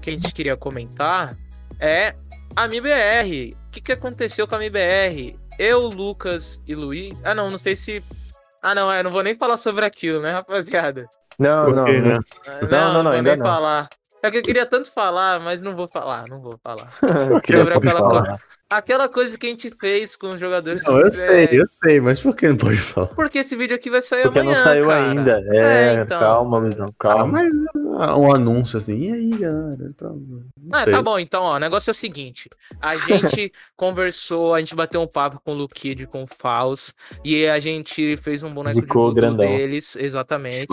que 0.00 0.10
a 0.10 0.12
gente 0.12 0.32
queria 0.34 0.56
comentar 0.56 1.36
é 1.80 2.14
a 2.54 2.66
MIBR. 2.68 3.54
O 3.68 3.70
que, 3.70 3.80
que 3.80 3.92
aconteceu 3.92 4.46
com 4.46 4.54
a 4.54 4.58
MIBR? 4.58 5.36
Eu, 5.58 5.86
Lucas 5.88 6.60
e 6.66 6.74
Luiz. 6.74 7.20
Ah, 7.24 7.34
não, 7.34 7.50
não 7.50 7.58
sei 7.58 7.74
se. 7.76 8.02
Ah, 8.62 8.74
não, 8.74 8.92
eu 8.92 9.04
não 9.04 9.10
vou 9.10 9.22
nem 9.22 9.34
falar 9.34 9.56
sobre 9.56 9.84
aquilo, 9.84 10.20
né, 10.20 10.32
rapaziada? 10.32 11.08
Não, 11.38 11.66
não, 11.66 11.84
não. 11.84 11.84
né? 11.86 12.18
Ah, 12.46 12.58
Não, 12.62 12.68
não, 12.68 12.92
não, 12.94 13.02
vou 13.04 13.12
ainda 13.12 13.30
nem 13.30 13.38
não. 13.38 13.46
falar. 13.46 13.88
É 14.22 14.30
que 14.30 14.38
eu 14.38 14.42
queria 14.42 14.66
tanto 14.66 14.90
falar, 14.90 15.38
mas 15.38 15.62
não 15.62 15.76
vou 15.76 15.86
falar, 15.86 16.26
não 16.28 16.40
vou 16.40 16.58
falar. 16.62 16.88
Eu 17.30 17.40
queria 17.40 17.62
Sobre 17.62 17.74
aquela 17.76 18.00
falar. 18.00 18.40
Aquela 18.68 19.08
coisa 19.08 19.38
que 19.38 19.46
a 19.46 19.50
gente 19.50 19.70
fez 19.70 20.16
com 20.16 20.30
os 20.30 20.40
jogadores. 20.40 20.82
Não, 20.82 20.98
eu 20.98 21.12
sei, 21.12 21.48
eu 21.52 21.64
sei, 21.84 22.00
mas 22.00 22.20
por 22.20 22.34
que 22.34 22.48
não 22.48 22.56
pode 22.56 22.76
falar? 22.76 23.06
Porque 23.08 23.38
esse 23.38 23.54
vídeo 23.56 23.76
aqui 23.76 23.88
vai 23.88 24.02
sair 24.02 24.22
Porque 24.22 24.40
amanhã, 24.40 24.56
não 24.56 24.62
saiu 24.62 24.88
cara. 24.88 25.10
ainda. 25.10 25.44
É, 25.52 25.94
É, 25.96 26.02
então. 26.02 26.18
calma, 26.18 26.58
Luizão, 26.58 26.86
Ah, 26.88 26.94
calma. 26.98 27.26
mas 27.32 27.50
ah, 27.98 28.16
um 28.18 28.34
anúncio 28.34 28.78
assim, 28.78 28.96
e 28.96 29.12
aí, 29.12 29.30
galera? 29.38 29.92
Tá... 29.96 30.08
não 30.08 30.42
Ah, 30.72 30.84
tá 30.84 31.00
bom, 31.00 31.16
então, 31.18 31.44
ó, 31.44 31.54
o 31.56 31.58
negócio 31.60 31.90
é 31.90 31.92
o 31.92 31.94
seguinte. 31.94 32.50
A 32.80 32.96
gente 33.38 33.52
conversou, 33.76 34.52
a 34.54 34.58
gente 34.58 34.74
bateu 34.74 35.00
um 35.00 35.06
papo 35.06 35.40
com 35.44 35.52
o 35.52 35.54
Luquid, 35.54 36.06
com 36.08 36.24
o 36.24 36.26
Faust, 36.26 36.92
e 37.24 37.46
a 37.46 37.60
gente 37.60 38.16
fez 38.16 38.42
um 38.42 38.52
boneco 38.52 38.74
Zicou 38.80 39.10
de 39.10 39.14
grandão. 39.16 39.46
deles, 39.48 39.94
exatamente. 39.94 40.66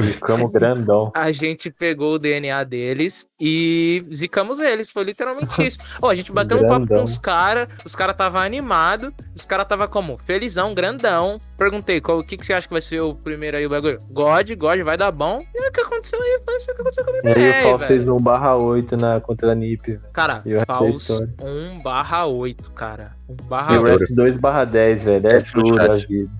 Ficamos 0.00 0.52
grandão. 0.52 1.10
A 1.14 1.32
gente 1.32 1.70
pegou 1.70 2.14
o 2.14 2.18
DNA 2.18 2.62
deles 2.64 3.26
e 3.46 4.02
zicamos 4.14 4.58
eles, 4.58 4.90
foi 4.90 5.04
literalmente 5.04 5.50
isso. 5.62 5.78
Ó, 6.00 6.08
a 6.08 6.14
gente 6.14 6.32
bateu 6.32 6.56
um 6.64 6.66
papo 6.66 6.86
com 6.86 7.02
os 7.02 7.18
caras, 7.18 7.68
os 7.84 7.94
caras 7.94 8.16
tava 8.16 8.40
animado, 8.42 9.12
os 9.36 9.44
caras 9.44 9.68
tava 9.68 9.86
como? 9.86 10.16
Felizão, 10.16 10.72
grandão. 10.72 11.36
Perguntei, 11.58 12.00
qual, 12.00 12.18
o 12.20 12.24
que, 12.24 12.38
que 12.38 12.46
você 12.46 12.54
acha 12.54 12.66
que 12.66 12.72
vai 12.72 12.80
ser 12.80 13.02
o 13.02 13.14
primeiro 13.14 13.58
aí, 13.58 13.66
o 13.66 13.68
bagulho? 13.68 13.98
God, 14.12 14.50
God, 14.56 14.80
vai 14.80 14.96
dar 14.96 15.12
bom. 15.12 15.38
E 15.54 15.68
o 15.68 15.70
que 15.70 15.80
aconteceu 15.82 16.18
aí 16.22 16.40
foi 16.42 16.56
isso 16.56 16.66
que 16.74 16.80
aconteceu 16.80 17.04
com 17.04 17.10
a 17.10 17.14
E 17.30 17.34
aí 17.34 17.64
o 17.66 17.76
velho. 17.76 17.78
fez 17.80 18.08
um 18.08 18.16
barra 18.16 18.56
8 18.56 18.96
na, 18.96 19.20
contra 19.20 19.52
a 19.52 19.54
NiP. 19.54 19.92
velho. 19.96 20.12
Cara, 20.12 20.42
E 20.46 20.54
o 20.54 20.88
história. 20.88 21.34
1 21.42 21.82
barra 21.82 22.24
8, 22.24 22.70
cara. 22.70 23.14
1 23.28 23.32
E 23.34 23.42
barra 23.48 23.76
o 23.76 23.78
Duro. 23.82 23.98
Rex 23.98 24.14
2 24.14 24.36
barra 24.38 24.64
10, 24.64 25.04
velho. 25.04 25.26
É 25.28 25.40
duro 25.40 25.76
chat. 25.76 25.90
a 25.90 25.94
vida. 25.94 26.30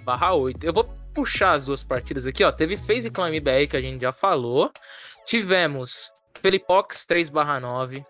1 0.00 0.04
barra 0.04 0.34
8. 0.34 0.64
Eu 0.64 0.72
vou 0.72 0.84
puxar 1.12 1.52
as 1.52 1.66
duas 1.66 1.82
partidas 1.84 2.24
aqui, 2.24 2.42
ó. 2.44 2.50
Teve 2.50 2.78
FaZe 2.78 3.10
Clan 3.10 3.28
MBR 3.28 3.66
que 3.66 3.76
a 3.76 3.80
gente 3.80 4.00
já 4.00 4.12
falou. 4.12 4.70
Tivemos 5.26 6.10
Felipox 6.40 7.04
3 7.04 7.28
barra 7.28 7.60
9. 7.60 8.04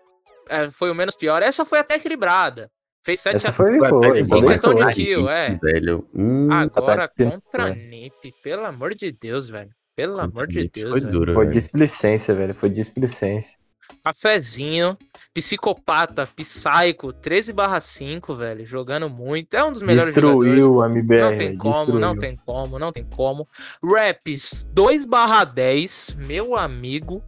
É, 0.49 0.69
foi 0.69 0.89
o 0.91 0.95
menos 0.95 1.15
pior. 1.15 1.41
Essa 1.41 1.65
foi 1.65 1.79
até 1.79 1.95
equilibrada. 1.95 2.69
Fez 3.03 3.19
7 3.21 3.35
Essa 3.37 3.49
a 3.49 3.51
foi, 3.51 3.77
Foi 3.79 3.89
foi. 3.89 4.23
que 4.23 4.35
Em 4.35 4.45
questão 4.45 4.75
de 4.75 4.83
foi. 4.83 4.93
kill, 4.93 5.29
é. 5.29 5.59
Velho, 5.61 6.07
hum, 6.13 6.49
Agora 6.51 7.07
contra 7.07 7.63
foi. 7.67 7.75
NiP. 7.75 8.33
Pelo 8.43 8.65
amor 8.65 8.93
de 8.93 9.11
Deus, 9.11 9.49
velho. 9.49 9.71
Pelo 9.95 10.13
contra 10.19 10.25
amor 10.25 10.47
de 10.47 10.69
Deus, 10.69 10.89
foi 10.91 10.99
velho. 10.99 11.11
duro, 11.11 11.33
Foi 11.33 11.45
velho. 11.45 11.53
displicência, 11.53 12.33
velho. 12.35 12.53
Foi 12.53 12.69
displicência. 12.69 13.57
Cafezinho. 14.03 14.97
Psicopata, 15.33 16.27
Psycho, 16.35 17.13
13 17.13 17.53
5, 17.81 18.35
velho, 18.35 18.65
jogando 18.65 19.09
muito. 19.09 19.53
É 19.53 19.63
um 19.63 19.71
dos 19.71 19.81
melhores 19.81 20.13
Destruiu 20.13 20.61
jogadores. 20.61 20.83
a 20.83 20.99
MBR. 20.99 21.21
Não 21.31 21.37
tem 21.37 21.57
como, 21.57 21.73
destruiu. 21.73 21.99
não 22.01 22.17
tem 22.17 22.35
como, 22.35 22.79
não 22.79 22.91
tem 22.91 23.03
como. 23.05 23.47
Raps, 23.81 24.67
2 24.73 25.05
10, 25.53 26.15
meu 26.19 26.55
amigo. 26.57 27.23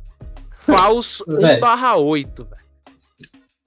Falso, 0.55 1.23
1 1.29 1.99
8, 1.99 2.43
velho. 2.45 2.63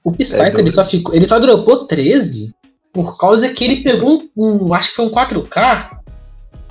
O 0.05 0.13
Psycho, 0.13 0.43
é 0.43 0.61
ele, 0.61 0.71
só 0.71 0.85
ficou, 0.85 1.15
ele 1.15 1.27
só 1.27 1.39
dropou 1.39 1.87
13 1.87 2.55
por 2.93 3.19
causa 3.19 3.49
que 3.49 3.65
ele 3.65 3.83
pegou 3.83 4.23
um, 4.37 4.67
um 4.67 4.75
acho 4.75 4.91
que 4.91 4.97
foi 4.97 5.07
um 5.07 5.11
4K, 5.11 5.99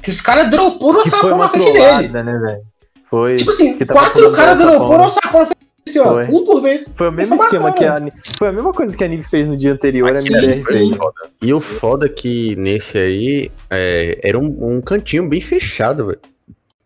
que 0.02 0.10
os 0.10 0.22
caras 0.22 0.50
dropou 0.50 0.94
no 0.94 1.08
sapão 1.08 1.38
na 1.38 1.50
frente 1.50 1.74
dele. 1.74 2.08
Né, 2.08 2.24
velho? 2.24 2.62
Foi. 3.04 3.36
Tipo 3.36 3.52
assim, 3.52 3.78
quatro 3.86 4.32
caras 4.32 4.60
dropou 4.60 4.98
no 4.98 5.10
sapão 5.10 5.42
na 5.42 5.46
frente 5.48 5.66
Assim, 5.88 6.00
ó, 6.00 6.14
foi. 6.14 6.26
um 6.26 6.46
por 6.46 6.62
vez. 6.62 6.92
Foi 6.96 7.10
o 7.10 7.12
mesmo 7.12 7.36
esquema 7.36 7.72
que 7.72 7.86
a 7.86 8.02
Foi 8.38 8.48
a 8.48 8.52
mesma 8.52 8.74
coisa 8.74 8.98
que 8.98 9.04
a 9.04 9.08
Nib 9.08 9.22
fez 9.22 9.48
no 9.48 9.56
dia 9.56 9.72
anterior, 9.72 10.10
a 10.10 10.20
MBR 10.20 10.58
fez. 10.58 10.98
E 11.42 11.54
o 11.54 11.60
foda 11.60 12.10
que 12.10 12.56
nesse 12.56 12.98
aí 12.98 13.52
é, 13.70 14.20
era 14.24 14.40
um, 14.40 14.76
um, 14.76 14.82
cantinho 14.82 15.30
bem 15.30 15.40
fechado, 15.40 16.08
velho. 16.08 16.20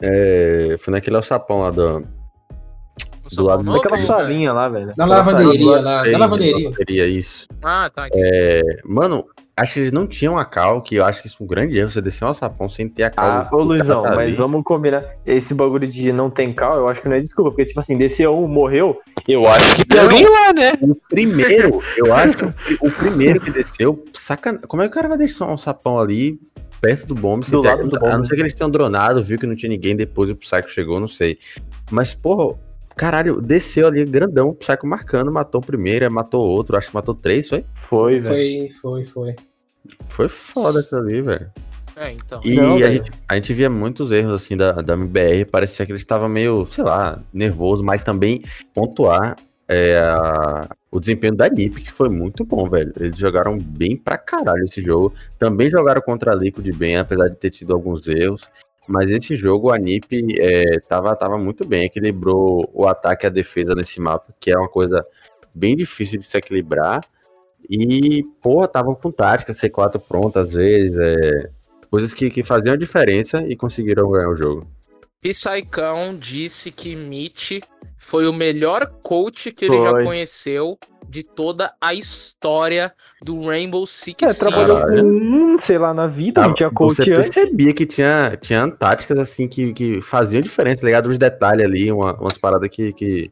É, 0.01 0.75
foi 0.79 0.91
naquele 0.91 1.15
alçapão 1.15 1.59
lá 1.59 1.71
do. 1.71 2.03
Do 3.35 3.43
lado 3.43 3.63
daquela 3.63 3.97
salinha 3.97 4.53
lá, 4.53 4.69
velho. 4.69 4.93
Na 4.97 5.05
lavanderia, 5.05 5.81
lá. 5.81 6.03
Na 6.03 6.17
lavanderia. 6.17 7.07
isso. 7.07 7.47
Ah, 7.61 7.89
tá. 7.93 8.07
É, 8.13 8.61
mano, 8.85 9.25
Acho 9.59 9.73
que 9.73 9.79
eles 9.81 9.91
não 9.91 10.07
tinham 10.07 10.37
a 10.37 10.45
cal, 10.45 10.81
que 10.81 10.95
eu 10.95 11.03
acho 11.03 11.21
que 11.21 11.27
isso 11.27 11.35
é 11.41 11.43
um 11.43 11.47
grande 11.47 11.77
erro, 11.77 11.89
você 11.89 12.01
descer 12.01 12.23
um 12.23 12.33
sapão 12.33 12.69
sem 12.69 12.87
ter 12.87 13.03
a 13.03 13.09
cal. 13.09 13.25
Ah, 13.25 13.49
ô 13.51 13.57
Luizão, 13.57 14.03
tá 14.03 14.15
mas 14.15 14.33
vamos 14.33 14.63
combinar. 14.63 15.03
Esse 15.25 15.53
bagulho 15.53 15.85
de 15.85 16.13
não 16.13 16.29
tem 16.29 16.53
cal, 16.53 16.75
eu 16.75 16.87
acho 16.87 17.01
que 17.01 17.09
não 17.09 17.17
é 17.17 17.19
desculpa, 17.19 17.51
porque, 17.51 17.65
tipo 17.65 17.77
assim, 17.77 17.97
desceu 17.97 18.37
um, 18.37 18.47
morreu, 18.47 18.97
eu 19.27 19.45
acho 19.45 19.75
que 19.75 19.83
tem 19.83 19.99
alguém 19.99 20.23
lá, 20.23 20.53
né? 20.53 20.77
O 20.81 20.95
primeiro, 21.09 21.81
eu 21.97 22.13
acho, 22.15 22.53
o 22.79 22.89
primeiro 22.89 23.41
que 23.41 23.51
desceu, 23.51 24.05
saca... 24.13 24.57
Como 24.59 24.81
é 24.81 24.85
que 24.85 24.93
o 24.93 24.95
cara 24.95 25.09
vai 25.09 25.17
deixar 25.17 25.47
um 25.47 25.57
sapão 25.57 25.99
ali, 25.99 26.39
perto 26.79 27.05
do 27.05 27.15
bombe? 27.15 27.45
Do 27.51 27.61
lado 27.61 27.85
do 27.85 27.99
bombe. 27.99 28.13
A 28.13 28.17
não 28.17 28.23
ser 28.23 28.35
que 28.35 28.41
eles 28.41 28.55
tenham 28.55 28.71
dronado, 28.71 29.21
viu 29.21 29.37
que 29.37 29.45
não 29.45 29.57
tinha 29.57 29.69
ninguém, 29.69 29.93
depois 29.93 30.31
o 30.31 30.35
Psycho 30.37 30.69
chegou, 30.69 31.01
não 31.01 31.07
sei. 31.09 31.37
Mas, 31.91 32.13
porra, 32.13 32.57
Caralho, 32.99 33.39
desceu 33.39 33.87
ali 33.87 34.03
grandão, 34.03 34.53
Psycho 34.53 34.85
marcando, 34.85 35.31
matou 35.31 35.61
o 35.61 35.65
primeiro, 35.65 36.11
matou 36.11 36.45
outro, 36.45 36.75
acho 36.75 36.89
que 36.89 36.95
matou 36.95 37.15
três, 37.15 37.47
foi? 37.47 37.63
Foi, 37.73 38.19
velho. 38.19 38.73
Foi, 38.81 39.05
foi, 39.05 39.05
foi. 39.05 39.35
Foi 40.09 40.27
foda 40.27 40.81
aquilo 40.81 40.99
ali, 40.99 41.21
velho. 41.21 41.49
É, 41.95 42.11
então. 42.11 42.41
E 42.43 42.55
Não, 42.55 42.75
a, 42.75 42.89
gente, 42.89 43.09
a 43.25 43.35
gente 43.35 43.53
via 43.53 43.69
muitos 43.69 44.11
erros, 44.11 44.33
assim, 44.33 44.57
da, 44.57 44.73
da 44.73 44.95
MBR. 44.95 45.45
Parecia 45.45 45.85
que 45.85 45.93
ele 45.93 45.97
estava 45.97 46.27
meio, 46.27 46.67
sei 46.69 46.83
lá, 46.83 47.17
nervoso, 47.33 47.85
mas 47.85 48.03
também 48.03 48.41
pontuar 48.73 49.37
é, 49.65 49.97
a, 49.99 50.67
o 50.91 50.99
desempenho 50.99 51.37
da 51.37 51.47
NiP, 51.47 51.79
que 51.79 51.93
foi 51.93 52.09
muito 52.09 52.43
bom, 52.43 52.69
velho. 52.69 52.91
Eles 52.99 53.17
jogaram 53.17 53.57
bem 53.57 53.95
pra 53.95 54.17
caralho 54.17 54.65
esse 54.65 54.81
jogo. 54.81 55.13
Também 55.37 55.69
jogaram 55.69 56.01
contra 56.01 56.33
a 56.33 56.35
Liquid 56.35 56.69
bem, 56.75 56.97
apesar 56.97 57.29
de 57.29 57.37
ter 57.37 57.49
tido 57.49 57.73
alguns 57.73 58.05
erros. 58.09 58.49
Mas 58.89 59.11
esse 59.11 59.35
jogo, 59.35 59.71
a 59.71 59.77
NiP 59.77 60.35
é, 60.39 60.79
tava, 60.79 61.15
tava 61.15 61.37
muito 61.37 61.63
bem, 61.63 61.85
equilibrou 61.85 62.67
o 62.73 62.87
ataque 62.87 63.23
e 63.23 63.27
a 63.27 63.29
defesa 63.29 63.75
nesse 63.75 64.01
mapa, 64.01 64.33
que 64.39 64.49
é 64.49 64.57
uma 64.57 64.67
coisa 64.67 64.99
bem 65.55 65.75
difícil 65.75 66.17
de 66.17 66.25
se 66.25 66.35
equilibrar. 66.35 67.01
E, 67.69 68.23
pô, 68.41 68.65
estavam 68.65 68.95
com 68.95 69.11
tática, 69.11 69.53
C4 69.53 69.99
pronta 69.99 70.39
às 70.39 70.53
vezes, 70.53 70.97
é, 70.97 71.51
coisas 71.91 72.15
que, 72.15 72.31
que 72.31 72.43
faziam 72.43 72.75
diferença 72.75 73.43
e 73.43 73.55
conseguiram 73.55 74.09
ganhar 74.09 74.29
o 74.29 74.35
jogo. 74.35 74.67
Psycão 75.21 76.15
disse 76.17 76.71
que 76.71 76.95
Mitch 76.95 77.61
foi 77.95 78.27
o 78.27 78.33
melhor 78.33 78.87
coach 79.03 79.51
que 79.51 79.65
ele 79.65 79.77
foi. 79.77 79.83
já 79.83 80.03
conheceu 80.03 80.79
de 81.09 81.23
toda 81.23 81.73
a 81.81 81.93
história 81.93 82.93
do 83.23 83.47
Rainbow 83.47 83.85
Six 83.87 84.21
é, 84.21 84.27
Siege. 84.27 84.39
trabalhou 84.39 84.81
com, 84.87 85.57
sei 85.59 85.79
lá, 85.79 85.91
na 85.91 86.05
vida, 86.05 86.41
ah, 86.41 86.47
não 86.47 86.53
tinha 86.53 86.69
coach 86.69 86.97
Você 86.97 87.13
antes. 87.13 87.33
percebia 87.33 87.73
que 87.73 87.85
tinha, 87.85 88.37
tinha 88.39 88.69
táticas, 88.69 89.17
assim, 89.17 89.47
que, 89.47 89.73
que 89.73 90.01
faziam 90.01 90.39
diferença, 90.39 90.81
tá 90.81 90.85
ligado? 90.85 91.07
Os 91.07 91.17
detalhes 91.17 91.65
ali, 91.65 91.91
uma, 91.91 92.13
umas 92.13 92.37
paradas 92.37 92.69
que, 92.69 92.93
que, 92.93 93.31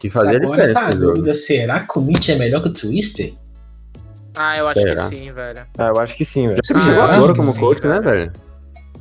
que 0.00 0.08
faziam 0.08 0.38
diferença. 0.38 0.78
Agora 0.78 0.94
tá 0.94 0.94
dúvida, 0.94 1.34
será 1.34 1.80
que 1.80 1.98
o 1.98 2.02
Mitch 2.02 2.28
é 2.28 2.36
melhor 2.36 2.62
que 2.62 2.68
o 2.68 2.72
Twister? 2.72 3.34
Ah, 4.36 4.56
eu 4.56 4.68
acho 4.68 4.82
que 4.82 4.96
sim, 4.96 5.32
velho. 5.32 5.66
Ah, 5.76 5.88
eu 5.88 6.00
acho 6.00 6.16
que 6.16 6.24
sim, 6.24 6.48
velho. 6.48 6.60
Você 6.64 6.80
chegou 6.80 7.02
ah, 7.02 7.14
agora 7.16 7.34
como 7.34 7.52
sim, 7.52 7.60
coach, 7.60 7.86
né, 7.86 8.00
velho? 8.00 8.32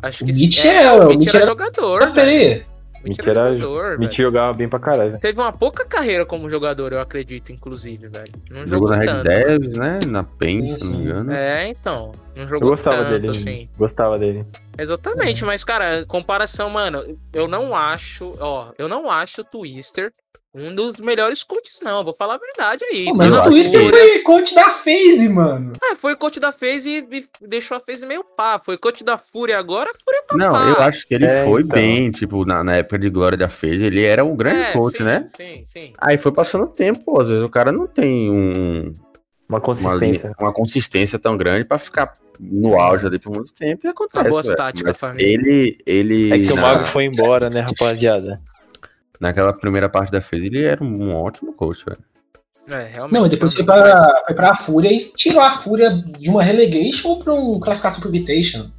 Acho 0.02 0.26
que 0.26 0.34
Mitch 0.34 0.66
é, 0.66 0.86
é, 0.86 0.92
o 0.92 1.08
Mitch 1.08 1.36
é 1.36 1.46
jogador. 1.46 2.12
Peraí. 2.12 2.66
Mitch 3.04 3.20
era, 3.26 3.56
jogador, 3.56 4.00
Mitch 4.00 4.18
jogava 4.18 4.58
bem 4.58 4.70
pra 4.70 4.80
caralho. 4.80 5.20
Teve 5.20 5.40
uma 5.40 5.52
pouca 5.52 5.86
carreira 5.86 6.26
como 6.26 6.50
jogador, 6.50 6.94
eu 6.94 7.02
acredito, 7.02 7.52
inclusive, 7.52 8.08
velho. 8.08 8.32
Não 8.50 8.68
jogou, 8.68 8.68
jogou 8.68 8.90
na 8.90 8.98
Red 8.98 9.24
Devils, 9.24 9.78
né? 9.78 10.00
Na 10.08 10.24
PEN, 10.24 10.78
se 10.78 10.86
não 10.86 10.98
me 10.98 11.04
engano. 11.06 11.32
É, 11.34 11.68
então. 11.68 12.12
Não 12.36 12.48
jogou 12.48 12.70
eu 12.70 12.72
gostava 12.72 12.98
tanto, 12.98 13.10
dele, 13.10 13.30
assim. 13.30 13.70
Gostava 13.78 14.20
dele. 14.20 14.46
Exatamente, 14.78 15.44
mas, 15.44 15.64
cara, 15.64 16.06
comparação, 16.06 16.70
mano, 16.70 17.04
eu 17.34 17.48
não 17.48 17.76
acho, 17.76 18.36
ó, 18.40 18.72
eu 18.78 18.88
não 18.88 19.10
acho 19.10 19.42
o 19.42 19.44
Twister 19.44 20.12
um 20.54 20.74
dos 20.76 21.00
melhores 21.00 21.44
coaches, 21.44 21.80
não. 21.82 22.04
Vou 22.04 22.14
falar 22.14 22.36
a 22.36 22.38
verdade 22.38 22.84
aí. 22.84 23.06
Pô, 23.06 23.16
mas 23.16 23.34
o 23.34 23.42
Twister 23.44 23.90
foi 23.90 24.20
coach 24.20 24.54
da 24.54 24.70
FaZe, 24.72 25.30
mano. 25.30 25.74
É, 25.82 25.96
foi 25.96 26.16
coach 26.16 26.40
da 26.42 26.52
FaZe 26.52 27.08
e, 27.10 27.20
e 27.20 27.48
deixou 27.48 27.78
a 27.78 27.80
FaZe 27.80 28.06
meio 28.06 28.24
pá. 28.36 28.60
Foi 28.64 28.78
coach 28.78 29.04
da 29.04 29.18
Fúria 29.18 29.58
agora, 29.58 29.90
a 29.90 29.94
Fúria 29.94 30.24
tá 30.28 30.36
Não, 30.36 30.52
pá. 30.52 30.76
eu 30.78 30.84
acho 30.84 31.08
que 31.08 31.14
ele 31.14 31.26
é, 31.26 31.46
foi 31.46 31.62
então. 31.62 31.80
bem, 31.80 32.12
tipo, 32.12 32.44
na, 32.46 32.64
na, 32.64 32.76
época 32.76 33.00
de 33.00 33.10
glória 33.10 33.38
da 33.38 33.48
FaZe, 33.48 33.86
ele 33.86 34.04
era 34.04 34.26
um 34.26 34.36
grande 34.36 34.62
é, 34.62 34.74
coach, 34.74 34.98
sim, 34.98 35.04
né? 35.04 35.24
Sim, 35.26 35.62
sim. 35.64 35.94
Aí 35.98 36.18
foi 36.18 36.34
passando 36.34 36.68
tempo, 36.68 37.20
às 37.20 37.30
vezes 37.30 37.44
o 37.44 37.50
cara 37.50 37.72
não 37.72 37.88
tem 37.88 38.30
um... 38.30 38.92
Uma 39.48 39.62
consistência. 39.62 40.34
Uma, 40.38 40.48
uma 40.48 40.54
consistência 40.54 41.20
tão 41.20 41.38
grande 41.38 41.66
pra 41.66 41.78
ficar 41.78 42.14
no 42.40 42.80
auge 42.80 43.06
ali 43.06 43.20
por 43.20 43.34
muito 43.34 43.54
tempo 43.54 43.86
e 43.86 43.90
acontece. 43.90 44.30
Uma 44.30 44.42
boa 44.42 44.56
tática, 44.56 44.94
família. 44.94 45.28
Ele, 45.28 45.78
ele. 45.86 46.32
É 46.32 46.40
que 46.40 46.54
o 46.54 46.56
Mago 46.56 46.86
foi 46.86 47.06
embora, 47.06 47.50
né, 47.50 47.60
rapaziada? 47.60 48.40
Naquela 49.22 49.54
primeira 49.54 49.88
parte 49.88 50.12
da 50.12 50.20
FaZe, 50.20 50.48
ele 50.48 50.66
era 50.66 50.84
um 50.84 51.14
ótimo 51.14 51.54
coach, 51.54 51.86
velho. 51.86 52.00
É, 52.68 52.88
realmente. 52.94 53.20
Não, 53.20 53.28
depois 53.28 53.54
foi 53.54 53.64
pra, 53.64 54.24
foi 54.26 54.36
pra 54.36 54.56
Fúria 54.56 54.92
e 54.92 55.12
tirou 55.16 55.42
a 55.42 55.54
Fúria 55.54 55.92
de 55.92 56.30
uma 56.30 56.44
relegation 56.44 57.20
pra 57.20 57.34
um 57.34 57.60
classificação 57.60 58.02
pro 58.02 58.10
Invitation. 58.10 58.70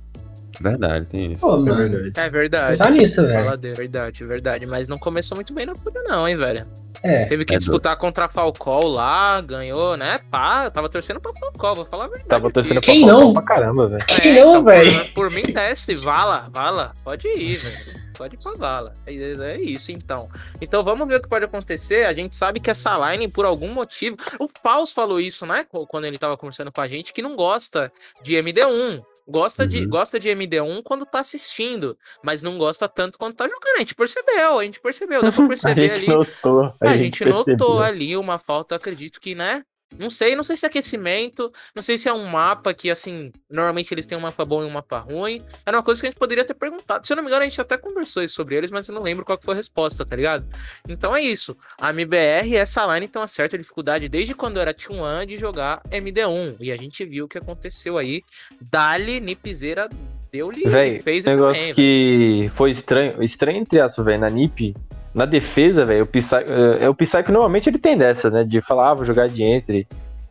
Verdade, 0.61 1.07
tem 1.07 1.33
isso. 1.33 1.41
Pô, 1.41 1.67
é 1.69 1.75
verdade. 1.75 2.13
É 2.17 2.31
verdade. 2.31 2.69
Pensar 2.69 2.91
nisso, 2.91 3.23
velho. 3.27 3.59
Verdade, 3.75 4.25
verdade. 4.25 4.67
Mas 4.67 4.89
não 4.89 4.99
começou 4.99 5.37
muito 5.37 5.53
bem 5.53 5.67
na 5.67 5.75
Fúria, 5.75 6.03
não, 6.05 6.29
hein, 6.29 6.37
velho. 6.37 6.67
É. 7.05 7.25
Teve 7.27 7.45
que 7.45 7.55
é 7.55 7.59
disputar 7.59 7.97
contra 7.97 8.27
a 8.27 8.29
Falcol 8.29 8.89
lá, 8.89 9.41
ganhou, 9.41 9.97
né? 9.97 10.21
Pá, 10.31 10.71
tava 10.71 10.89
torcendo 10.89 11.21
pra 11.21 11.33
Falcol, 11.33 11.77
vou 11.77 11.85
falar 11.85 12.05
a 12.05 12.09
verdade. 12.09 12.29
Tava 12.29 12.51
torcendo 12.51 12.79
aqui. 12.79 12.87
pra 12.87 12.95
Quem 12.95 13.07
Falcol 13.07 13.25
não? 13.25 13.33
pra 13.33 13.43
caramba, 13.43 13.89
velho. 13.89 14.07
Quem 14.07 14.39
é, 14.39 14.41
não, 14.41 14.51
então, 14.51 14.65
velho? 14.65 14.99
Por, 15.07 15.13
por, 15.15 15.31
mim, 15.31 15.43
desce, 15.43 15.97
vala, 15.97 16.49
vala. 16.53 16.93
Pode 17.05 17.27
ir, 17.29 17.57
velho 17.57 18.03
pode 18.23 18.37
ir 18.37 18.39
pra 18.39 18.53
vala. 18.53 18.93
É, 19.05 19.13
é, 19.15 19.61
isso, 19.61 19.91
então. 19.91 20.29
Então 20.61 20.85
vamos 20.85 21.09
ver 21.09 21.17
o 21.17 21.23
que 21.23 21.29
pode 21.29 21.45
acontecer. 21.45 22.07
A 22.07 22.15
gente 22.15 22.37
sabe 22.37 22.61
que 22.61 22.71
essa 22.71 23.11
line, 23.11 23.27
por 23.27 23.45
algum 23.45 23.69
motivo. 23.73 24.17
O 24.39 24.49
Faust 24.63 24.95
falou 24.95 25.21
isso, 25.21 25.45
né? 25.45 25.67
Quando 25.89 26.05
ele 26.05 26.19
tava 26.19 26.37
conversando 26.37 26.71
com 26.71 26.81
a 26.81 26.89
gente, 26.89 27.13
que 27.13 27.23
não 27.23 27.35
gosta 27.35 27.93
de 28.23 28.35
MD1. 28.35 29.03
Gosta, 29.27 29.63
uhum. 29.63 29.69
de, 29.69 29.87
gosta 29.87 30.19
de 30.19 30.29
MD1 30.29 30.83
quando 30.83 31.07
tá 31.07 31.21
assistindo, 31.21 31.97
mas 32.23 32.43
não 32.43 32.59
gosta 32.59 32.89
tanto 32.89 33.19
quando 33.19 33.35
tá 33.35 33.45
jogando. 33.45 33.77
A 33.77 33.79
gente 33.81 33.95
percebeu, 33.95 34.59
a 34.59 34.65
gente 34.65 34.81
percebeu, 34.81 35.23
dá 35.23 35.31
pra 35.31 35.47
perceber 35.49 35.91
a 35.91 35.95
gente 35.95 36.11
ali. 36.11 36.17
Notou, 36.17 36.61
a, 36.61 36.77
a 36.81 36.97
gente, 36.97 37.25
gente 37.25 37.51
notou 37.51 37.81
ali 37.81 38.17
uma 38.17 38.39
falta, 38.39 38.77
acredito 38.77 39.21
que, 39.21 39.35
né? 39.35 39.65
Não 40.03 40.11
sei, 40.11 40.35
não 40.35 40.43
sei 40.43 40.57
se 40.57 40.67
é 40.67 40.69
aquecimento, 40.69 41.53
não 41.75 41.83
sei 41.83 41.97
se 41.97 42.09
é 42.09 42.13
um 42.13 42.27
mapa 42.27 42.75
que, 42.75 42.91
assim, 42.91 43.31
normalmente 43.49 43.95
eles 43.95 44.05
têm 44.05 44.19
um 44.19 44.21
mapa 44.21 44.45
bom 44.45 44.63
e 44.63 44.67
um 44.67 44.71
mapa 44.71 44.99
ruim. 44.99 45.41
Era 45.65 45.77
uma 45.77 45.83
coisa 45.83 46.01
que 46.01 46.09
a 46.09 46.11
gente 46.11 46.19
poderia 46.19 46.45
ter 46.45 46.55
perguntado. 46.55 47.07
Se 47.07 47.13
eu 47.13 47.17
não 47.17 47.23
me 47.23 47.29
engano, 47.29 47.43
a 47.43 47.49
gente 47.49 47.61
até 47.61 47.79
conversou 47.79 48.29
sobre 48.29 48.57
eles, 48.57 48.73
mas 48.73 48.89
eu 48.89 48.95
não 48.95 49.03
lembro 49.03 49.25
qual 49.25 49.39
foi 49.41 49.55
a 49.55 49.57
resposta, 49.57 50.05
tá 50.05 50.17
ligado? 50.17 50.45
Então 50.89 51.15
é 51.15 51.23
isso. 51.23 51.57
A 51.79 51.91
MBR 51.91 52.49
e 52.49 52.57
essa 52.57 52.85
line 52.93 53.07
tem 53.07 53.21
uma 53.21 53.29
certa 53.29 53.57
dificuldade 53.57 54.09
desde 54.09 54.35
quando 54.35 54.59
era 54.59 54.75
T1 54.75 55.27
de 55.27 55.39
jogar 55.39 55.81
MD1. 55.91 56.57
E 56.59 56.73
a 56.73 56.77
gente 56.77 57.05
viu 57.05 57.27
o 57.27 57.29
que 57.29 57.39
aconteceu 57.39 57.97
aí. 57.97 58.23
Dali, 58.61 59.21
Nipzeira 59.21 59.89
deu-lhe 60.33 60.65
fez 61.03 61.27
negócio 61.27 61.61
também, 61.61 61.75
que 61.75 62.39
véio. 62.41 62.51
foi 62.51 62.71
estranho, 62.71 63.23
estranho 63.23 63.59
entre 63.59 63.81
aspas, 63.81 64.05
velho, 64.05 64.21
na 64.21 64.31
Nip 64.31 64.75
na 65.15 65.27
defesa, 65.27 65.85
velho, 65.85 66.05
o 66.05 66.07
Psycho, 66.07 66.53
é, 66.81 66.89
o 66.89 66.95
Psycho 66.95 67.33
normalmente 67.33 67.69
ele 67.69 67.79
tem 67.79 67.97
dessa, 67.97 68.31
né? 68.31 68.45
De 68.45 68.61
falar, 68.61 68.91
ah, 68.91 68.95
vou 68.95 69.05
jogar 69.05 69.29
de 69.29 69.43
entre 69.43 69.87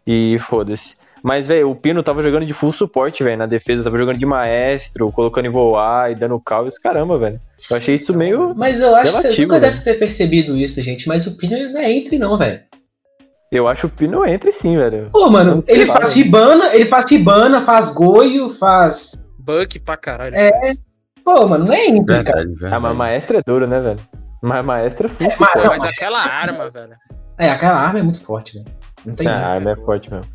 e 0.05 0.37
foda-se. 0.39 0.95
Mas, 1.23 1.45
velho, 1.45 1.69
o 1.69 1.75
Pino 1.75 2.01
tava 2.01 2.23
jogando 2.23 2.45
de 2.45 2.53
full 2.53 2.73
suporte, 2.73 3.23
velho, 3.23 3.37
na 3.37 3.45
defesa. 3.45 3.83
Tava 3.83 3.97
jogando 3.97 4.17
de 4.17 4.25
maestro, 4.25 5.11
colocando 5.11 5.45
em 5.45 5.51
voar 5.51 6.11
e 6.11 6.15
dando 6.15 6.39
caos. 6.39 6.79
Caramba, 6.79 7.17
velho. 7.17 7.39
Eu 7.69 7.77
achei 7.77 7.95
isso 7.95 8.13
meio. 8.13 8.55
Mas 8.55 8.81
eu 8.81 8.95
acho 8.95 9.11
relativo, 9.11 9.29
que 9.29 9.35
você 9.35 9.41
nunca 9.43 9.59
véio. 9.59 9.73
deve 9.73 9.83
ter 9.83 9.93
percebido 9.99 10.57
isso, 10.57 10.81
gente. 10.81 11.07
Mas 11.07 11.27
o 11.27 11.37
Pino 11.37 11.55
não 11.71 11.79
é 11.79 11.91
entre, 11.91 12.17
não, 12.17 12.35
velho. 12.37 12.59
Eu 13.51 13.67
acho 13.67 13.85
o 13.85 13.89
Pino 13.89 14.25
entre 14.25 14.51
sim, 14.51 14.77
velho. 14.77 15.09
Pô, 15.11 15.29
mano, 15.29 15.59
ele 15.67 15.85
lá, 15.85 15.95
faz 15.95 16.13
ribana, 16.13 16.73
ele 16.73 16.85
faz 16.85 17.09
ribana, 17.11 17.61
faz 17.61 17.89
goio, 17.89 18.49
faz. 18.49 19.13
Buck 19.37 19.79
pra 19.79 19.97
caralho. 19.97 20.35
É. 20.35 20.51
Pô, 21.23 21.45
mano, 21.45 21.65
não 21.65 21.73
é 21.73 21.85
entre, 21.85 22.15
verdade, 22.15 22.25
cara. 22.25 22.45
Verdade. 22.45 22.73
Ah, 22.73 22.79
mas 22.79 22.95
maestro 22.95 23.37
é 23.37 23.41
duro, 23.45 23.67
né, 23.67 23.79
velho? 23.79 23.99
Mas 24.41 24.65
maestra 24.65 25.07
é 25.07 25.09
full 25.09 25.27
é, 25.27 25.35
mas, 25.39 25.67
mas 25.67 25.83
aquela 25.83 26.19
arma, 26.19 26.69
velho. 26.69 26.95
É, 27.37 27.49
aquela 27.49 27.79
arma 27.79 27.99
é 27.99 28.01
muito 28.01 28.23
forte, 28.23 28.53
velho. 28.53 28.75
Não 29.05 29.13
tem. 29.13 29.27
É, 29.27 29.31
a 29.31 29.47
arma 29.47 29.71
é 29.71 29.75
forte 29.75 30.11
mesmo. 30.11 30.31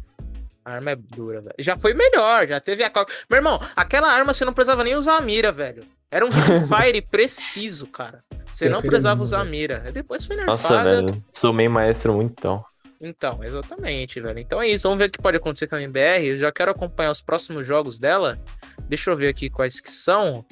A 0.65 0.73
arma 0.73 0.91
é 0.93 0.97
dura, 0.97 1.41
velho. 1.41 1.55
Já 1.59 1.77
foi 1.77 1.95
melhor, 1.95 2.47
já 2.47 2.61
teve 2.61 2.83
a. 2.85 2.91
Meu 3.31 3.39
irmão, 3.39 3.61
aquela 3.75 4.13
arma 4.13 4.33
você 4.33 4.45
não 4.45 4.53
precisava 4.53 4.83
nem 4.83 4.95
usar 4.97 5.17
a 5.17 5.21
mira, 5.21 5.53
velho. 5.53 5.85
Era 6.11 6.25
um 6.25 6.31
fire 6.33 7.03
preciso, 7.03 7.87
cara. 7.87 8.23
Você 8.51 8.69
não 8.69 8.81
precisava 8.81 9.23
usar 9.23 9.41
a 9.41 9.45
mira. 9.45 9.91
Depois 9.93 10.25
foi 10.25 10.37
nerfada. 10.37 10.53
Nossa, 10.53 10.83
velho. 10.83 11.25
Sou 11.29 11.53
meio 11.53 11.71
maestro 11.71 12.15
muito 12.15 12.35
então. 12.39 12.65
Então, 13.01 13.45
exatamente, 13.45 14.21
velho. 14.21 14.39
Então 14.39 14.63
é 14.63 14.69
isso. 14.69 14.89
Vamos 14.89 14.99
ver 15.03 15.09
o 15.09 15.13
que 15.13 15.21
pode 15.21 15.37
acontecer 15.37 15.67
com 15.67 15.77
a 15.77 15.83
MBR. 15.83 16.27
Eu 16.27 16.39
já 16.39 16.51
quero 16.51 16.71
acompanhar 16.71 17.11
os 17.11 17.21
próximos 17.21 17.67
jogos 17.67 17.99
dela. 17.99 18.39
Deixa 18.89 19.11
eu 19.11 19.17
ver 19.17 19.29
aqui 19.29 19.51
quais 19.51 19.81
que 19.81 19.91
são. 19.91 20.45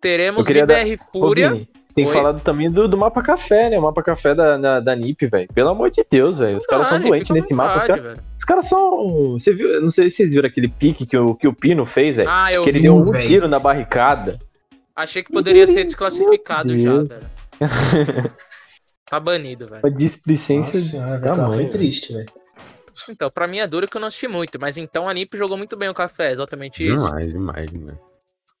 Teremos 0.00 0.48
MBR 0.48 0.96
dar... 0.96 1.04
Fúria. 1.12 1.48
Ô, 1.48 1.52
Vini, 1.52 1.68
tem 1.96 2.04
Oi? 2.04 2.12
falado 2.12 2.42
também 2.42 2.70
do, 2.70 2.86
do 2.86 2.98
mapa 2.98 3.22
café, 3.22 3.70
né? 3.70 3.78
O 3.78 3.82
mapa 3.82 4.02
café 4.02 4.34
da, 4.34 4.58
da, 4.58 4.80
da 4.80 4.94
NIP, 4.94 5.26
velho. 5.28 5.48
Pelo 5.54 5.70
amor 5.70 5.90
de 5.90 6.04
Deus, 6.08 6.36
velho. 6.36 6.58
Os 6.58 6.66
caras 6.66 6.88
são 6.88 7.00
doentes 7.00 7.30
nesse 7.30 7.54
mapa. 7.54 7.78
Os, 7.78 7.84
cara, 7.84 8.12
os 8.36 8.44
caras 8.44 8.68
são. 8.68 9.32
Você 9.32 9.54
viu? 9.54 9.80
Não 9.80 9.88
sei 9.88 10.10
se 10.10 10.16
vocês 10.16 10.30
viram 10.30 10.46
aquele 10.46 10.68
pique 10.68 11.06
que 11.06 11.16
o, 11.16 11.34
que 11.34 11.48
o 11.48 11.54
Pino 11.54 11.86
fez, 11.86 12.16
velho. 12.16 12.28
Ah, 12.30 12.52
eu 12.52 12.64
que 12.64 12.70
vi, 12.70 12.78
ele 12.80 12.82
deu 12.82 12.96
um 12.96 13.04
véio. 13.06 13.26
tiro 13.26 13.48
na 13.48 13.58
barricada. 13.58 14.38
Achei 14.94 15.22
que 15.22 15.32
poderia 15.32 15.66
ser 15.66 15.84
desclassificado 15.84 16.76
já, 16.76 17.02
velho. 17.02 18.30
tá 19.08 19.18
banido, 19.18 19.66
velho. 19.66 19.80
Uma 19.82 19.90
displicência. 19.90 21.00
Nossa, 21.18 21.54
foi 21.54 21.64
triste, 21.64 22.12
velho. 22.12 22.26
Então, 23.08 23.30
pra 23.30 23.48
mim 23.48 23.60
é 23.60 23.66
duro 23.66 23.88
que 23.88 23.96
eu 23.96 24.00
não 24.00 24.08
assisti 24.08 24.28
muito, 24.28 24.60
mas 24.60 24.76
então 24.76 25.08
a 25.08 25.14
NIP 25.14 25.38
jogou 25.38 25.56
muito 25.56 25.78
bem 25.78 25.88
o 25.88 25.94
café, 25.94 26.30
exatamente 26.30 26.86
isso. 26.86 27.06
Demais, 27.06 27.32
demais, 27.32 27.70
demais. 27.70 27.98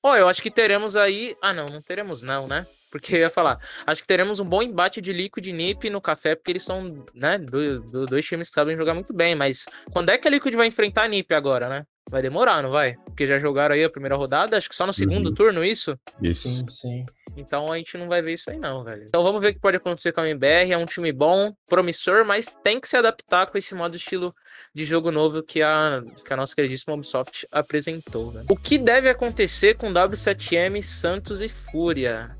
Ó, 0.02 0.12
oh, 0.12 0.16
eu 0.16 0.26
acho 0.26 0.42
que 0.42 0.50
teremos 0.50 0.96
aí. 0.96 1.36
Ah, 1.42 1.52
não, 1.52 1.66
não 1.66 1.82
teremos, 1.82 2.22
não, 2.22 2.46
né? 2.46 2.66
Porque 2.96 3.14
eu 3.14 3.20
ia 3.20 3.30
falar, 3.30 3.58
acho 3.86 4.00
que 4.00 4.08
teremos 4.08 4.40
um 4.40 4.44
bom 4.44 4.62
embate 4.62 5.02
de 5.02 5.12
Liquid 5.12 5.46
e 5.46 5.52
NiP 5.52 5.90
no 5.90 6.00
café, 6.00 6.34
porque 6.34 6.50
eles 6.50 6.64
são, 6.64 7.04
né, 7.14 7.36
do, 7.36 7.80
do, 7.80 8.06
dois 8.06 8.24
times 8.24 8.48
que 8.48 8.54
sabem 8.54 8.76
jogar 8.76 8.94
muito 8.94 9.12
bem. 9.12 9.34
Mas 9.34 9.66
quando 9.92 10.08
é 10.08 10.16
que 10.16 10.26
a 10.26 10.30
Liquid 10.30 10.54
vai 10.54 10.66
enfrentar 10.66 11.02
a 11.02 11.08
NiP 11.08 11.34
agora, 11.34 11.68
né? 11.68 11.84
Vai 12.08 12.22
demorar, 12.22 12.62
não 12.62 12.70
vai? 12.70 12.94
Porque 13.04 13.26
já 13.26 13.36
jogaram 13.36 13.74
aí 13.74 13.82
a 13.82 13.90
primeira 13.90 14.14
rodada, 14.14 14.56
acho 14.56 14.68
que 14.68 14.76
só 14.76 14.86
no 14.86 14.92
segundo 14.92 15.26
uhum. 15.26 15.34
turno, 15.34 15.64
isso? 15.64 15.98
Isso. 16.22 16.48
Sim, 16.48 16.64
sim. 16.68 17.06
Então 17.36 17.72
a 17.72 17.76
gente 17.76 17.98
não 17.98 18.06
vai 18.06 18.22
ver 18.22 18.34
isso 18.34 18.48
aí, 18.48 18.58
não, 18.58 18.84
velho. 18.84 19.02
Então 19.02 19.24
vamos 19.24 19.40
ver 19.40 19.48
o 19.48 19.54
que 19.54 19.60
pode 19.60 19.76
acontecer 19.76 20.12
com 20.12 20.20
a 20.20 20.28
MBR. 20.28 20.72
É 20.72 20.78
um 20.78 20.86
time 20.86 21.10
bom, 21.10 21.52
promissor, 21.68 22.24
mas 22.24 22.56
tem 22.62 22.80
que 22.80 22.86
se 22.88 22.96
adaptar 22.96 23.46
com 23.46 23.58
esse 23.58 23.74
modo 23.74 23.96
estilo 23.96 24.32
de 24.72 24.84
jogo 24.84 25.10
novo 25.10 25.42
que 25.42 25.60
a, 25.62 26.00
que 26.24 26.32
a 26.32 26.36
nossa 26.36 26.54
queridíssima 26.54 26.94
Ubisoft 26.94 27.46
apresentou. 27.50 28.30
Né? 28.30 28.44
O 28.48 28.56
que 28.56 28.78
deve 28.78 29.08
acontecer 29.08 29.74
com 29.74 29.92
W7M, 29.92 30.80
Santos 30.82 31.40
e 31.40 31.48
Fúria? 31.48 32.36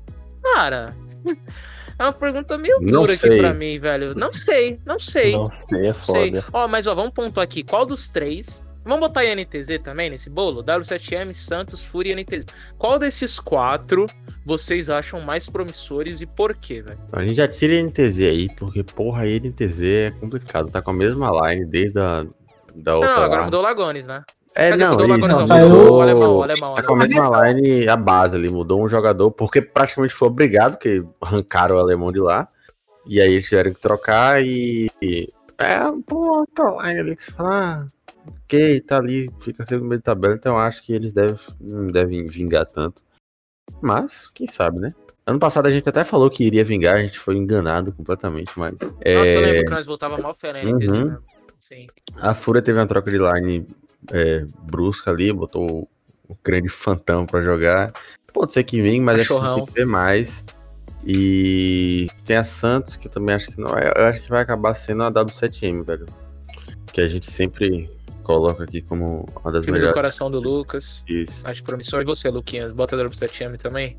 Cara. 0.57 0.95
É 1.99 2.03
uma 2.03 2.13
pergunta 2.13 2.57
meio 2.57 2.79
dura 2.79 3.13
aqui 3.13 3.37
pra 3.37 3.53
mim, 3.53 3.79
velho. 3.79 4.13
Não 4.13 4.31
sei, 4.31 4.79
não 4.85 4.99
sei. 4.99 5.31
Não 5.31 5.49
sei, 5.49 5.87
é 5.87 5.93
foda. 5.93 6.45
Ó, 6.53 6.67
mas 6.67 6.85
ó, 6.85 6.93
vamos 6.93 7.11
pontuar 7.11 7.43
aqui. 7.43 7.63
Qual 7.63 7.85
dos 7.85 8.07
três 8.07 8.63
Vamos 8.87 9.05
botar 9.05 9.23
NTZ 9.25 9.79
também 9.83 10.09
nesse 10.09 10.29
bolo? 10.29 10.63
W7M, 10.63 11.33
Santos, 11.33 11.83
Fúria 11.83 12.13
e 12.13 12.15
NTZ. 12.15 12.45
Qual 12.77 12.97
desses 12.97 13.37
quatro 13.37 14.05
vocês 14.45 14.89
acham 14.89 15.19
mais 15.19 15.49
promissores 15.49 16.21
e 16.21 16.25
por 16.25 16.55
quê, 16.55 16.81
velho? 16.81 16.97
A 17.11 17.21
gente 17.21 17.35
já 17.35 17.49
tira 17.49 17.73
NTZ 17.83 18.19
aí, 18.21 18.47
porque, 18.55 18.83
porra, 18.83 19.23
a 19.23 19.25
NTZ 19.25 19.83
é 19.83 20.11
complicado. 20.11 20.71
Tá 20.71 20.81
com 20.81 20.91
a 20.91 20.93
mesma 20.93 21.29
line 21.29 21.65
desde 21.65 21.99
a 21.99 22.25
da 22.73 22.95
outra. 22.95 23.13
Não, 23.13 23.23
agora 23.23 23.43
mudou 23.43 23.59
o 23.59 23.63
Lagones, 23.63 24.07
né? 24.07 24.21
É, 24.59 24.71
Cadê 24.71 24.85
não, 24.85 24.91
mudou 24.93 25.17
isso, 25.19 25.27
não, 25.27 25.41
saiu... 25.41 25.69
mudou 25.69 25.97
o 25.97 26.01
alemão, 26.01 26.35
o 26.37 26.43
alemão. 26.43 26.73
Tá 26.73 26.81
com 26.81 26.95
a 26.95 26.97
mesma 26.97 27.51
line, 27.51 27.87
a 27.87 27.95
base 27.95 28.35
ali, 28.35 28.49
mudou 28.49 28.83
um 28.83 28.89
jogador, 28.89 29.29
porque 29.29 29.61
praticamente 29.61 30.15
foi 30.15 30.29
obrigado, 30.29 30.79
que 30.79 30.99
arrancaram 31.21 31.75
o 31.75 31.79
alemão 31.79 32.11
de 32.11 32.19
lá. 32.19 32.47
E 33.05 33.21
aí 33.21 33.33
eles 33.33 33.47
tiveram 33.47 33.71
que 33.71 33.79
trocar 33.79 34.43
e. 34.43 34.89
É, 35.59 35.77
pô, 36.07 36.39
outra 36.39 36.87
line 36.87 36.99
ali 36.99 37.15
que 37.15 37.23
você 37.23 37.31
fala. 37.31 37.49
Ah, 37.51 37.85
ok, 38.25 38.81
tá 38.81 38.97
ali, 38.97 39.29
fica 39.39 39.63
sendo 39.63 39.85
meio 39.85 39.99
de 39.99 40.03
tabela, 40.03 40.33
então 40.33 40.55
eu 40.55 40.59
acho 40.59 40.83
que 40.83 40.91
eles 40.91 41.11
devem, 41.11 41.37
não 41.61 41.85
devem 41.85 42.25
vingar 42.25 42.65
tanto. 42.65 43.03
Mas, 43.79 44.27
quem 44.33 44.47
sabe, 44.47 44.79
né? 44.79 44.91
Ano 45.23 45.37
passado 45.37 45.67
a 45.67 45.71
gente 45.71 45.87
até 45.87 46.03
falou 46.03 46.31
que 46.31 46.43
iria 46.43 46.65
vingar, 46.65 46.95
a 46.95 47.01
gente 47.01 47.19
foi 47.19 47.37
enganado 47.37 47.91
completamente, 47.91 48.57
mas. 48.57 48.73
Nossa, 48.73 48.97
é... 49.01 49.35
eu 49.35 49.41
lembro 49.41 49.65
que 49.65 49.71
nós 49.71 49.85
voltava 49.85 50.17
mal 50.17 50.33
fé, 50.33 50.51
né? 50.51 50.63
Uhum. 50.63 51.15
Sim. 51.59 51.85
A 52.21 52.33
Fúria 52.33 52.61
teve 52.61 52.79
uma 52.79 52.87
troca 52.87 53.11
de 53.11 53.19
line 53.19 53.63
é, 54.11 54.45
brusca 54.63 55.11
ali, 55.11 55.31
botou 55.31 55.89
o 56.27 56.37
grande 56.43 56.69
fantão 56.69 57.25
pra 57.25 57.41
jogar. 57.41 57.91
Pode 58.33 58.53
ser 58.53 58.63
que 58.63 58.81
vingue, 58.81 59.01
mas 59.01 59.21
acho 59.21 59.39
que 59.39 59.55
tem 59.55 59.65
que 59.65 59.73
ver 59.73 59.85
mais. 59.85 60.45
E 61.05 62.07
tem 62.25 62.35
a 62.35 62.43
Santos, 62.43 62.95
que 62.95 63.07
eu 63.07 63.11
também 63.11 63.33
acho 63.35 63.47
que 63.47 63.59
não. 63.59 63.69
Eu 63.69 64.05
acho 64.07 64.21
que 64.21 64.29
vai 64.29 64.41
acabar 64.41 64.73
sendo 64.73 65.03
a 65.03 65.11
W7M, 65.11 65.83
velho. 65.85 66.05
Que 66.91 67.01
a 67.01 67.07
gente 67.07 67.31
sempre 67.31 67.89
coloco 68.23 68.61
aqui 68.61 68.81
como 68.81 69.25
uma 69.41 69.51
das 69.51 69.63
Filho 69.63 69.75
melhores. 69.75 69.93
do 69.93 69.95
coração 69.95 70.29
do 70.29 70.39
Lucas. 70.39 71.03
Isso. 71.07 71.47
Acho 71.47 71.63
promissor. 71.63 72.01
E 72.01 72.05
você, 72.05 72.29
Luquinhas? 72.29 72.73
Bota 72.73 72.95
a 72.95 73.07
WSTM 73.07 73.57
também? 73.57 73.95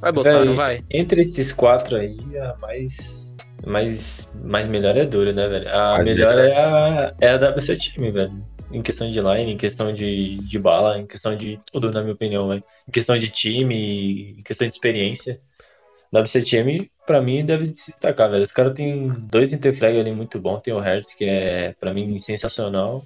Vai 0.00 0.12
botar, 0.12 0.30
Véi, 0.30 0.44
não 0.44 0.54
vai? 0.54 0.80
Entre 0.90 1.22
esses 1.22 1.50
quatro 1.52 1.96
aí, 1.96 2.16
a 2.38 2.56
mais. 2.62 3.36
Mais, 3.66 4.28
mais 4.44 4.68
melhor 4.68 4.96
é 4.96 5.04
dura, 5.04 5.32
né, 5.32 5.48
velho? 5.48 5.68
A 5.68 5.94
mais 5.94 6.06
melhor, 6.06 6.36
melhor 6.36 6.48
é 6.48 6.56
a, 6.56 7.12
é 7.20 7.30
a 7.30 7.38
W7M, 7.38 8.12
velho. 8.12 8.38
Em 8.70 8.82
questão 8.82 9.10
de 9.10 9.20
line, 9.20 9.52
em 9.52 9.56
questão 9.56 9.92
de, 9.92 10.36
de 10.36 10.58
bala, 10.58 10.98
em 10.98 11.06
questão 11.06 11.34
de 11.34 11.58
tudo, 11.72 11.90
na 11.90 12.02
minha 12.02 12.14
opinião, 12.14 12.48
velho. 12.48 12.62
Em 12.86 12.92
questão 12.92 13.16
de 13.16 13.28
time, 13.28 14.36
em 14.38 14.42
questão 14.42 14.66
de 14.66 14.74
experiência. 14.74 15.38
W7M, 16.12 16.88
pra 17.06 17.20
mim, 17.20 17.44
deve 17.44 17.66
se 17.74 17.90
destacar, 17.90 18.30
velho. 18.30 18.42
Os 18.42 18.52
caras 18.52 18.74
têm 18.74 19.08
dois 19.08 19.52
interflag 19.52 19.98
ali 19.98 20.12
muito 20.12 20.38
bons. 20.38 20.60
Tem 20.60 20.74
o 20.74 20.80
Hertz, 20.80 21.14
que 21.14 21.24
é, 21.24 21.72
pra 21.80 21.94
mim, 21.94 22.18
sensacional. 22.18 23.04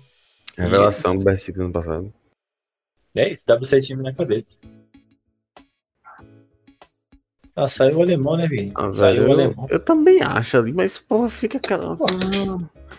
Revelação 0.56 1.16
do 1.16 1.24
BR6 1.24 1.60
ano 1.60 1.72
passado. 1.72 2.12
É 3.14 3.30
isso, 3.30 3.44
time 3.80 4.02
na 4.02 4.14
cabeça. 4.14 4.58
Ah, 7.54 7.68
saiu 7.68 7.98
o 7.98 8.02
alemão, 8.02 8.36
né, 8.36 8.46
Vini? 8.46 8.72
Ah, 8.74 8.90
saiu 8.90 9.28
o 9.28 9.32
alemão. 9.32 9.66
Eu, 9.68 9.78
também 9.78 10.22
acho 10.22 10.56
ali, 10.56 10.72
mas, 10.72 10.98
porra, 10.98 11.28
fica 11.28 11.58
aquela. 11.58 11.96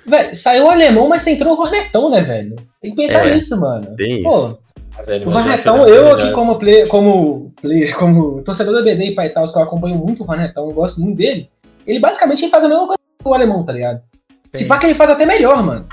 Velho, 0.06 0.36
saiu 0.36 0.66
o 0.66 0.70
alemão, 0.70 1.08
mas 1.08 1.26
entrou 1.26 1.56
o 1.56 1.62
Hornetão, 1.62 2.10
né, 2.10 2.22
velho? 2.22 2.56
Tem 2.82 2.92
que 2.92 2.98
pensar 2.98 3.28
é, 3.28 3.34
nisso, 3.34 3.60
mano. 3.60 3.96
Tem 3.96 4.20
isso. 4.20 4.60
Velho, 5.06 5.30
o 5.30 5.34
Hornetão, 5.34 5.88
eu 5.88 6.12
aqui 6.14 6.32
como 6.32 6.60
player, 6.60 6.88
como 6.88 7.52
player, 7.62 7.96
como 7.98 8.44
torcedor 8.44 8.74
da 8.74 8.82
BD 8.82 9.06
e 9.06 9.16
Pai 9.16 9.30
Taus, 9.30 9.52
que 9.52 9.58
eu 9.58 9.64
acompanho 9.64 9.96
muito 9.96 10.24
o 10.24 10.30
Hornetão, 10.30 10.68
eu 10.68 10.74
gosto 10.74 11.02
muito 11.02 11.18
dele. 11.18 11.50
Ele 11.88 12.00
basicamente 12.00 12.50
faz 12.50 12.64
a 12.64 12.68
mesma 12.68 12.86
coisa 12.86 13.00
que 13.20 13.28
o 13.28 13.34
alemão, 13.34 13.66
tá 13.66 13.74
ligado? 13.74 14.02
Sim. 14.52 14.64
Se 14.64 14.66
pá 14.66 14.78
que 14.78 14.86
ele 14.86 14.96
faz 14.96 15.10
até 15.10 15.26
melhor, 15.26 15.64
mano. 15.64 15.88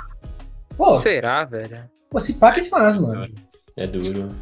Pô, 0.76 0.94
Será, 0.94 1.44
velho? 1.44 1.84
Pô, 2.10 2.20
se 2.20 2.34
pá 2.34 2.52
que 2.52 2.64
faz, 2.64 2.96
mano. 2.96 3.28
É 3.76 3.86
duro. 3.86 4.34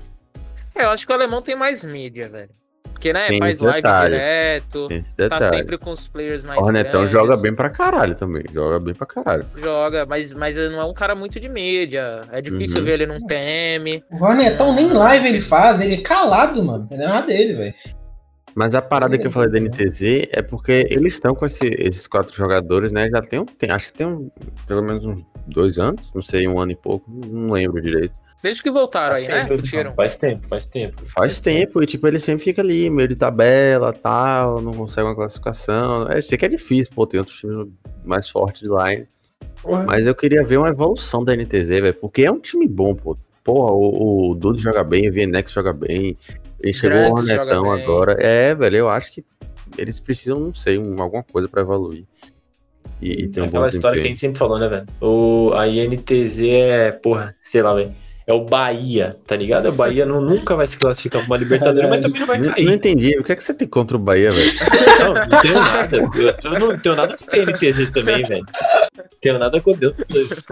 É, 0.75 0.85
eu 0.85 0.91
acho 0.91 1.07
que 1.07 1.13
o 1.13 1.15
alemão 1.15 1.43
tem 1.43 1.55
mais 1.55 1.85
mídia, 1.85 2.29
velho. 2.29 2.51
Porque, 2.99 3.13
né, 3.13 3.29
tem 3.29 3.39
faz 3.39 3.61
live 3.61 3.77
detalhe. 3.77 4.11
direto, 4.11 4.89
tá 5.29 5.41
sempre 5.43 5.79
com 5.79 5.91
os 5.91 6.09
players 6.09 6.43
mais 6.43 6.61
O 6.61 6.65
Hornetão 6.65 6.93
grandes. 6.93 7.13
joga 7.13 7.37
bem 7.37 7.55
pra 7.55 7.71
caralho 7.71 8.17
também, 8.17 8.43
joga 8.53 8.81
bem 8.81 8.93
pra 8.93 9.07
caralho. 9.07 9.47
Joga, 9.57 10.05
mas, 10.05 10.35
mas 10.35 10.57
ele 10.57 10.71
não 10.71 10.81
é 10.81 10.85
um 10.85 10.93
cara 10.93 11.15
muito 11.15 11.39
de 11.39 11.49
mídia, 11.49 12.23
é 12.33 12.43
difícil 12.43 12.79
uhum. 12.79 12.85
ver 12.85 12.95
ele 12.95 13.07
num 13.07 13.21
TM. 13.21 14.03
O 14.11 14.25
Hornetão 14.25 14.75
nem 14.75 14.93
live 14.93 15.29
ele 15.29 15.41
faz, 15.41 15.81
ele 15.81 15.95
é 15.95 16.01
calado, 16.03 16.61
mano, 16.61 16.89
ele 16.91 17.05
é 17.05 17.07
nada 17.07 17.25
dele, 17.29 17.55
velho. 17.55 17.75
Mas 18.53 18.75
a 18.75 18.83
parada 18.83 19.17
que 19.17 19.29
eu 19.29 19.31
falei 19.31 19.49
da 19.49 19.61
NTZ 19.61 20.29
é 20.33 20.43
porque 20.43 20.85
eles 20.91 21.15
estão 21.15 21.37
com 21.37 21.47
esse, 21.47 21.69
esses 21.79 22.09
quatro 22.09 22.35
jogadores, 22.35 22.91
né? 22.91 23.09
Já 23.09 23.21
tem, 23.21 23.45
tem 23.45 23.71
acho 23.71 23.93
que 23.93 23.99
tem 23.99 24.07
um, 24.09 24.29
pelo 24.67 24.83
menos 24.83 25.07
uns 25.07 25.25
dois 25.47 25.79
anos, 25.79 26.13
não 26.13 26.21
sei, 26.21 26.49
um 26.49 26.59
ano 26.59 26.73
e 26.73 26.77
pouco, 26.77 27.09
não 27.09 27.53
lembro 27.53 27.81
direito. 27.81 28.13
Desde 28.43 28.63
que 28.63 28.71
voltaram 28.71 29.17
faz 29.17 29.29
aí, 29.29 29.47
tempo, 29.47 29.77
né? 29.77 29.93
Faz 29.93 30.15
tempo, 30.15 30.47
faz 30.47 30.67
tempo. 30.67 30.97
Faz, 30.99 31.13
faz 31.13 31.41
tempo, 31.41 31.67
tempo, 31.67 31.83
e 31.83 31.87
tipo, 31.87 32.07
ele 32.07 32.21
sempre 32.21 32.45
fica 32.45 32.63
ali, 32.63 32.89
meio 32.89 33.09
de 33.09 33.17
tabela, 33.17 33.93
tal, 33.93 34.63
não 34.63 34.73
consegue 34.73 35.09
uma 35.09 35.15
classificação. 35.15 36.09
É, 36.09 36.21
sei 36.21 36.39
que 36.39 36.45
é 36.45 36.49
difícil, 36.49 36.93
pô, 36.95 37.07
tem 37.07 37.19
outros 37.19 37.39
times 37.39 37.69
mais 38.05 38.29
fortes 38.29 38.63
de 38.63 38.69
line. 38.69 39.07
Uhum. 39.65 39.85
Mas 39.85 40.07
eu 40.07 40.15
queria 40.15 40.45
ver 40.45 40.59
uma 40.59 40.69
evolução 40.69 41.25
da 41.25 41.35
NTZ, 41.35 41.69
velho, 41.69 41.95
porque 41.95 42.23
é 42.23 42.31
um 42.31 42.39
time 42.39 42.69
bom, 42.69 42.95
pô. 42.95 43.17
Porra, 43.43 43.73
o, 43.73 44.31
o 44.31 44.35
Dudu 44.35 44.59
joga 44.59 44.85
bem, 44.85 45.09
o 45.09 45.13
VNX 45.13 45.51
joga 45.51 45.73
bem, 45.73 46.17
ele 46.61 46.73
chegou 46.73 46.99
o 46.99 47.13
Hornetão 47.13 47.73
agora. 47.73 48.17
É, 48.21 48.55
velho, 48.55 48.77
eu 48.77 48.89
acho 48.89 49.13
que 49.13 49.25
eles 49.77 49.99
precisam, 49.99 50.39
não 50.39 50.55
sei, 50.55 50.79
um, 50.79 51.01
alguma 51.03 51.23
coisa 51.23 51.49
pra 51.49 51.63
evoluir. 51.63 52.05
E, 53.01 53.25
e 53.25 53.29
tem 53.29 53.43
um 53.43 53.47
Aquela 53.47 53.65
bom 53.65 53.69
história 53.69 54.01
que 54.01 54.07
a 54.07 54.09
gente 54.09 54.21
sempre 54.21 54.39
falou, 54.39 54.59
né, 54.59 54.69
velho? 54.69 54.87
O, 55.01 55.53
a 55.55 55.69
INTZ 55.69 56.41
é, 56.41 56.93
porra, 56.93 57.35
sei 57.45 57.63
lá, 57.63 57.75
velho. 57.75 57.95
É 58.29 58.33
o 58.35 58.45
Bahia, 58.45 59.17
tá 59.27 59.35
ligado? 59.35 59.71
O 59.71 59.73
Bahia 59.73 60.05
não, 60.05 60.21
nunca 60.21 60.55
vai 60.55 60.67
se 60.67 60.79
classificar 60.79 61.23
pra 61.25 61.31
uma 61.35 61.37
Libertadores, 61.39 61.89
mas 61.89 62.03
também 62.03 62.21
não 62.21 62.27
vai 62.27 62.39
cair. 62.39 62.63
Não, 62.63 62.71
não 62.71 62.77
entendi. 62.77 63.19
O 63.19 63.25
que 63.25 63.33
é 63.33 63.35
que 63.35 63.43
você 63.43 63.55
tem 63.55 63.67
contra 63.67 63.97
o 63.97 64.01
Bahia, 64.01 64.31
velho? 64.31 64.53
Não, 65.01 65.15
não 65.15 65.41
tenho 65.41 65.55
nada. 65.55 65.97
Eu, 65.97 66.53
eu, 66.53 66.61
não 66.61 66.79
tenho 66.79 66.95
nada 66.95 67.17
com 67.17 67.25
o 67.25 67.41
INTZ 67.41 67.89
também, 67.91 68.27
velho. 68.27 68.45
Tenho 69.23 69.39
nada 69.39 69.59
com 69.63 69.73
Deus. 69.73 69.95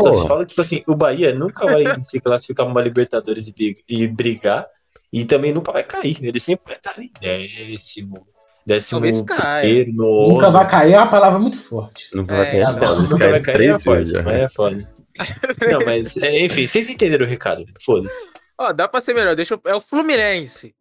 Só 0.01 0.27
falo, 0.27 0.47
tipo 0.47 0.63
assim, 0.63 0.83
o 0.87 0.95
Bahia 0.95 1.35
nunca 1.35 1.67
vai 1.67 1.99
se 1.99 2.19
classificar 2.19 2.65
pra 2.65 2.73
uma 2.73 2.81
Libertadores 2.81 3.53
e 3.87 4.07
brigar. 4.07 4.65
E 5.13 5.27
também 5.27 5.53
nunca 5.53 5.71
vai 5.71 5.85
cair. 5.85 6.17
Ele 6.23 6.41
sempre 6.41 6.65
vai 6.69 6.77
estar 6.77 6.95
ali. 6.97 7.13
Décimo, 7.21 8.27
Décimo 8.65 9.01
Talvez 9.01 9.21
caia. 9.21 9.85
primeiro, 9.85 10.29
Nunca 10.29 10.51
vai 10.51 10.67
cair 10.67 10.95
é 10.95 10.97
uma 10.97 11.11
palavra 11.11 11.39
muito 11.39 11.59
forte. 11.59 12.07
Nunca 12.15 12.35
É, 12.35 12.37
vai 12.39 12.51
cair, 12.51 12.65
não, 12.65 12.73
não. 12.73 12.99
Eles 13.01 13.11
Nunca 13.11 13.31
vai 13.31 13.41
cair, 13.41 13.55
é 13.55 13.59
três 13.59 13.85
vezes 13.85 14.15
é 14.15 14.49
foda. 14.49 14.96
Não, 15.71 15.79
mas, 15.85 16.17
é, 16.19 16.45
enfim, 16.45 16.67
vocês 16.67 16.89
entenderam 16.89 17.27
o 17.27 17.29
recado. 17.29 17.65
Foda-se. 17.85 18.27
Ó, 18.59 18.73
dá 18.73 18.89
pra 18.89 19.01
ser 19.01 19.15
melhor. 19.15 19.35
Deixa 19.37 19.55
eu... 19.55 19.61
É 19.67 19.75
o 19.75 19.81
Fluminense. 19.81 20.75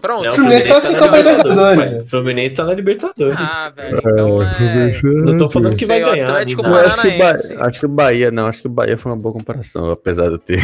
Pronto. 0.00 0.24
Não, 0.24 0.32
o 0.32 0.34
Fluminense 0.34 0.66
tá 0.68 0.72
classificou 0.72 1.06
na 1.06 1.08
pra 1.08 1.18
Libertadores. 1.18 1.92
O 1.92 2.06
Fluminense 2.06 2.54
tá 2.54 2.64
na 2.64 2.74
Libertadores. 2.74 3.38
Ah, 3.40 3.68
velho. 3.70 3.98
Então 3.98 4.42
é. 4.42 4.92
não 5.02 5.38
tô 5.38 5.50
falando 5.50 5.76
que 5.76 5.84
vai 5.84 6.00
ganhar. 6.00 6.24
Atlético 6.24 6.62
nada. 6.62 6.88
acho, 6.88 7.02
que. 7.02 7.18
Bahia, 7.18 7.34
acho 7.60 7.80
que 7.80 7.86
o 7.86 7.88
Bahia, 7.88 8.30
não, 8.30 8.46
acho 8.46 8.62
que 8.62 8.66
o 8.66 8.70
Bahia 8.70 8.96
foi 8.96 9.12
uma 9.12 9.20
boa 9.20 9.34
comparação, 9.34 9.90
apesar 9.90 10.28
de 10.28 10.34
eu 10.34 10.38
ter. 10.38 10.62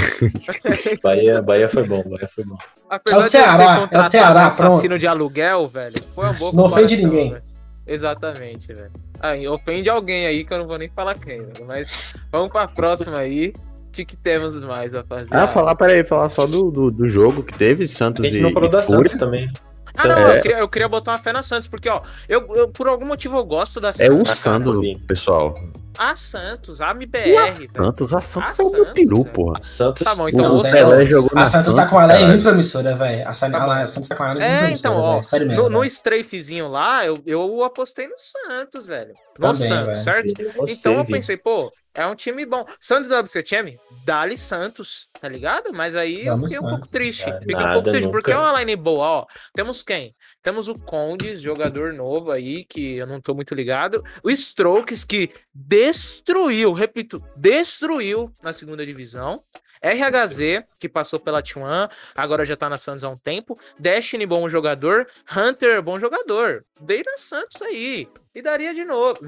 Bahia, 1.03 1.43
Bahia 1.43 1.69
foi 1.69 1.83
bom, 1.83 2.03
Bahia 2.03 2.29
foi 2.35 2.45
bom. 2.45 2.57
Apesar 2.89 3.17
É 3.17 3.21
o 3.21 3.23
Ceará, 3.25 3.89
é 3.91 3.99
o 3.99 4.03
Ceará, 4.05 4.41
um 4.41 4.47
assassino 4.47 4.99
de 4.99 5.07
aluguel, 5.07 5.67
velho, 5.69 5.97
foi 6.15 6.25
uma 6.25 6.33
boa 6.33 6.53
Não 6.53 6.65
ofende 6.65 6.97
ninguém. 6.97 7.33
velho. 7.33 7.56
Exatamente, 7.87 8.73
velho. 8.73 8.91
Aí, 9.21 9.47
ofende 9.47 9.89
alguém 9.89 10.27
aí 10.27 10.45
que 10.45 10.53
eu 10.53 10.59
não 10.59 10.67
vou 10.67 10.79
nem 10.79 10.89
falar 10.89 11.15
quem, 11.15 11.39
velho. 11.39 11.65
Mas 11.67 12.15
vamos 12.33 12.51
pra 12.51 12.67
próxima 12.67 13.19
aí. 13.19 13.53
O 13.87 13.91
que, 13.97 14.05
que 14.05 14.17
temos 14.17 14.55
mais, 14.61 14.93
rapaziada? 14.93 15.45
Ah, 15.45 15.49
falar, 15.49 15.75
peraí, 15.75 16.05
falar 16.05 16.29
só 16.29 16.47
do, 16.47 16.71
do, 16.71 16.91
do 16.91 17.09
jogo 17.09 17.43
que 17.43 17.55
teve, 17.55 17.85
A 17.85 17.89
Santos 17.89 18.25
gente 18.25 18.39
e, 18.39 18.41
não 18.41 18.53
falou 18.53 18.69
da. 18.69 18.83
Santos 18.83 19.15
também. 19.15 19.51
Ah, 19.97 20.09
não, 20.09 20.17
É. 20.19 20.39
eu, 20.39 20.43
queria, 20.43 20.59
eu 20.59 20.69
queria 20.69 20.89
botar 20.89 21.13
uma 21.13 21.19
fé 21.19 21.33
na 21.33 21.43
Santos, 21.43 21.69
porque, 21.69 21.89
ó, 21.89 22.01
eu, 22.29 22.47
eu, 22.57 22.69
por 22.69 22.89
algum 22.89 23.07
motivo 23.07 23.37
eu 23.37 23.45
gosto 23.45 23.81
da 23.81 23.89
É 23.99 24.11
o 24.11 24.25
Santos. 24.25 24.39
Santos, 24.39 25.03
pessoal. 25.07 25.55
A 25.99 26.15
Santos, 26.15 26.83
a 26.83 26.91
MBR, 26.91 27.69
velho. 27.69 27.71
Santos, 27.75 28.13
a 28.13 28.21
Santos 28.21 28.59
Ah, 28.61 28.63
é 28.63 28.67
o 28.67 28.71
meu 28.71 28.85
Santos, 28.85 28.93
peru, 28.93 29.21
é. 29.27 29.31
porra. 29.31 29.59
A 29.61 29.65
Santos. 29.65 30.03
Tá 30.03 30.15
bom, 30.15 30.29
então 30.29 30.55
o 30.55 30.59
Santos. 30.59 30.71
Pelé 30.73 31.07
jogou 31.07 31.31
na 31.35 31.43
A 31.43 31.47
Santos 31.47 31.75
tá 31.75 31.87
com 31.87 31.95
uma 31.97 32.01
Santos, 32.03 32.07
linha 32.17 32.19
cara. 32.21 32.29
muito 32.33 32.43
promissora, 32.43 32.97
velho. 32.97 33.29
A, 33.29 33.33
San- 33.35 33.51
Tá 33.51 33.59
a, 33.65 33.83
a 33.83 33.87
Santos 33.87 34.09
tá 34.09 34.15
com 34.17 34.25
linha 34.35 34.45
É, 34.45 34.69
muito 34.69 34.83
promissora, 34.83 34.95
então, 34.95 35.01
ó. 35.01 35.23
Sério 35.23 35.47
mesmo. 35.49 35.63
No, 35.63 35.71
no 35.71 35.85
strafezinho 35.87 36.69
lá, 36.69 37.07
eu, 37.07 37.17
eu 37.27 37.65
apostei 37.65 38.07
no 38.07 38.15
Santos, 38.19 38.87
velho. 38.87 39.15
No 39.39 39.53
Também, 39.53 39.55
Santos, 39.55 39.87
velho. 39.87 39.95
certo? 39.95 40.35
Você, 40.59 40.75
Então 40.75 40.93
eu 40.95 41.05
pensei, 41.07 41.39
pô, 41.39 41.67
é 41.97 42.07
um 42.07 42.15
time 42.15 42.45
bom. 42.47 42.65
Santos 42.81 43.09
da 43.09 43.21
WCTM, 43.21 43.79
dali 44.05 44.37
Santos, 44.39 45.09
tá 45.21 45.29
ligado? 45.29 45.73
Mas 45.75 45.97
aí 45.97 46.27
eu 46.27 46.35
Vamos 46.37 46.53
fiquei 46.53 46.65
um 46.67 46.71
pouco 46.71 46.89
triste. 46.89 47.25
Ah, 47.29 47.39
Fiquei 47.41 47.57
um 47.57 47.73
pouco 47.73 47.91
triste, 47.91 48.05
nunca. 48.07 48.19
porque 48.19 48.33
é 48.33 48.39
uma 48.39 48.59
line 48.61 48.77
boa, 48.77 49.07
ó. 49.07 49.27
Temos 49.55 49.83
quem? 49.83 50.15
Temos 50.43 50.69
o 50.69 50.75
Condes, 50.75 51.41
jogador 51.41 51.93
novo 51.93 52.31
aí, 52.31 52.65
que 52.65 52.97
eu 52.99 53.07
não 53.07 53.21
tô 53.21 53.35
muito 53.35 53.55
ligado. 53.55 54.05
O 54.23 54.31
Strokes, 54.31 55.05
que 55.05 55.31
destruiu, 55.55 56.73
repito, 56.73 57.23
destruiu 57.37 58.31
na 58.43 58.53
segunda 58.53 58.85
divisão. 58.87 59.41
RHZ, 59.83 60.65
que 60.81 60.89
passou 60.89 61.21
pela 61.21 61.43
T1, 61.43 61.91
agora 62.17 62.47
já 62.47 62.57
tá 62.57 62.69
na 62.69 62.79
Santos 62.79 63.05
há 63.05 63.09
um 63.11 63.17
tempo. 63.17 63.59
Destiny, 63.79 64.25
bom 64.27 64.49
jogador. 64.49 65.07
Hunter, 65.37 65.83
bom 65.83 66.01
jogador. 66.01 66.65
Dei 66.81 67.03
na 67.05 67.17
Santos 67.17 67.61
aí. 67.63 68.09
E 68.35 68.43
daria 68.43 68.75
de 68.75 68.85
novo. 68.85 69.21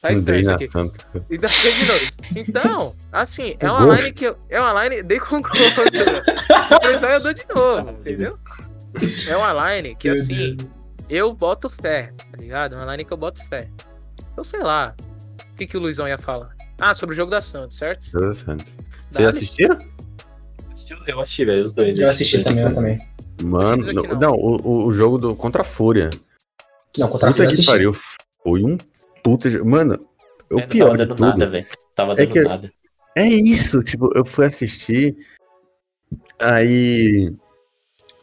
Tá 0.00 0.12
estranho 0.12 0.40
isso 0.40 0.50
aqui. 0.50 0.64
E 1.28 1.36
daria 1.38 1.72
de 1.72 1.86
novo. 1.86 2.00
Então, 2.36 2.94
assim, 3.12 3.54
é 3.58 3.66
Com 3.68 3.74
uma 3.74 3.96
line 3.96 4.12
que 4.12 4.24
eu, 4.24 4.36
é 4.48 4.60
uma 4.60 4.84
line 4.84 5.02
dei 5.02 5.20
com 5.20 5.42
gosto. 5.42 5.60
Se 5.60 6.80
precisar, 6.80 7.12
eu 7.12 7.20
dou 7.20 7.34
de 7.34 7.44
novo, 7.54 7.90
entendeu? 7.90 8.38
É 9.28 9.36
uma 9.36 9.72
line 9.74 9.94
que, 9.94 10.08
assim, 10.08 10.56
eu 11.08 11.34
boto 11.34 11.68
fé, 11.68 12.10
tá 12.32 12.38
ligado? 12.38 12.76
Uma 12.76 12.90
line 12.92 13.04
que 13.04 13.12
eu 13.12 13.16
boto 13.16 13.44
fé. 13.46 13.68
Eu 14.36 14.42
sei 14.44 14.60
lá. 14.62 14.94
O 15.52 15.56
que, 15.56 15.66
que 15.66 15.76
o 15.76 15.80
Luizão 15.80 16.08
ia 16.08 16.16
falar? 16.16 16.50
Ah, 16.78 16.94
sobre 16.94 17.12
o 17.12 17.16
jogo 17.16 17.30
da 17.30 17.42
Santos, 17.42 17.76
certo? 17.76 18.10
Deus 18.10 18.38
Santos. 18.38 18.72
Vocês 19.10 19.28
assistiram? 19.28 19.76
Eu 21.06 21.20
assisti, 21.20 21.44
velho, 21.44 21.64
os 21.66 21.72
dois. 21.74 21.98
Eu 21.98 22.08
assisti 22.08 22.42
também, 22.42 22.64
eu 22.64 22.72
também. 22.72 22.98
Mano, 23.44 23.92
não, 23.92 24.02
não. 24.02 24.18
não, 24.18 24.32
o, 24.32 24.86
o- 24.86 24.92
jogo 24.92 25.18
do 25.18 25.36
contra 25.36 25.60
a 25.60 25.64
Fúria. 25.64 26.08
Não, 26.96 27.08
contra 27.08 27.28
a 27.28 27.32
Puta 27.32 27.42
Fúria 27.44 27.54
eu 27.54 27.60
que 27.60 27.66
pariu. 27.66 27.92
Foi 28.42 28.62
um 28.64 28.78
puta. 29.22 29.50
de- 29.50 29.62
Mano, 29.62 29.94
o 30.50 30.58
É, 30.58 30.62
não 30.62 30.68
pior 30.68 30.84
tava 30.86 30.96
de 30.98 31.04
dando 31.04 31.16
tudo. 31.16 31.26
nada, 31.28 31.50
velho. 31.50 31.66
Tava 31.94 32.12
é 32.12 32.16
dando 32.16 32.32
que- 32.32 32.40
nada. 32.42 32.72
É 33.16 33.26
isso, 33.26 33.82
tipo, 33.82 34.10
eu 34.14 34.24
fui 34.24 34.46
assistir. 34.46 35.16
Aí. 36.38 37.32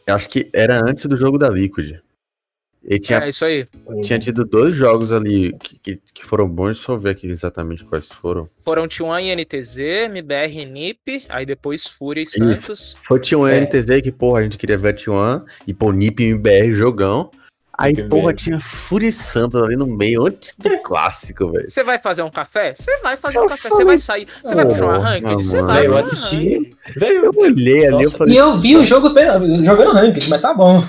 Acho 0.06 0.28
que 0.28 0.48
era 0.54 0.80
antes 0.82 1.04
do 1.06 1.16
jogo 1.16 1.36
da 1.38 1.48
Liquid. 1.50 2.00
E 2.90 2.98
tinha, 2.98 3.18
É 3.18 3.28
isso 3.28 3.44
aí. 3.44 3.66
tinha 4.02 4.18
tido 4.18 4.44
dois 4.46 4.74
jogos 4.74 5.12
ali 5.12 5.52
que, 5.58 5.78
que, 5.78 6.00
que 6.14 6.24
foram 6.24 6.48
bons, 6.48 6.76
deixa 6.76 6.92
eu 6.92 6.98
ver 6.98 7.10
aqui 7.10 7.26
exatamente 7.26 7.84
quais 7.84 8.08
foram. 8.08 8.48
Foram 8.60 8.86
T1 8.88 9.20
e 9.24 9.30
NTZ, 9.36 9.78
MBR 10.06 10.60
e 10.60 10.64
NIP, 10.64 11.26
aí 11.28 11.44
depois 11.44 11.86
Fúria 11.86 12.20
e 12.20 12.24
Isso. 12.24 12.38
Santos. 12.38 12.96
Foi 13.06 13.20
T1 13.20 13.46
É. 13.52 13.58
NTZ 13.60 14.00
que, 14.00 14.10
porra, 14.12 14.40
a 14.40 14.42
gente 14.44 14.56
queria 14.56 14.78
ver 14.78 14.94
T1 14.94 15.44
e 15.66 15.74
pô, 15.74 15.92
NIP 15.92 16.22
e 16.22 16.26
MBR 16.28 16.72
jogão. 16.72 17.30
Aí, 17.78 17.92
NIP 17.92 18.00
e 18.06 18.08
porra, 18.08 18.22
MBR. 18.30 18.36
tinha 18.36 18.58
Fúria 18.60 19.06
e 19.08 19.12
Santos 19.12 19.62
ali 19.62 19.76
no 19.76 19.86
meio, 19.86 20.26
antes 20.26 20.56
do 20.58 20.82
clássico, 20.82 21.52
velho. 21.52 21.70
Você 21.70 21.84
vai 21.84 21.98
fazer 21.98 22.22
um 22.22 22.30
café? 22.30 22.74
Você 22.74 22.98
vai 22.98 23.16
fazer 23.16 23.38
um 23.38 23.42
Eu 23.42 23.48
café. 23.48 23.62
falei, 23.68 23.76
Você 23.78 23.84
vai 23.84 23.98
sair. 23.98 24.26
Você 24.42 24.54
vai 24.56 24.66
puxar 24.66 24.84
uma 24.84 24.94
porra, 24.96 25.10
ranked? 25.10 25.44
Você 25.46 25.62
vai 25.62 25.86
eu 25.86 25.96
assisti. 25.96 26.70
Velho, 26.96 27.24
Eu 27.26 27.32
olhei 27.36 27.86
ali, 27.86 27.94
eu 27.94 28.02
Nossa, 28.02 28.16
falei, 28.18 28.34
E 28.34 28.36
eu 28.38 28.54
vi 28.56 28.76
o 28.76 28.84
jogo 28.84 29.08
jogando 29.64 29.92
ranked, 29.92 30.28
mas 30.28 30.40
tá 30.40 30.52
bom. 30.52 30.82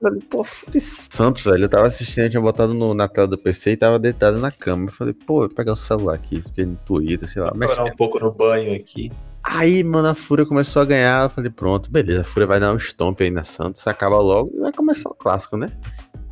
Falei, 0.00 0.20
pô, 0.30 0.44
Fúria 0.44 0.78
e 0.78 0.80
Santos, 0.80 1.42
velho. 1.42 1.64
Eu 1.64 1.68
tava 1.68 1.86
assistindo, 1.86 2.24
eu 2.24 2.30
tinha 2.30 2.40
botado 2.40 2.72
no- 2.72 2.94
na 2.94 3.08
tela 3.08 3.26
do 3.26 3.36
PC 3.36 3.72
e 3.72 3.76
tava 3.76 3.98
deitado 3.98 4.38
na 4.38 4.52
cama. 4.52 4.84
Eu 4.86 4.92
falei, 4.92 5.12
pô, 5.12 5.42
eu 5.42 5.48
vou 5.48 5.56
pegar 5.56 5.72
o 5.72 5.76
celular 5.76 6.14
aqui, 6.14 6.40
fiquei 6.40 6.64
no 6.64 6.76
Twitter, 6.76 7.28
sei 7.28 7.42
lá. 7.42 7.50
Vou 7.52 7.84
um 7.86 7.96
pouco 7.96 8.20
no 8.20 8.30
banho 8.30 8.76
aqui. 8.76 9.10
Aí, 9.48 9.82
mano, 9.84 10.08
a 10.08 10.14
Fúria 10.14 10.44
começou 10.44 10.82
a 10.82 10.84
ganhar. 10.84 11.22
Eu 11.24 11.30
falei, 11.30 11.50
pronto, 11.50 11.90
beleza, 11.90 12.22
a 12.22 12.24
Fúria 12.24 12.46
vai 12.46 12.58
dar 12.58 12.72
um 12.72 12.76
stomp 12.78 13.20
aí 13.22 13.30
na 13.30 13.44
Santos, 13.44 13.86
acaba 13.86 14.18
logo 14.18 14.50
e 14.54 14.60
vai 14.60 14.72
começar 14.72 15.08
o 15.08 15.14
clássico, 15.14 15.56
né? 15.56 15.72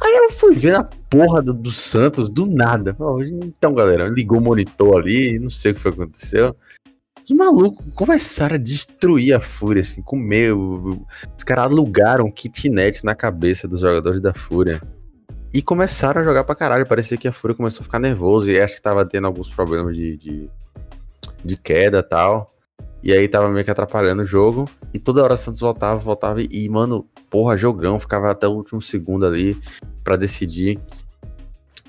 Aí 0.02 0.16
eu 0.16 0.30
fui 0.30 0.54
ver 0.54 0.74
a 0.74 0.82
porra 1.08 1.40
do, 1.40 1.54
do 1.54 1.70
Santos 1.70 2.28
do 2.28 2.44
nada. 2.46 2.96
Então, 3.44 3.72
galera, 3.72 4.08
ligou 4.08 4.38
o 4.38 4.42
monitor 4.42 5.00
ali, 5.00 5.38
não 5.38 5.48
sei 5.48 5.70
o 5.70 5.74
que 5.74 5.80
foi 5.80 5.92
que 5.92 6.02
aconteceu. 6.02 6.56
Os 7.24 7.34
malucos 7.34 7.86
começaram 7.94 8.56
a 8.56 8.58
destruir 8.58 9.32
a 9.32 9.40
Fúria, 9.40 9.80
assim, 9.82 10.02
comer. 10.02 10.52
o- 10.52 11.06
Os 11.38 11.44
caras 11.44 11.64
alugaram 11.66 12.26
um 12.26 12.30
kitnet 12.30 13.04
na 13.04 13.14
cabeça 13.14 13.66
dos 13.68 13.80
jogadores 13.80 14.20
da 14.20 14.34
Fúria. 14.34 14.82
E 15.54 15.62
começaram 15.62 16.20
a 16.20 16.24
jogar 16.24 16.42
pra 16.44 16.54
caralho. 16.56 16.84
Parecia 16.84 17.16
que 17.16 17.28
a 17.28 17.32
Fúria 17.32 17.56
começou 17.56 17.82
a 17.82 17.84
ficar 17.84 18.00
nervoso 18.00 18.50
e 18.50 18.60
acho 18.60 18.74
que 18.74 18.82
tava 18.82 19.06
tendo 19.06 19.28
alguns 19.28 19.48
problemas 19.48 19.96
de, 19.96 20.16
de, 20.16 20.50
de 21.44 21.56
queda 21.56 22.00
e 22.00 22.02
tal. 22.02 22.52
E 23.04 23.12
aí 23.12 23.28
tava 23.28 23.50
meio 23.50 23.62
que 23.62 23.70
atrapalhando 23.70 24.22
o 24.22 24.24
jogo. 24.24 24.66
E 24.94 24.98
toda 24.98 25.22
hora 25.22 25.34
o 25.34 25.36
Santos 25.36 25.60
voltava, 25.60 26.00
voltava. 26.00 26.40
E, 26.40 26.68
mano, 26.70 27.06
porra, 27.28 27.54
jogão. 27.54 28.00
Ficava 28.00 28.30
até 28.30 28.48
o 28.48 28.52
último 28.52 28.80
segundo 28.80 29.26
ali 29.26 29.60
pra 30.02 30.16
decidir. 30.16 30.80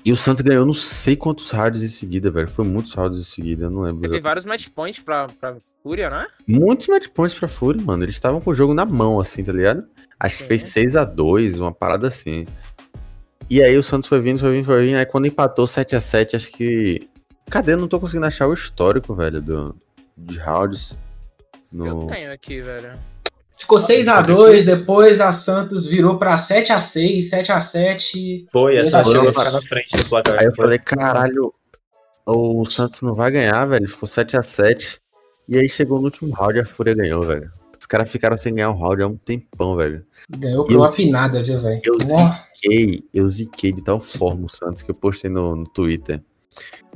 E 0.04 0.12
o 0.12 0.16
Santos 0.16 0.42
ganhou 0.42 0.66
não 0.66 0.74
sei 0.74 1.16
quantos 1.16 1.50
rounds 1.50 1.82
em 1.82 1.88
seguida, 1.88 2.30
velho. 2.30 2.48
Foi 2.48 2.66
muitos 2.66 2.92
rounds 2.92 3.18
em 3.18 3.24
seguida, 3.24 3.64
eu 3.64 3.70
não 3.70 3.80
lembro. 3.80 4.02
Teve 4.02 4.16
exatamente. 4.16 4.22
vários 4.22 4.44
match 4.44 4.68
points 4.68 5.02
pra, 5.02 5.26
pra 5.40 5.56
Fúria, 5.82 6.10
né? 6.10 6.26
Muitos 6.46 6.86
match 6.86 7.08
points 7.08 7.36
pra 7.36 7.48
Fúria, 7.48 7.82
mano. 7.82 8.04
Eles 8.04 8.14
estavam 8.14 8.38
com 8.38 8.50
o 8.50 8.54
jogo 8.54 8.74
na 8.74 8.84
mão, 8.84 9.18
assim, 9.18 9.42
tá 9.42 9.52
ligado? 9.52 9.88
Acho 10.20 10.36
que 10.36 10.42
Sim. 10.42 10.48
fez 10.48 10.62
6 10.64 10.96
a 10.96 11.04
2 11.04 11.60
uma 11.60 11.72
parada 11.72 12.08
assim. 12.08 12.46
E 13.48 13.62
aí 13.62 13.76
o 13.76 13.82
Santos 13.82 14.06
foi 14.06 14.20
vindo, 14.20 14.38
foi 14.38 14.52
vindo, 14.52 14.66
foi 14.66 14.84
vindo. 14.84 14.96
Aí 14.96 15.06
quando 15.06 15.26
empatou 15.26 15.66
7 15.66 15.96
a 15.96 16.00
7 16.00 16.36
acho 16.36 16.52
que. 16.52 17.08
Cadê? 17.48 17.72
Eu 17.72 17.78
não 17.78 17.88
tô 17.88 17.98
conseguindo 17.98 18.26
achar 18.26 18.46
o 18.46 18.52
histórico, 18.52 19.14
velho, 19.14 19.40
do, 19.40 19.74
de 20.14 20.38
rounds. 20.38 20.98
Eu 21.72 21.84
No... 21.94 22.06
tenho 22.06 22.32
aqui, 22.32 22.60
velho. 22.60 22.92
Ficou 23.58 23.78
6x2, 23.78 24.64
depois 24.64 25.20
a 25.20 25.32
Santos 25.32 25.86
virou 25.86 26.18
pra 26.18 26.36
7x6, 26.36 27.30
7x7. 27.30 28.44
Foi, 28.52 28.76
essa 28.76 28.98
Tá 28.98 29.04
chegou 29.04 29.20
a 29.20 29.22
cheio. 29.24 29.32
ficar 29.32 29.50
na 29.50 29.62
frente 29.62 29.96
do 29.96 30.08
placar. 30.08 30.38
Aí 30.38 30.46
eu 30.46 30.54
falei, 30.54 30.78
caralho, 30.78 31.52
o 32.26 32.64
Santos 32.66 33.00
não 33.02 33.14
vai 33.14 33.30
ganhar, 33.30 33.64
velho. 33.66 33.88
Ficou 33.88 34.06
7 34.08 34.36
a 34.36 34.42
7 34.42 35.00
E 35.48 35.56
aí 35.56 35.68
chegou 35.68 35.98
no 35.98 36.04
último 36.04 36.32
round 36.34 36.58
e 36.58 36.60
a 36.60 36.66
Fúria 36.66 36.94
ganhou, 36.94 37.22
velho. 37.24 37.50
Os 37.78 37.86
caras 37.86 38.10
ficaram 38.10 38.36
sem 38.36 38.52
ganhar 38.54 38.70
um 38.70 38.76
round 38.78 39.02
há 39.02 39.06
um 39.06 39.16
tempão, 39.16 39.76
velho. 39.76 40.04
Ganhou 40.28 40.58
Eu- 40.62 40.64
por 40.66 40.76
uma 40.76 40.90
pinada, 40.92 41.42
viu, 41.42 41.60
velho? 41.60 41.80
Eu 41.84 41.94
ziquei, 42.00 43.04
eu 43.14 43.28
ziquei 43.30 43.72
de 43.72 43.82
tal 43.82 44.00
forma 44.00 44.46
o 44.46 44.48
Santos 44.50 44.82
que 44.82 44.90
eu 44.90 44.94
postei 44.94 45.30
no, 45.30 45.54
no 45.56 45.64
Twitter. 45.68 46.20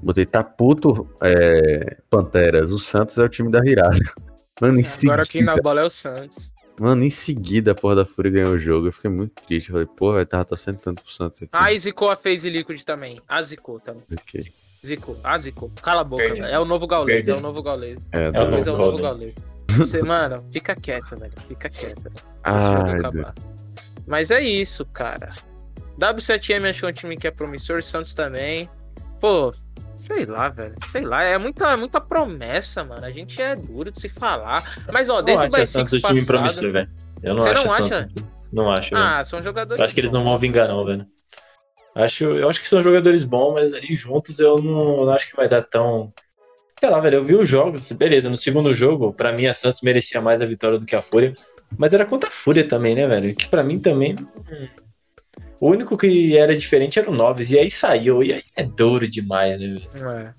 Botei, 0.03 0.27
tá 0.27 0.43
puto, 0.43 1.09
é, 1.23 1.97
Panteras, 2.11 2.71
o 2.73 2.79
Santos 2.79 3.17
é 3.19 3.23
o 3.25 3.29
time 3.29 3.51
da 3.51 3.61
virada. 3.61 3.99
Mano, 4.61 4.79
em 4.79 4.85
Agora 4.85 5.23
quem 5.25 5.41
seguida, 5.41 5.57
na 5.57 5.63
bola 5.63 5.81
é 5.81 5.85
o 5.85 5.91
Santos. 5.91 6.53
mano, 6.79 7.03
em 7.05 7.11
seguida 7.11 7.73
a 7.73 7.75
porra 7.75 7.97
da 7.97 8.07
Fúria 8.07 8.31
ganhou 8.31 8.53
o 8.53 8.59
jogo. 8.59 8.89
Eu 8.89 8.93
fiquei 8.93 9.11
muito 9.11 9.33
triste. 9.43 9.69
Eu 9.71 9.75
falei, 9.75 9.87
porra, 9.87 10.19
eu 10.21 10.27
tava 10.27 10.45
torcendo 10.45 10.79
tanto 10.79 11.03
pro 11.03 11.13
Santos 11.13 11.43
aqui. 11.43 11.51
Ah, 11.53 11.73
e 11.73 11.79
zicou 11.79 12.11
a 12.11 12.17
FaZe 12.17 12.51
Liquid 12.51 12.83
também. 12.83 13.21
A 13.29 13.43
zicou 13.43 13.81
também. 13.81 14.03
Ziquei. 14.11 14.43
Zicou. 14.85 15.19
Ah, 15.23 15.39
zicou. 15.39 15.71
Cala 15.83 16.01
a 16.01 16.05
boca, 16.05 16.23
Perdeu. 16.23 16.45
É 16.45 16.59
o 16.59 16.65
novo 16.65 16.87
Gaules, 16.87 17.29
é 17.29 17.35
o 17.35 17.41
novo 17.41 17.63
Gaules. 17.63 18.03
É, 18.13 18.25
É 18.25 18.31
o 18.31 18.35
é 18.35 18.73
o 18.73 18.77
novo 18.77 18.99
Gaules. 18.99 19.35
Você, 19.77 20.03
mano, 20.03 20.43
fica 20.51 20.75
quieto, 20.75 21.19
velho. 21.19 21.33
Fica 21.47 21.69
quieto. 21.69 22.03
Deixa 22.03 22.73
o 22.73 22.77
jogo 22.77 22.89
Ai, 22.89 22.99
acabar. 22.99 23.35
Mas 24.07 24.31
é 24.31 24.43
isso, 24.43 24.85
cara. 24.87 25.35
W7M 25.99 26.69
acho 26.71 26.81
que 26.81 26.87
é 26.87 26.89
um 26.89 26.93
time 26.93 27.17
que 27.17 27.27
é 27.27 27.31
promissor, 27.31 27.83
Santos 27.83 28.15
também. 28.15 28.69
Pô, 29.21 29.55
sei 30.01 30.25
lá, 30.25 30.49
velho. 30.49 30.75
Sei 30.85 31.03
lá. 31.03 31.23
É 31.23 31.37
muita, 31.39 31.67
é 31.71 31.77
muita 31.77 32.01
promessa, 32.01 32.83
mano. 32.83 33.05
A 33.05 33.11
gente 33.11 33.41
é 33.41 33.55
duro 33.55 33.93
de 33.93 34.01
se 34.01 34.09
falar. 34.09 34.77
Mas, 34.93 35.09
ó, 35.09 35.19
Eu 35.19 35.23
desde 35.23 35.47
o 35.47 35.49
não 35.51 35.55
acho 35.55 35.57
a 35.57 35.61
By 35.61 35.67
Santos 35.67 35.91
Six 35.91 36.03
o 36.03 36.07
time 36.07 36.21
passado. 36.21 36.27
promissor, 36.27 36.73
velho. 36.73 36.89
Eu 37.23 37.35
não 37.35 37.43
Você 37.43 37.49
acho 37.51 37.67
não 37.67 37.75
acha? 37.75 37.89
Santos. 37.89 38.25
Não 38.53 38.71
acho. 38.71 38.97
Ah, 38.97 39.13
velho. 39.15 39.25
são 39.27 39.43
jogadores. 39.43 39.81
Acho 39.81 39.95
que 39.95 40.01
eles 40.01 40.11
não 40.11 40.25
vão 40.25 40.39
vingar, 40.39 40.67
não, 40.69 40.85
velho. 40.85 41.07
Acho, 41.95 42.25
eu 42.25 42.49
acho 42.49 42.61
que 42.61 42.69
são 42.69 42.83
jogadores 42.83 43.25
bons, 43.25 43.55
mas 43.55 43.73
ali 43.75 43.95
juntos 43.95 44.39
eu 44.39 44.57
não, 44.59 45.05
não 45.05 45.13
acho 45.13 45.29
que 45.29 45.37
vai 45.37 45.49
dar 45.49 45.63
tão. 45.63 46.13
Sei 46.79 46.89
lá, 46.89 46.99
velho, 47.01 47.17
eu 47.17 47.25
vi 47.25 47.35
os 47.35 47.49
jogos, 47.49 47.93
beleza, 47.93 48.31
no 48.31 48.37
segundo 48.37 48.73
jogo, 48.73 49.13
pra 49.13 49.33
mim 49.33 49.47
a 49.47 49.53
Santos 49.53 49.83
merecia 49.83 50.21
mais 50.21 50.41
a 50.41 50.47
vitória 50.47 50.79
do 50.79 50.87
que 50.87 50.97
a 50.97 51.03
Fúria. 51.03 51.35
Mas 51.77 51.93
era 51.93 52.07
contra 52.07 52.29
a 52.31 52.33
Fúria 52.33 52.67
também, 52.67 52.95
né, 52.95 53.07
velho? 53.07 53.35
Que 53.35 53.47
pra 53.49 53.63
mim 53.63 53.79
também. 53.79 54.17
O 55.61 55.69
único 55.69 55.97
que 55.97 56.37
era 56.37 56.57
diferente 56.57 56.99
era 56.99 57.11
o 57.11 57.15
Noves, 57.15 57.51
e 57.51 57.59
aí 57.59 57.71
saiu, 57.71 58.23
e 58.23 58.33
aí 58.33 58.43
é 58.57 58.65
duro 58.65 59.07
demais, 59.07 59.61
né, 59.61 59.67
velho? 59.67 60.09
É. 60.09 60.35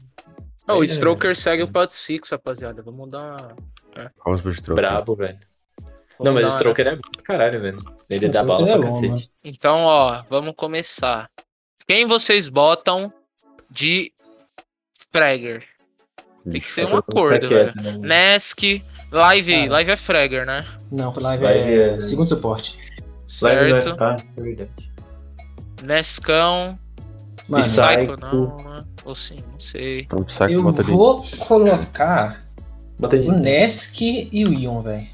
Oh, 0.68 0.80
o 0.80 0.84
Stroker 0.84 1.32
é. 1.32 1.36
segue 1.36 1.64
o 1.64 1.68
Pod 1.68 1.94
Six, 1.94 2.30
rapaziada. 2.30 2.82
Vamos 2.82 3.10
dar. 3.10 3.56
É. 3.98 4.10
Vamos 4.26 4.42
pro 4.42 4.52
Stroker. 4.52 4.84
Brabo, 4.84 5.16
velho. 5.16 5.38
Não, 6.20 6.34
mas 6.34 6.48
o 6.48 6.52
Stroker 6.52 6.88
é 6.88 6.98
caralho, 7.24 7.60
velho. 7.60 7.78
Ele 8.10 8.30
dá 8.30 8.44
bala 8.44 8.66
pra 8.66 8.74
é 8.74 8.78
bom, 8.78 9.02
cacete. 9.02 9.08
Mano. 9.10 9.22
Então, 9.44 9.78
ó, 9.86 10.24
vamos 10.30 10.54
começar. 10.56 11.30
Quem 11.88 12.06
vocês 12.06 12.48
botam 12.48 13.12
de 13.70 14.12
Fragger? 15.12 15.66
Tem 16.50 16.62
que 16.62 16.72
ser 16.72 16.88
um 16.88 16.98
acordo, 16.98 17.48
velho. 17.48 17.72
Né? 17.76 17.98
Nesk, 18.00 18.84
Live, 19.12 19.54
Cara. 19.54 19.72
Live 19.72 19.92
é 19.92 19.98
Fragger, 19.98 20.46
né? 20.46 20.66
Não, 20.92 21.14
Live, 21.16 21.44
live 21.44 21.70
é, 21.70 21.94
é, 21.96 22.02
segundo 22.02 22.30
suporte. 22.30 22.76
Certo. 23.28 23.90
Live 23.90 23.98
ah, 24.00 24.18
é 24.38 24.42
verdade. 24.42 24.91
Nescão. 25.84 26.78
Psycho 27.50 28.16
não, 28.22 28.58
né? 28.58 28.84
Ou 29.04 29.16
sim, 29.16 29.38
não 29.52 29.60
sei. 29.60 30.02
Então, 30.02 30.26
Eu 30.48 30.62
vou 30.86 31.26
colocar 31.40 32.42
o 33.02 33.32
Nesk 33.32 34.02
e 34.02 34.46
o 34.46 34.54
Ion, 34.54 34.82
velho. 34.82 35.08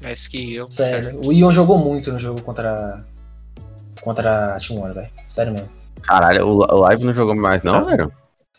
Nesk 0.00 0.34
e 0.34 0.54
Ion. 0.54 0.70
Sério, 0.70 1.12
certo. 1.12 1.28
o 1.28 1.32
Ion 1.32 1.52
jogou 1.52 1.78
muito 1.78 2.10
no 2.10 2.18
jogo 2.18 2.42
contra 2.42 3.04
contra 4.00 4.56
a 4.56 4.58
Team 4.58 4.82
One, 4.82 4.94
velho. 4.94 5.10
Sério 5.28 5.52
mesmo. 5.52 5.68
Caralho, 6.02 6.46
o, 6.46 6.80
Live 6.80 7.04
não 7.04 7.12
jogou 7.12 7.36
mais 7.36 7.62
não, 7.62 7.84
velho? 7.84 8.10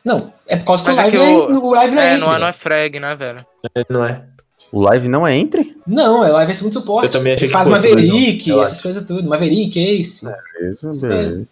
Não, 0.06 0.34
é 0.48 0.58
por 0.58 0.66
causa 0.66 0.84
que 0.84 0.90
o 0.90 0.94
Live, 0.96 1.18
é, 1.18 1.36
o... 1.36 1.66
o 1.66 1.72
live 1.74 1.96
não 1.96 2.02
é, 2.02 2.14
é 2.14 2.18
não, 2.18 2.34
é, 2.34 2.40
não 2.40 2.48
é 2.48 2.54
frag, 2.54 3.00
né, 3.00 3.16
velho? 3.16 3.46
É, 3.76 3.86
não 3.90 4.06
é. 4.06 4.28
O 4.72 4.82
live 4.82 5.08
não 5.08 5.28
é 5.28 5.36
entre? 5.36 5.71
Não, 5.92 6.24
é 6.24 6.32
live 6.32 6.52
é 6.52 6.56
segundo 6.56 6.74
suporte. 6.74 7.08
Eu 7.08 7.12
também 7.12 7.34
achei 7.34 7.48
que 7.48 7.54
faz 7.54 7.68
fosse, 7.68 7.90
Maverick, 7.90 8.50
não, 8.50 8.62
essas 8.62 8.82
coisas 8.82 9.06
tudo. 9.06 9.28
Maverick, 9.28 9.78
Ace. 9.78 10.26
É, 10.26 10.70
isso, 10.70 10.90
beleza. 11.00 11.48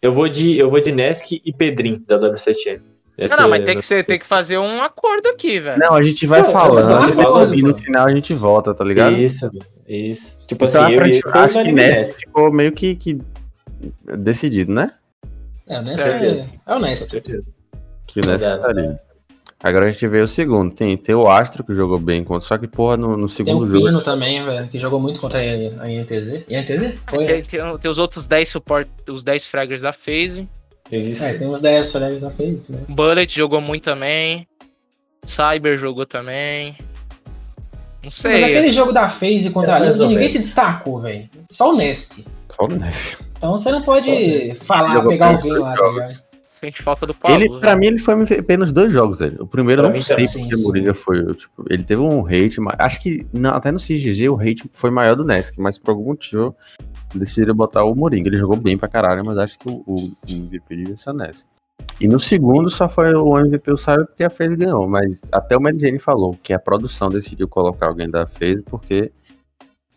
Eu 0.00 0.12
vou 0.12 0.28
de, 0.28 0.56
eu 0.56 0.70
vou 0.70 0.80
de 0.80 0.92
Nesk 0.92 1.42
e 1.44 1.52
Pedrin 1.52 2.02
da 2.06 2.18
W7M. 2.18 2.80
Essa 3.18 3.36
não, 3.36 3.42
não, 3.42 3.50
mas 3.50 3.60
é... 3.60 3.64
tem 3.64 3.76
que, 3.76 3.84
ser, 3.84 4.04
tem 4.04 4.18
que 4.18 4.24
fazer 4.24 4.56
um 4.58 4.80
acordo 4.80 5.28
aqui, 5.28 5.60
velho. 5.60 5.78
Não, 5.78 5.94
a 5.94 6.02
gente 6.02 6.24
vai 6.24 6.40
não, 6.40 6.50
falando 6.50 7.12
fala, 7.12 7.54
e 7.54 7.60
no 7.60 7.76
final 7.76 8.06
a 8.06 8.14
gente 8.14 8.32
volta, 8.32 8.72
tá 8.72 8.82
ligado? 8.82 9.14
Isso, 9.14 9.50
isso. 9.86 10.38
Tipo 10.46 10.64
então, 10.64 10.84
assim, 10.84 10.94
eu, 10.94 11.04
eu 11.04 11.40
acho 11.40 11.62
que 11.62 11.72
Nesk 11.72 12.16
ficou 12.16 12.50
meio 12.50 12.72
que, 12.72 12.94
que 12.94 13.18
decidido, 14.18 14.72
né? 14.72 14.92
É, 15.66 15.80
o 15.80 15.82
Nesk 15.82 16.00
é, 16.00 16.46
é 16.66 16.74
o 16.74 16.78
Nesk. 16.78 17.10
Que 18.06 18.20
o 18.20 18.26
Nesk 18.26 18.44
tá 18.44 18.68
ali. 18.68 18.96
Agora 19.62 19.86
a 19.86 19.90
gente 19.90 20.06
vê 20.08 20.22
o 20.22 20.26
segundo. 20.26 20.74
Tem, 20.74 20.96
tem 20.96 21.14
o 21.14 21.28
Astro 21.28 21.62
que 21.62 21.74
jogou 21.74 21.98
bem 21.98 22.24
contra. 22.24 22.48
Só 22.48 22.56
que, 22.56 22.66
porra, 22.66 22.96
no, 22.96 23.14
no 23.16 23.28
segundo 23.28 23.66
jogo. 23.66 23.72
Tem 23.72 23.76
o 23.76 23.84
Pino 23.84 23.92
jogo... 23.92 24.04
também, 24.04 24.42
velho, 24.42 24.66
que 24.68 24.78
jogou 24.78 24.98
muito 24.98 25.20
contra 25.20 25.38
a, 25.38 25.42
a 25.82 25.90
INTZ. 25.90 26.44
INTZ? 26.48 26.98
Foi, 27.06 27.24
tem, 27.24 27.42
tem, 27.42 27.78
tem, 27.78 27.90
os 27.90 27.98
outros 27.98 28.26
10 28.26 28.48
suporte, 28.48 28.90
os 29.06 29.22
10 29.22 29.46
fraggers 29.48 29.82
da 29.82 29.92
FaZe. 29.92 30.48
Isso. 30.90 31.22
É, 31.22 31.34
tem 31.34 31.46
uns 31.46 31.60
10 31.60 31.92
fraggers 31.92 32.20
da 32.22 32.30
FaZe, 32.30 32.72
né? 32.72 32.80
Bullet 32.88 33.32
jogou 33.36 33.60
muito 33.60 33.84
também. 33.84 34.48
Cyber 35.24 35.78
jogou 35.78 36.06
também. 36.06 36.74
Não 38.02 38.10
sei. 38.10 38.40
Mas 38.40 38.44
aquele 38.44 38.72
jogo 38.72 38.92
da 38.92 39.10
FaZe 39.10 39.50
contra 39.50 39.72
é, 39.72 39.76
a 39.76 39.90
Liga, 39.90 40.06
ninguém 40.06 40.30
se 40.30 40.38
destacou, 40.38 41.00
velho. 41.00 41.28
Só 41.50 41.70
o 41.70 41.76
Nest. 41.76 42.24
Só 42.48 42.64
o 42.64 42.68
Nest. 42.68 43.18
Então 43.36 43.52
você 43.52 43.70
não 43.70 43.82
pode 43.82 44.54
falar, 44.62 45.06
pegar 45.06 45.28
alguém 45.28 45.52
lá, 45.52 45.74
tá 45.74 45.86
ligado? 45.86 46.29
Sente 46.60 46.82
falta 46.82 47.06
do 47.06 47.14
Paulo. 47.14 47.34
Ele, 47.34 47.48
né? 47.48 47.58
pra 47.58 47.74
mim, 47.74 47.86
ele 47.86 47.98
foi 47.98 48.14
apenas 48.38 48.70
dois 48.70 48.92
jogos, 48.92 49.20
velho. 49.20 49.42
O 49.42 49.46
primeiro 49.46 49.82
eu 49.82 49.88
não 49.88 49.96
sei 49.96 50.28
porque 50.28 50.54
o 50.54 50.62
Moringa 50.62 50.92
foi. 50.92 51.34
Tipo, 51.34 51.64
ele 51.70 51.82
teve 51.82 52.02
um 52.02 52.26
hate, 52.26 52.60
mas 52.60 52.76
acho 52.78 53.00
que 53.00 53.26
não, 53.32 53.54
até 53.54 53.72
no 53.72 53.78
CGG 53.78 54.28
o 54.28 54.38
hate 54.38 54.64
foi 54.70 54.90
maior 54.90 55.16
do 55.16 55.24
Nesk, 55.24 55.56
mas 55.56 55.78
por 55.78 55.92
algum 55.92 56.08
motivo 56.08 56.54
decidiram 57.14 57.54
botar 57.54 57.82
o 57.84 57.94
Moringa. 57.94 58.28
Ele 58.28 58.36
jogou 58.36 58.58
bem 58.58 58.76
pra 58.76 58.90
caralho, 58.90 59.22
mas 59.24 59.38
acho 59.38 59.58
que 59.58 59.70
o, 59.70 59.82
o 59.86 60.12
MVP 60.28 60.76
devia 60.76 60.96
ser 60.98 61.10
o 61.10 61.14
Nesk. 61.14 61.46
E 61.98 62.06
no 62.06 62.20
segundo 62.20 62.68
só 62.68 62.90
foi 62.90 63.14
o 63.14 63.38
MVP 63.38 63.72
o 63.72 63.78
Cyber 63.78 64.06
porque 64.06 64.24
a 64.24 64.28
FaZe 64.28 64.54
ganhou, 64.54 64.86
mas 64.86 65.22
até 65.32 65.56
o 65.56 65.62
Mary 65.62 65.98
falou 65.98 66.36
que 66.42 66.52
a 66.52 66.58
produção 66.58 67.08
decidiu 67.08 67.48
colocar 67.48 67.86
alguém 67.86 68.10
da 68.10 68.26
FaZe 68.26 68.62
porque 68.66 69.10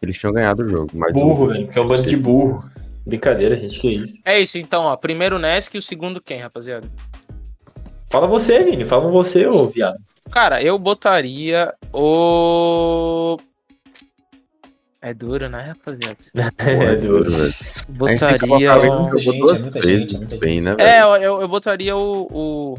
eles 0.01 0.17
tinham 0.17 0.31
ganhado 0.31 0.63
o 0.63 0.69
jogo. 0.69 0.91
Mas 0.93 1.11
burro, 1.11 1.47
velho, 1.47 1.65
porque 1.65 1.79
é 1.79 1.81
um 1.81 1.87
bando 1.87 2.07
de 2.07 2.15
burro. 2.15 2.63
Brincadeira, 3.05 3.55
gente, 3.55 3.79
que 3.79 3.89
isso. 3.89 4.19
É 4.23 4.39
isso, 4.39 4.57
então, 4.57 4.83
ó. 4.85 4.95
Primeiro 4.95 5.37
Nesk 5.37 5.75
e 5.75 5.77
o 5.77 5.81
segundo 5.81 6.21
quem, 6.21 6.39
rapaziada? 6.39 6.89
Fala 8.09 8.27
você, 8.27 8.63
Vini. 8.63 8.85
Fala 8.85 9.09
você, 9.09 9.45
ô 9.45 9.67
viado. 9.67 9.97
Cara, 10.31 10.61
eu 10.63 10.77
botaria 10.79 11.73
o. 11.91 13.37
É 15.01 15.13
duro, 15.13 15.49
né, 15.49 15.73
rapaziada? 15.75 16.17
é 16.59 16.95
duro, 16.95 17.29
velho. 17.29 17.53
Botaria. 17.89 18.73
O... 18.77 19.19
Gente, 19.81 20.33
é 20.33 20.37
bem, 20.37 20.61
né, 20.61 20.75
é, 20.79 21.01
eu, 21.01 21.41
eu 21.41 21.47
botaria 21.47 21.95
o... 21.95 22.27
o 22.31 22.77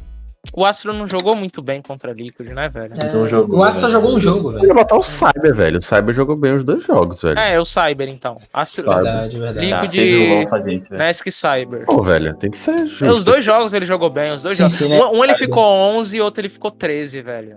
o 0.53 0.65
Astro 0.65 0.93
não 0.93 1.07
jogou 1.07 1.35
muito 1.35 1.63
bem 1.63 1.81
contra 1.81 2.11
a 2.11 2.15
Liquid, 2.15 2.51
né, 2.51 2.69
velho? 2.69 2.93
É, 2.97 3.27
jogou, 3.27 3.59
o 3.59 3.65
Astro 3.65 3.83
velho. 3.83 3.93
jogou 3.93 4.17
um 4.17 4.21
jogo, 4.21 4.49
velho. 4.51 4.61
Podia 4.61 4.75
botar 4.75 4.97
o 4.97 5.03
Cyber, 5.03 5.55
velho. 5.55 5.79
O 5.79 5.83
Cyber 5.83 6.15
jogou 6.15 6.37
bem 6.37 6.55
os 6.57 6.65
dois 6.65 6.85
jogos, 6.85 7.23
velho. 7.23 7.39
É, 7.39 7.59
o 7.59 7.65
Cyber, 7.65 8.09
então. 8.09 8.37
Astro... 8.53 8.89
Verdade, 8.89 9.39
verdade. 9.39 9.67
Liquid... 9.67 10.45
Ah, 10.45 10.49
fazer 10.49 10.75
isso, 10.75 10.91
velho. 10.91 11.03
Nesk 11.03 11.31
Cyber. 11.31 11.87
Pô, 11.87 12.03
velho, 12.03 12.35
tem 12.35 12.51
que 12.51 12.57
ser 12.57 12.87
justo. 12.87 13.07
Os 13.07 13.25
dois 13.25 13.45
jogos 13.45 13.73
ele 13.73 13.87
jogou 13.87 14.11
bem, 14.11 14.33
os 14.33 14.43
dois 14.43 14.57
sim, 14.57 14.63
jogos. 14.63 14.77
Sim, 14.77 14.89
né? 14.89 15.05
Um, 15.05 15.19
um 15.19 15.25
ele 15.25 15.35
ficou 15.35 15.65
11 15.65 16.17
e 16.17 16.21
outro 16.21 16.41
ele 16.41 16.49
ficou 16.49 16.71
13, 16.71 17.23
velho. 17.23 17.57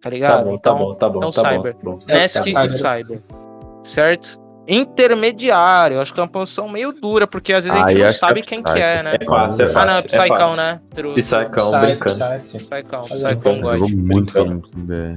Tá 0.00 0.10
ligado? 0.10 0.38
Tá 0.38 0.42
bom, 0.42 0.50
tá 0.50 0.56
então, 0.56 0.78
bom, 0.78 0.94
tá 0.94 1.08
bom. 1.08 1.18
Então, 1.18 1.30
tá 1.30 1.50
Cyber. 1.50 1.76
Bom, 1.82 1.98
tá 1.98 2.06
bom. 2.06 2.12
Nesk 2.12 2.36
é, 2.38 2.64
e 2.64 2.68
Cyber. 2.68 3.22
Certo? 3.82 4.41
Intermediário. 4.66 6.00
Acho 6.00 6.12
que 6.12 6.20
é 6.20 6.22
uma 6.22 6.28
posição 6.28 6.68
meio 6.68 6.92
dura, 6.92 7.26
porque 7.26 7.52
às 7.52 7.64
vezes 7.64 7.78
a 7.78 7.88
gente 7.88 8.02
não 8.02 8.12
sabe 8.12 8.40
é 8.40 8.42
quem 8.42 8.62
que 8.62 8.78
é, 8.78 9.02
né? 9.02 9.16
É 9.20 9.24
fácil, 9.24 9.64
é 9.64 9.68
fácil. 9.68 9.80
Ah, 9.80 9.92
não, 9.92 9.98
é 9.98 10.02
Psycão, 10.02 10.56
né? 10.56 10.80
Psycão, 11.14 11.80
brincando. 11.80 12.16
Psycão, 12.56 13.02
Psycão 13.04 13.60
gosta. 13.60 13.86
muito, 13.94 14.62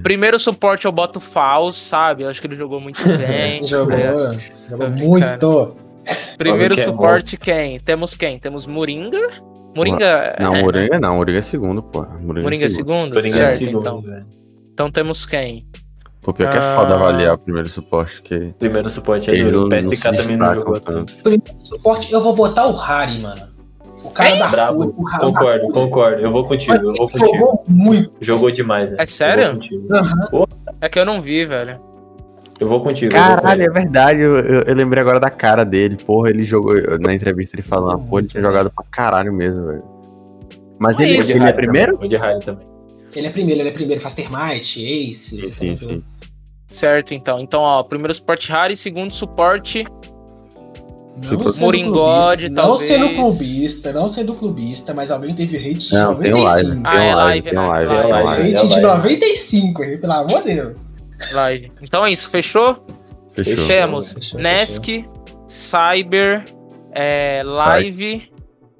Primeiro 0.03 0.39
suporte 0.39 0.85
eu 0.85 0.91
boto 0.91 1.19
Faust, 1.19 1.81
sabe? 1.81 2.23
Eu 2.23 2.29
acho 2.29 2.41
que 2.41 2.47
ele 2.47 2.55
jogou 2.55 2.79
muito 2.79 3.01
bem. 3.05 3.65
jogou, 3.67 3.97
é. 3.97 4.31
jogou 4.69 4.89
muito. 4.89 5.75
Primeiro 6.37 6.77
suporte 6.79 7.37
quem? 7.37 7.79
Temos 7.79 8.15
quem? 8.15 8.37
Temos 8.37 8.65
Moringa. 8.65 9.19
Moringa. 9.75 10.35
Não, 10.39 10.55
Moringa 10.55 10.99
não, 10.99 11.15
Moringa 11.17 11.39
é 11.39 11.41
segundo, 11.41 11.83
pô. 11.83 12.01
Moringa, 12.21 12.43
Moringa 12.43 12.65
é 12.65 12.69
segundo? 12.69 13.13
Moringa 13.13 13.43
é 13.43 13.45
segundo, 13.45 13.79
então. 13.79 14.25
Então 14.71 14.91
temos 14.91 15.25
quem? 15.25 15.65
Pô, 16.25 16.33
pior 16.33 16.51
que 16.51 16.57
é 16.57 16.61
foda 16.61 16.95
ah. 16.95 16.95
avaliar 16.95 17.35
o 17.35 17.37
primeiro 17.37 17.69
suporte. 17.69 18.19
Que 18.23 18.51
primeiro 18.57 18.89
suporte 18.89 19.29
é 19.29 19.43
duro. 19.43 19.67
O 19.67 19.69
PSK 19.69 20.01
também 20.01 20.35
não 20.35 20.55
jogou 20.55 20.79
tanto. 20.79 21.13
Primeiro 21.21 21.43
suporte, 21.61 22.11
eu 22.11 22.19
vou 22.19 22.35
botar 22.35 22.65
o 22.65 22.73
Harry, 22.73 23.21
mano. 23.21 23.47
O 24.03 24.09
cara 24.09 24.29
é? 24.29 24.39
da 24.39 24.47
Bravo. 24.47 24.85
O 24.85 25.03
concordo, 25.19 25.67
concordo. 25.69 26.21
Eu 26.21 26.31
vou 26.31 26.43
contigo, 26.43 26.73
eu 26.73 26.95
vou 26.95 27.07
contigo. 27.07 27.31
Jogou 27.31 27.63
muito. 27.67 28.11
Jogou 28.19 28.49
demais, 28.49 28.89
né? 28.89 28.97
É 28.99 29.05
sério? 29.05 29.53
Uhum. 29.53 30.45
É 30.81 30.89
que 30.89 30.97
eu 30.97 31.05
não 31.05 31.21
vi, 31.21 31.45
velho. 31.45 31.79
Eu 32.59 32.67
vou 32.67 32.81
contigo. 32.81 33.11
Caralho, 33.11 33.61
é 33.61 33.69
verdade. 33.69 34.19
Eu, 34.19 34.37
eu, 34.39 34.61
eu, 34.61 34.75
lembrei 34.75 35.01
agora 35.01 35.19
da 35.19 35.29
cara 35.29 35.63
dele. 35.63 35.95
Porra, 35.95 36.31
ele 36.31 36.43
jogou. 36.43 36.73
Na 36.99 37.13
entrevista 37.13 37.55
ele 37.55 37.61
falando, 37.61 38.03
pô, 38.09 38.17
ele 38.17 38.27
tinha 38.27 38.41
jogado 38.41 38.71
pra 38.71 38.83
caralho 38.89 39.31
mesmo, 39.31 39.63
velho. 39.67 39.83
Mas 40.79 40.99
ele, 40.99 41.17
ele, 41.17 41.31
ele 41.33 41.45
é 41.45 41.53
primeiro? 41.53 41.99
O 42.01 42.07
de 42.07 42.17
Harry 42.17 42.39
também. 42.43 42.74
Ele 43.15 43.27
é 43.27 43.29
primeiro, 43.29 43.61
ele 43.61 43.69
é 43.69 43.71
primeiro, 43.71 44.01
faz 44.01 44.13
Termite, 44.13 44.83
Ace. 44.83 45.29
Sim, 45.29 45.51
sim, 45.51 45.75
sim. 45.75 46.03
Certo, 46.67 47.13
então. 47.13 47.39
Então, 47.39 47.61
ó, 47.61 47.83
primeiro 47.83 48.13
suporte 48.13 48.51
Harry, 48.51 48.75
segundo 48.75 49.13
suporte. 49.13 49.85
Moringode, 51.59 52.53
talvez. 52.53 52.55
Não 52.55 52.77
sendo 52.77 53.15
clubista, 53.15 53.93
não 53.93 54.07
sendo 54.07 54.35
clubista, 54.35 54.93
mas 54.93 55.09
alguém 55.09 55.33
teve 55.33 55.55
hate 55.57 55.87
de 55.87 55.93
não, 55.93 56.13
95. 56.13 56.21
Tem 56.21 56.43
live, 56.43 56.81
ah, 56.83 57.03
é 57.03 57.15
live, 57.15 57.49
tem 57.49 57.57
um 57.57 57.67
live, 57.67 57.89
né? 57.89 58.03
live, 58.03 58.23
live, 58.25 58.53
Hate 58.53 58.67
de 58.67 58.81
95, 58.81 59.81
pelo 60.01 60.11
amor 60.11 60.43
de 60.43 60.55
Deus. 60.55 60.77
Live. 61.31 61.71
Então 61.81 62.05
é 62.05 62.11
isso, 62.11 62.29
fechou? 62.29 62.85
Fechou. 63.31 63.67
Temos 63.67 64.13
fechou, 64.13 64.39
Nesk, 64.41 64.85
fechou. 64.85 65.45
Cyber, 65.47 66.43
é, 66.91 67.41
Live, 67.45 68.29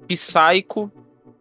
Psycho 0.06 0.90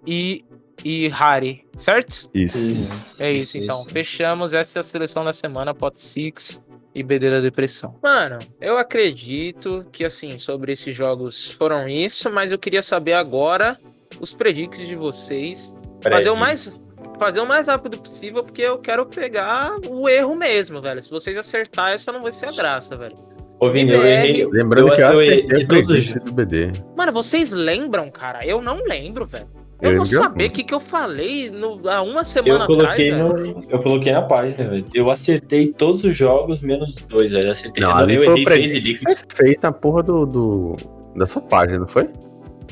e 0.08 0.46
e 0.86 1.07
Harry, 1.07 1.65
certo? 1.75 2.29
Isso. 2.31 2.59
isso. 2.59 3.23
É 3.23 3.31
isso, 3.31 3.57
isso 3.57 3.63
então. 3.63 3.81
Isso. 3.81 3.89
Fechamos. 3.89 4.53
Essa 4.53 4.77
é 4.77 4.81
a 4.81 4.83
seleção 4.83 5.25
da 5.25 5.33
semana, 5.33 5.73
Pot 5.73 5.99
Six 5.99 6.61
e 6.93 7.01
BD 7.01 7.31
da 7.31 7.41
Depressão. 7.41 7.95
Mano, 8.03 8.38
eu 8.61 8.77
acredito 8.77 9.83
que, 9.91 10.05
assim, 10.05 10.38
sobre 10.38 10.73
esses 10.73 10.95
jogos 10.95 11.49
foram 11.49 11.89
isso, 11.89 12.31
mas 12.31 12.51
eu 12.51 12.59
queria 12.59 12.83
saber 12.83 13.13
agora 13.13 13.75
os 14.19 14.31
predicts 14.36 14.88
de 14.88 14.95
vocês. 14.95 15.75
Fazer 16.03 16.29
o 16.29 16.36
mais 16.36 16.79
fazer 17.19 17.39
o 17.39 17.47
mais 17.47 17.67
rápido 17.67 17.97
possível, 17.97 18.43
porque 18.43 18.61
eu 18.61 18.77
quero 18.77 19.05
pegar 19.05 19.77
o 19.89 20.07
erro 20.07 20.36
mesmo, 20.36 20.81
velho. 20.81 21.01
Se 21.01 21.09
vocês 21.09 21.36
acertar, 21.36 21.93
essa 21.93 22.11
não 22.11 22.21
vai 22.21 22.31
ser 22.31 22.47
a 22.47 22.51
graça, 22.51 22.95
velho. 22.95 23.15
Ô, 23.57 23.71
Vini, 23.71 23.93
eu 23.93 24.05
errei. 24.05 24.45
Lembrando 24.45 24.89
eu 24.89 24.95
que 24.95 25.01
eu 25.01 25.07
acertei 25.07 25.59
de 25.59 25.67
todos 25.67 25.89
os 25.89 26.13
do 26.13 26.31
BD. 26.31 26.71
Mano, 26.95 27.11
vocês 27.13 27.53
lembram, 27.53 28.11
cara? 28.11 28.45
Eu 28.45 28.61
não 28.61 28.83
lembro, 28.83 29.25
velho. 29.25 29.47
Eu, 29.82 29.97
vou 29.97 30.05
saber 30.05 30.45
o 30.45 30.51
que, 30.51 30.63
que 30.63 30.73
eu 30.73 30.80
falei 30.80 31.49
no, 31.49 31.88
há 31.89 32.01
uma 32.01 32.23
semana 32.23 32.63
eu 32.63 32.67
coloquei 32.67 33.11
atrás, 33.11 33.43
no, 33.43 33.63
Eu 33.69 33.80
coloquei 33.80 34.13
na 34.13 34.21
página, 34.21 34.69
velho. 34.69 34.86
Eu 34.93 35.11
acertei 35.11 35.73
todos 35.73 36.03
os 36.03 36.15
jogos, 36.15 36.61
menos 36.61 36.95
dois, 37.07 37.32
velho. 37.32 37.51
Acertei. 37.51 37.84
Não, 37.84 37.95
ali 37.95 38.15
eu 38.15 38.23
foi 38.23 38.41
errei 38.41 38.69
Phase 38.69 38.95
Você 38.95 39.15
fez 39.36 39.59
na 39.61 39.71
porra 39.71 40.01
do, 40.01 40.26
do, 40.26 40.76
da 41.15 41.26
sua 41.26 41.41
página, 41.41 41.80
não 41.80 41.88
foi? 41.88 42.09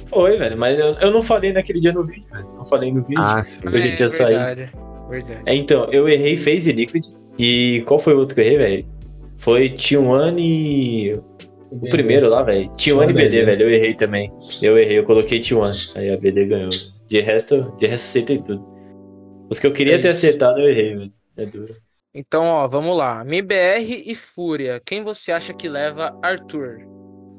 Foi, 0.07 0.37
velho. 0.37 0.57
Mas 0.57 0.79
eu, 0.79 0.93
eu 0.93 1.11
não 1.11 1.21
falei 1.21 1.51
naquele 1.51 1.81
dia 1.81 1.91
no 1.91 2.05
vídeo, 2.05 2.25
velho. 2.31 2.47
Não 2.55 2.65
falei 2.65 2.91
no 2.91 3.01
vídeo. 3.01 3.21
Ah, 3.21 3.43
sim. 3.43 3.61
A 3.65 3.77
gente 3.77 3.99
ia 3.99 4.09
sair. 4.09 4.69
Verdade. 5.09 5.41
É, 5.45 5.55
então, 5.55 5.85
eu 5.91 6.07
errei 6.07 6.37
Phase 6.37 6.71
Liquid. 6.71 7.05
E 7.37 7.83
qual 7.85 7.99
foi 7.99 8.13
o 8.13 8.19
outro 8.19 8.35
que 8.35 8.41
eu 8.41 8.45
errei, 8.45 8.57
velho? 8.57 8.85
Foi 9.39 9.69
T1 9.69 10.39
e. 10.39 11.19
O 11.81 11.89
primeiro 11.89 12.29
lá, 12.29 12.43
velho. 12.43 12.69
T1 12.71 13.09
e 13.09 13.13
BD, 13.13 13.43
velho. 13.45 13.61
Eu 13.63 13.69
errei 13.69 13.93
também. 13.93 14.31
Eu 14.61 14.77
errei, 14.77 14.99
eu 14.99 15.03
coloquei 15.03 15.39
T1. 15.39 15.95
Aí 15.95 16.11
a 16.11 16.17
BD 16.17 16.45
ganhou. 16.45 16.69
De 17.07 17.19
resto, 17.19 17.73
de 17.77 17.87
resto 17.87 18.05
acertei 18.05 18.37
tudo. 18.39 18.65
Os 19.49 19.59
que 19.59 19.67
eu 19.67 19.73
queria 19.73 19.95
é 19.95 19.99
ter 19.99 20.09
acertado, 20.09 20.59
eu 20.59 20.69
errei, 20.69 20.95
velho. 20.95 21.13
É 21.37 21.45
duro. 21.45 21.75
Então, 22.13 22.45
ó, 22.45 22.67
vamos 22.67 22.95
lá. 22.95 23.23
MBR 23.25 24.03
e 24.05 24.13
Fúria. 24.13 24.79
Quem 24.85 25.03
você 25.03 25.31
acha 25.31 25.53
que 25.53 25.67
leva 25.67 26.15
Arthur? 26.21 26.79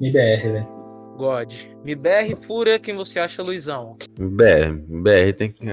MBR, 0.01 0.53
velho. 0.53 0.69
God. 1.17 1.53
MBR 1.85 2.33
e 2.33 2.37
Fúria, 2.37 2.79
quem 2.79 2.95
você 2.95 3.21
acha, 3.21 3.43
Luizão? 3.43 3.97
MBR. 4.19 4.85
MBR 4.89 5.33
tem 5.33 5.51
que. 5.53 5.65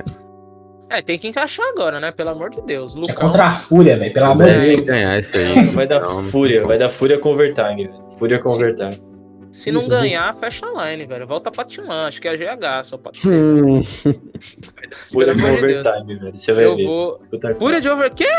É, 0.87 1.01
tem 1.01 1.17
que 1.17 1.27
encaixar 1.27 1.65
agora, 1.69 1.99
né? 1.99 2.11
Pelo 2.11 2.29
amor 2.29 2.49
de 2.49 2.61
Deus. 2.61 2.95
É 2.95 2.99
Lucão... 2.99 3.15
É 3.15 3.17
contra 3.17 3.45
a 3.45 3.55
Fúria, 3.55 3.97
velho. 3.97 4.13
Pelo 4.13 4.25
amor 4.25 4.45
de 4.45 4.75
Deus. 4.75 4.87
ganhar 4.87 5.17
isso 5.17 5.35
aí. 5.35 5.69
Vai 5.73 5.87
dar 5.87 6.01
não, 6.01 6.23
Fúria. 6.25 6.67
Vai 6.67 6.77
dar 6.77 6.89
Fúria 6.89 7.17
com 7.17 7.29
overtime, 7.29 7.87
velho. 7.87 8.10
Fúria 8.21 8.37
com 8.37 8.49
overtime. 8.49 9.01
Se 9.51 9.71
não 9.71 9.85
ganhar, 9.87 10.31
fecha 10.35 10.63
a 10.63 10.91
line, 10.91 11.07
velho. 11.07 11.25
Volta 11.25 11.49
pra 11.49 11.65
Timã, 11.65 12.05
acho 12.05 12.21
que 12.21 12.27
é 12.27 12.31
a 12.31 12.35
GH, 12.35 12.85
só 12.85 12.97
pode 12.99 13.17
ser. 13.17 13.33
Hum. 13.33 13.81
Fúria 15.11 15.33
de 15.33 15.43
overtime, 15.43 16.15
velho. 16.19 16.37
Você 16.37 16.53
vai 16.53 16.65
eu 16.65 16.75
ver. 16.75 16.85
Vou... 16.85 17.15
Fúria 17.59 17.81
de 17.81 17.89
over... 17.89 18.13
Quê? 18.13 18.29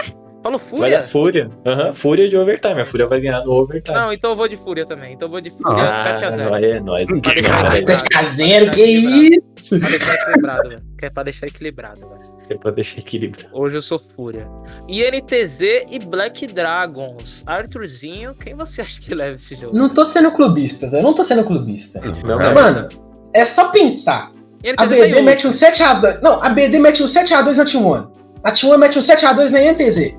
Falou 0.41 0.59
Fúria? 0.61 0.83
Vai 0.83 0.91
dar 0.93 1.03
Fúria. 1.03 1.51
Aham, 1.67 1.87
uhum. 1.87 1.95
Fúria 1.95 2.29
de 2.29 2.37
overtime. 2.37 2.81
A 2.81 2.87
Fúria 2.87 3.09
vai 3.09 3.21
ganhar 3.21 3.45
no 3.45 3.53
overtime. 3.55 3.97
Não, 3.97 4.13
então 4.13 4.31
eu 4.31 4.37
vou 4.37 4.47
de 4.47 4.57
Fúria 4.57 4.87
também. 4.87 5.15
Então 5.15 5.27
eu 5.27 5.33
vou 5.33 5.41
de 5.41 5.51
Fúria 5.51 5.83
ah, 5.83 6.17
7x0. 6.17 6.65
É 6.65 6.81
nóis. 6.81 7.09
7x0, 7.09 8.71
que 8.71 8.83
isso? 8.83 9.81
Pra 9.81 9.89
deixar 9.89 10.15
equilibrado, 10.15 10.69
velho. 10.69 10.83
Que 10.97 11.07
é 11.07 11.11
pra 11.11 11.23
deixar 11.25 11.47
equilibrado, 11.49 12.01
velho. 12.01 12.32
É 12.49 12.57
pra 12.57 12.71
deixar 12.71 12.99
equilibrado. 12.99 13.49
Hoje 13.53 13.77
eu 13.77 13.83
sou 13.83 13.99
Fúria. 13.99 14.47
INTZ 14.89 15.61
e 15.91 15.99
Black 15.99 16.47
Dragons. 16.47 17.45
Arthurzinho, 17.47 18.35
quem 18.35 18.55
você 18.55 18.83
acha 18.83 19.01
que 19.01 19.15
leva 19.15 19.37
esse 19.37 19.55
jogo? 19.55 19.77
Não 19.77 19.89
tô 19.89 20.05
sendo 20.05 20.31
clubista, 20.33 20.87
eu 20.87 21.03
não 21.03 21.15
tô 21.15 21.25
sendo 21.25 21.45
clubista. 21.45 22.01
Não, 22.25 22.35
não, 22.35 22.55
mano, 22.55 22.89
é 23.33 23.45
só 23.45 23.69
pensar. 23.69 24.31
A 24.77 24.87
BD 24.87 25.15
tá 25.15 25.23
mete 25.23 25.47
um 25.47 25.51
7x2. 25.51 26.21
Não, 26.23 26.43
a 26.43 26.49
BD 26.51 26.79
mete 26.79 27.03
um 27.03 27.07
7x2 27.07 27.57
na 27.57 27.65
T1. 27.65 28.11
A 28.45 28.53
T1 28.53 28.79
mete 28.79 28.99
um 28.99 29.03
7x2 29.03 29.51
na 29.51 29.63
INTZ. 29.63 30.15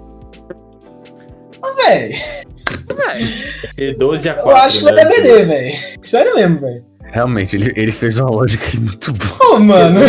Ô, 1.61 1.75
velho. 1.75 2.15
Vai 2.95 3.21
ser 3.63 3.97
12 3.97 4.29
a 4.29 4.33
4. 4.33 4.49
Eu 4.49 4.57
acho 4.57 4.77
que 4.79 4.83
vai 4.83 4.95
dar 4.95 5.05
BD, 5.05 5.45
velho. 5.45 5.75
Sério 6.03 6.35
mesmo, 6.35 6.59
velho. 6.59 6.92
Realmente, 7.13 7.55
ele, 7.55 7.71
ele 7.75 7.91
fez 7.91 8.17
uma 8.17 8.27
lógica 8.27 8.65
muito 8.75 9.13
boa. 9.13 9.51
Ô, 9.51 9.55
oh, 9.55 9.59
mano. 9.59 9.99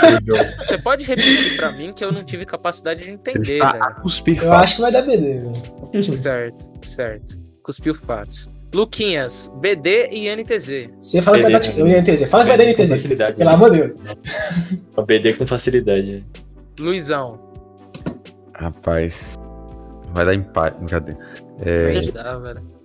Você 0.56 0.78
pode 0.78 1.04
repetir 1.04 1.58
pra 1.58 1.70
mim 1.72 1.92
que 1.92 2.02
eu 2.02 2.10
não 2.10 2.24
tive 2.24 2.46
capacidade 2.46 3.02
de 3.02 3.10
entender, 3.10 3.58
velho. 3.58 3.94
Cuspir 4.00 4.42
eu 4.42 4.54
acho 4.54 4.76
que 4.76 4.80
vai 4.80 4.90
dar 4.90 5.02
BD, 5.02 5.40
velho. 5.40 6.16
Certo, 6.16 6.70
certo. 6.82 7.38
Cuspiu 7.62 7.94
fatos. 7.94 8.48
Luquinhas, 8.74 9.52
BD 9.60 10.08
e 10.10 10.34
NTZ. 10.34 10.90
Você 11.02 11.20
fala 11.20 11.36
BD, 11.36 11.60
que 11.60 11.82
vai 11.82 11.90
dar 11.90 12.00
NTZ. 12.00 12.30
Fala 12.30 12.44
que 12.44 12.48
vai 12.48 12.58
dar 12.58 12.72
NTZ. 12.72 12.88
Facilidade, 12.88 13.36
Pelo 13.36 13.50
né? 13.50 13.54
amor 13.54 13.70
de 13.70 13.78
Deus. 13.80 13.96
A 14.96 15.02
BD 15.02 15.34
com 15.34 15.46
facilidade. 15.46 16.24
Luizão. 16.80 17.38
Rapaz. 18.54 19.36
Vai 20.14 20.24
dar 20.24 20.34
empate. 20.34 20.78
Brincadeira. 20.78 21.20
É... 21.60 21.92
Vai 21.92 22.10
dar, 22.10 22.38
velho. 22.38 22.77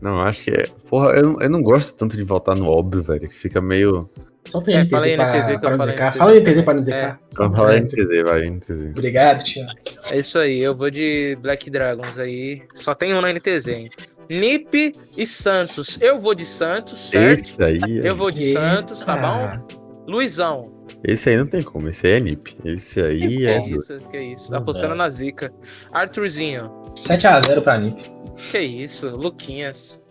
Não, 0.00 0.20
acho 0.20 0.44
que 0.44 0.50
é. 0.50 0.64
Porra, 0.88 1.10
eu, 1.10 1.36
eu 1.40 1.50
não 1.50 1.62
gosto 1.62 1.96
tanto 1.96 2.16
de 2.16 2.22
voltar 2.22 2.54
no 2.54 2.68
óbvio, 2.68 3.02
velho. 3.02 3.28
Que 3.28 3.34
fica 3.34 3.60
meio. 3.60 4.08
Só 4.44 4.60
tem 4.60 4.76
é, 4.76 4.84
NTZ 4.84 4.90
fala 4.90 5.16
pra, 5.16 5.38
NTZ 5.38 5.46
pra, 5.46 5.76
pra 5.76 5.86
zicar. 5.86 6.16
Fala 6.16 6.40
NTZ 6.40 6.62
pra 6.62 6.74
não 6.74 6.82
zicar. 6.82 7.20
É. 7.30 7.50
Fala 7.50 7.80
NTZ, 7.80 8.22
vai, 8.24 8.50
NTZ. 8.50 8.90
Obrigado, 8.90 9.44
tio. 9.44 9.66
É 10.10 10.18
isso 10.18 10.38
aí, 10.38 10.60
eu 10.60 10.74
vou 10.76 10.90
de 10.90 11.36
Black 11.40 11.68
Dragons 11.70 12.18
aí. 12.18 12.62
Só 12.74 12.94
tem 12.94 13.12
um 13.14 13.20
na 13.20 13.32
NTZ, 13.32 13.68
hein? 13.68 13.90
Nip 14.28 14.92
e 15.16 15.26
Santos. 15.26 16.00
Eu 16.00 16.18
vou 16.18 16.34
de 16.34 16.44
Santos, 16.44 17.10
certo? 17.10 17.44
Esse 17.44 17.62
aí. 17.62 18.00
É... 18.00 18.08
Eu 18.08 18.14
vou 18.14 18.30
de 18.30 18.52
Santos, 18.52 19.04
tá 19.04 19.16
bom? 19.16 19.86
Luizão. 20.06 20.76
Esse 21.02 21.30
aí 21.30 21.36
não 21.36 21.46
tem 21.46 21.62
como, 21.62 21.88
esse 21.88 22.06
aí 22.06 22.14
é 22.14 22.20
Nip. 22.20 22.54
Esse 22.64 23.00
aí 23.00 23.28
que 23.28 23.46
é. 23.46 23.60
Que 23.60 23.70
isso, 23.76 23.96
que 24.10 24.18
isso. 24.18 24.54
Apostando 24.54 24.94
na 24.94 25.08
zica. 25.10 25.52
Arthurzinho. 25.92 26.70
7x0 26.96 27.60
pra 27.62 27.78
Nip. 27.78 28.15
Que 28.36 28.58
isso, 28.60 29.16
Luquinhas. 29.16 30.02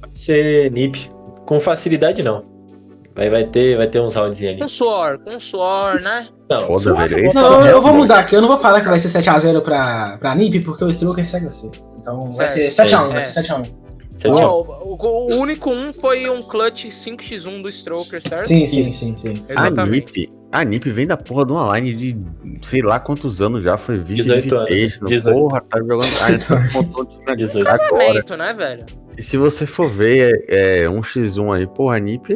Pode 0.00 0.18
ser 0.18 0.70
Nip. 0.72 1.08
Com 1.46 1.60
facilidade 1.60 2.22
não. 2.22 2.42
Vai, 3.14 3.30
vai, 3.30 3.44
ter, 3.44 3.76
vai 3.76 3.86
ter 3.86 4.00
uns 4.00 4.14
rounds 4.14 4.42
ali. 4.42 4.58
Com 4.58 4.68
suor, 4.68 5.18
com 5.20 5.38
suor, 5.38 6.00
né? 6.02 6.26
Não, 6.50 6.60
Foda, 6.60 6.80
suor, 6.80 7.08
velho. 7.08 7.32
Não, 7.32 7.64
eu 7.64 7.80
vou 7.80 7.94
mudar 7.94 8.20
aqui. 8.20 8.34
Eu 8.34 8.40
não 8.40 8.48
vou 8.48 8.58
falar 8.58 8.80
que 8.80 8.88
vai 8.88 8.98
ser 8.98 9.08
7x0 9.08 9.60
pra, 9.60 10.18
pra 10.18 10.34
Nip, 10.34 10.60
porque 10.60 10.84
o 10.84 10.88
Stroker 10.90 11.28
segue 11.28 11.46
você. 11.46 11.70
Então 11.98 12.32
certo. 12.32 12.36
vai 12.36 12.70
ser 12.70 12.84
7x1, 12.84 13.04
é. 13.04 13.12
vai 13.12 13.22
ser 13.22 13.42
7x1. 13.42 13.84
Oh, 14.26 14.62
o, 14.82 15.34
o, 15.34 15.36
único 15.36 15.70
um 15.70 15.92
foi 15.92 16.30
um 16.30 16.42
clutch 16.42 16.86
5x1 16.86 17.62
do 17.62 17.68
Stroker, 17.68 18.20
certo? 18.22 18.46
Sim, 18.46 18.66
sim, 18.66 18.82
sim, 18.82 19.14
sim. 19.16 19.44
Exatamente. 19.48 19.80
A 19.80 19.86
Nip, 19.86 20.28
a 20.54 20.64
Nip 20.64 20.88
vem 20.88 21.06
da 21.06 21.16
porra 21.16 21.44
de 21.44 21.52
uma 21.52 21.76
line 21.76 21.92
de 21.94 22.16
sei 22.62 22.80
lá 22.80 23.00
quantos 23.00 23.42
anos 23.42 23.64
já, 23.64 23.76
foi 23.76 23.98
vice 23.98 24.22
18 24.22 24.56
anos. 24.56 25.00
18. 25.00 25.38
Porra, 25.38 25.60
tá 25.60 25.78
jogando. 25.78 26.04
Ah, 26.22 26.38
tá 26.38 27.30
um 27.30 27.34
de 27.34 27.42
18 27.42 27.68
agora. 27.68 28.36
né, 28.36 28.52
velho? 28.52 28.84
E 29.18 29.22
se 29.22 29.36
você 29.36 29.66
for 29.66 29.88
ver 29.88 30.44
é, 30.48 30.82
é 30.82 30.90
um 30.90 31.00
x1 31.00 31.56
aí, 31.56 31.66
porra, 31.66 31.96
a 31.96 31.98
Nip, 31.98 32.28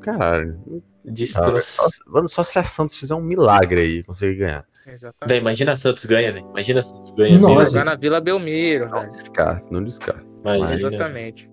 caralho. 0.00 0.58
Destroço. 1.04 1.82
Só, 2.10 2.26
só 2.26 2.42
se 2.42 2.58
a 2.58 2.64
Santos 2.64 2.96
fizer 2.96 3.14
um 3.14 3.22
milagre 3.22 3.80
aí, 3.80 4.02
conseguir 4.02 4.36
ganhar. 4.36 4.64
Exatamente. 4.86 5.28
Véi, 5.28 5.38
imagina 5.38 5.72
a 5.72 5.76
Santos 5.76 6.06
ganha, 6.06 6.32
velho. 6.32 6.46
Imagina 6.50 6.80
a 6.80 6.82
Santos 6.82 7.10
ganha. 7.10 7.38
Nossa, 7.38 7.70
jogar 7.70 7.84
na 7.84 7.94
Vila 7.94 8.20
Belmiro, 8.20 8.88
Não 8.88 9.06
descarta, 9.08 9.66
não 9.70 9.84
descarta. 9.84 10.24
Exatamente. 10.72 11.50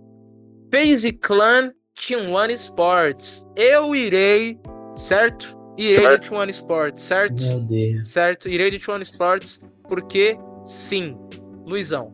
FaZe 0.74 1.12
Clan 1.12 1.74
Team 1.96 2.32
One 2.34 2.54
Sports. 2.54 3.46
Eu 3.56 3.96
irei, 3.96 4.58
certo? 4.96 5.55
Irei 5.78 6.18
de 6.18 6.34
One 6.34 6.52
Sports, 6.52 7.02
certo? 7.02 7.44
Meu 7.44 7.62
Deus. 7.62 8.08
Certo? 8.08 8.48
Irei 8.48 8.72
de 8.72 8.90
One 8.90 9.04
Sports 9.04 9.62
porque 9.84 10.38
sim. 10.64 11.18
Luizão. 11.66 12.14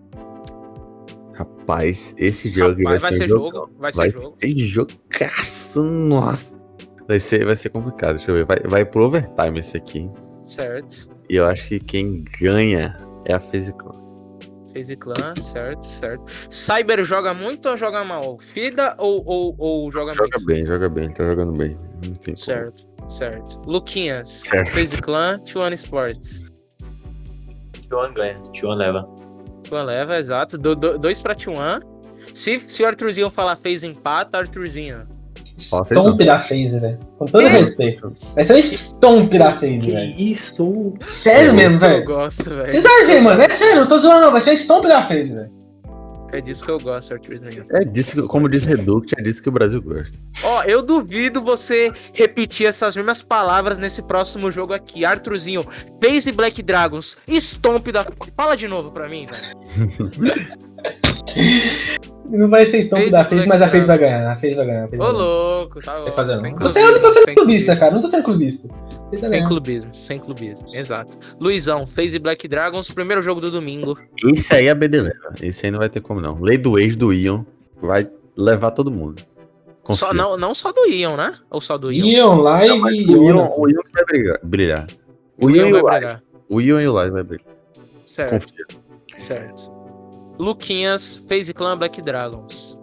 Rapaz, 1.34 2.14
esse 2.18 2.49
jogo 2.49 2.78
Rapaz, 2.84 3.01
vai, 3.01 3.14
ser, 3.14 3.28
jogo. 3.28 3.51
jogo. 3.51 3.72
Vai, 3.78 3.91
vai 3.91 3.93
ser 3.93 4.12
jogo. 4.12 4.36
Vai 4.41 4.51
ser 4.51 4.59
jogaço, 4.59 5.84
nossa. 5.84 6.62
Vai 7.07 7.20
ser, 7.20 7.45
vai 7.45 7.55
ser 7.55 7.70
complicado, 7.70 8.18
deixa 8.18 8.32
eu 8.32 8.36
ver. 8.36 8.45
Vai, 8.45 8.59
vai 8.59 8.86
pro 8.86 9.05
overtime 9.05 9.59
esse 9.59 9.78
aqui, 9.78 9.99
hein? 9.99 10.12
Certo. 10.43 11.09
E 11.30 11.36
eu 11.36 11.45
acho 11.45 11.68
que 11.68 11.80
quem 11.80 12.24
ganha 12.39 12.95
é 13.26 13.34
a 13.34 13.39
FaZe 13.39 13.74
Clan. 13.74 13.91
FaZe 14.74 14.95
Clan, 14.95 15.36
certo, 15.36 15.86
certo. 15.86 16.26
Cyber 16.49 17.03
joga 17.03 17.34
muito 17.34 17.68
ou 17.70 17.78
joga 17.78 18.03
mal? 18.03 18.38
Fida 18.39 18.95
ou, 18.97 19.24
ou, 19.26 19.55
ou 19.57 19.91
joga, 19.91 20.14
joga 20.14 20.24
muito? 20.24 20.39
Joga 20.39 20.53
bem, 20.53 20.66
joga 20.66 20.89
bem, 20.89 21.03
ele 21.05 21.14
tá 21.14 21.26
jogando 21.26 21.57
bem. 21.57 21.78
certo, 22.36 22.86
como. 22.86 22.91
Certo. 23.12 23.62
Luquinhas, 23.66 24.43
FaZe 24.72 25.01
Clan, 25.01 25.38
T1 25.39 25.74
Sports. 25.74 26.45
T1 27.89 28.14
ganha, 28.14 28.38
T1 28.53 28.76
leva. 28.76 29.07
T1 29.64 29.84
leva, 29.84 30.18
exato. 30.18 30.57
Do, 30.57 30.76
do, 30.76 30.97
dois 30.97 31.20
pra 31.20 31.36
T1. 31.36 31.82
Se, 32.34 32.59
se 32.59 32.84
o 32.84 32.88
Arthurzinho 32.88 33.30
falar 33.30 33.55
fez 33.55 33.84
empate, 33.84 34.36
Arthurzinho. 34.36 35.05
Stomp 35.57 36.20
da 36.24 36.39
FaZe, 36.39 36.80
velho. 36.80 36.99
Com 37.20 37.26
todo 37.26 37.45
respeito. 37.45 38.01
Vai 38.36 38.45
ser 38.45 38.53
um 38.53 38.57
stomp 38.57 39.32
da 39.38 39.53
FaZe, 39.53 39.91
velho. 39.91 40.20
Isso. 40.20 40.93
Sério 41.05 41.49
é 41.49 41.53
mesmo, 41.53 41.80
velho. 41.80 42.01
Eu 42.01 42.05
gosto, 42.05 42.49
velho. 42.49 42.68
Vocês 42.68 42.84
vão 42.84 43.05
ver, 43.05 43.22
mano. 43.22 43.41
É 43.41 43.49
sério, 43.49 43.82
não 43.82 43.88
tô 43.88 43.97
zoando, 43.97 44.22
não. 44.22 44.32
Vai 44.32 44.41
ser 44.41 44.51
um 44.51 44.53
stomp 44.53 44.86
da 44.86 45.03
FaZe, 45.03 45.36
velho. 45.36 45.61
É 46.32 46.40
disso 46.40 46.64
que 46.64 46.72
eu 46.72 46.80
gosto, 46.80 47.14
Arthur 47.14 47.40
É 47.72 47.80
disso, 47.84 48.28
como 48.28 48.48
diz 48.48 48.64
Reduct, 48.64 49.14
é 49.18 49.22
disso 49.22 49.42
que 49.42 49.50
o 49.50 49.52
Brasil 49.52 49.82
gosta. 49.82 50.18
Ó, 50.44 50.64
eu 50.64 50.82
duvido 50.82 51.42
você 51.42 51.92
repetir 52.14 52.68
essas 52.68 52.96
mesmas 52.96 53.22
palavras 53.22 53.78
nesse 53.78 54.02
próximo 54.02 54.52
jogo 54.52 54.74
aqui. 54.74 55.04
Arthurzinho, 55.04 55.66
FaZe 56.04 56.32
Black 56.32 56.62
Dragons, 56.64 57.18
Stomp 57.30 57.88
da... 57.88 58.06
Fala 58.36 58.56
de 58.56 58.68
novo 58.68 58.92
pra 58.92 59.10
mim, 59.10 59.28
velho. 59.28 60.52
Não 62.32 62.50
vai 62.50 62.66
ser 62.66 62.82
Stomp 62.82 63.10
da 63.10 63.26
FaZe, 63.26 63.46
mas 63.46 63.62
a 63.62 63.68
FaZe 63.68 63.88
vai 63.88 63.98
ganhar. 63.98 64.32
A 64.32 64.36
FaZe 64.38 64.56
vai 64.56 64.66
ganhar. 64.66 64.88
Ô, 64.94 65.12
louco, 65.12 65.82
tá 65.82 65.98
louco. 65.98 66.38
Sem 66.38 66.56
clubismo, 66.56 66.80
eu 66.80 66.92
não 66.94 67.02
tô 67.02 67.12
sendo 67.12 67.36
clubista, 67.36 67.76
cara. 67.76 67.94
Não 67.94 68.02
tô 68.02 68.08
sendo 68.08 68.24
clubista. 68.24 68.68
Sem 69.18 69.44
clubismo, 69.44 69.94
sem 69.94 70.20
clubismo. 70.20 70.68
Exato. 70.74 71.18
Luizão, 71.40 71.86
FaZe 71.86 72.20
Black 72.20 72.48
Dragons, 72.48 72.90
primeiro 72.90 73.22
jogo 73.22 73.42
do 73.42 73.52
domingo. 73.52 73.98
Esse 74.32 74.56
aí 74.56 74.68
é 74.68 74.70
a 74.70 74.76
BD 74.76 75.02
leva. 75.02 75.34
Esse 75.42 75.66
aí 75.66 75.72
não 75.72 75.80
vai 75.80 75.90
ter 75.90 76.00
como 76.00 76.22
não. 76.22 76.40
Lei 76.40 76.58
do 76.58 76.80
ex 76.80 76.96
do 76.96 77.12
Ion. 77.12 77.44
vai 77.82 78.10
levar 78.38 78.72
todo 78.72 78.90
mundo. 78.90 79.22
Só, 79.90 80.14
não, 80.14 80.38
não 80.38 80.54
só 80.54 80.72
do 80.72 80.86
Ion, 80.86 81.18
né? 81.18 81.34
Ou 81.50 81.60
só 81.60 81.78
do 81.78 81.92
Ion? 81.92 82.06
Ion, 82.06 82.42
Live 82.42 82.96
e 82.96 83.14
o 83.14 83.24
Ion. 83.26 83.50
O 83.58 83.70
Ion 83.70 83.82
vai 83.94 84.06
brigar, 84.06 84.40
brilhar. 84.42 84.88
O, 85.38 85.48
o 85.48 85.50
Ion, 85.50 85.68
Ion 85.68 85.82
vai 85.82 86.00
brilhar. 86.00 86.24
O 86.48 86.62
Ion 86.62 86.80
e 86.80 86.88
o 86.88 86.94
Live 86.94 87.12
vai 87.12 87.24
brilhar. 87.24 87.48
Certo. 88.06 88.30
Confia. 88.30 88.66
Certo. 89.18 89.71
Luquinhas, 90.40 91.18
FaZe 91.28 91.54
Clan 91.54 91.78
Black 91.78 92.02
Dragons. 92.02 92.80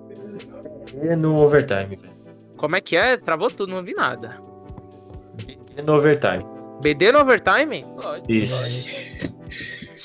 É 1.03 1.17
no 1.17 1.41
overtime, 1.43 1.97
velho. 1.97 2.19
Como 2.57 2.77
é 2.77 2.81
que 2.81 2.97
é? 2.97 3.17
Travou 3.17 3.51
tudo, 3.51 3.73
não 3.73 3.83
vi 3.83 3.95
nada. 3.95 4.41
BD 5.47 5.83
no 5.83 5.95
overtime. 5.95 6.45
BD 6.83 7.13
no 7.13 7.21
overtime? 7.21 7.85
Pode. 8.01 8.43
Isso. 8.43 8.89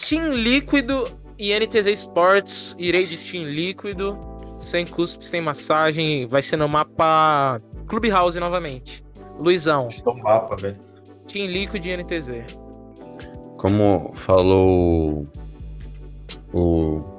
Team 0.08 0.34
Líquido 0.34 1.08
e 1.38 1.58
NTZ 1.58 1.88
Sports. 1.88 2.76
Irei 2.78 3.08
de 3.08 3.18
Team 3.18 3.46
Líquido. 3.46 4.18
Sem 4.60 4.86
cuspe, 4.86 5.28
sem 5.28 5.42
massagem. 5.42 6.28
Vai 6.28 6.42
ser 6.42 6.58
no 6.58 6.70
mapa 6.70 7.58
Clubhouse 7.88 8.40
novamente. 8.40 9.04
Luizão. 9.40 9.90
Estou 9.90 10.16
mapa, 10.18 10.56
velho. 10.56 10.78
Team 11.28 11.48
Líquido 11.48 11.88
e 11.88 11.98
NTZ. 11.98 12.58
Como 13.58 14.12
falou 14.16 15.24
o. 16.54 17.13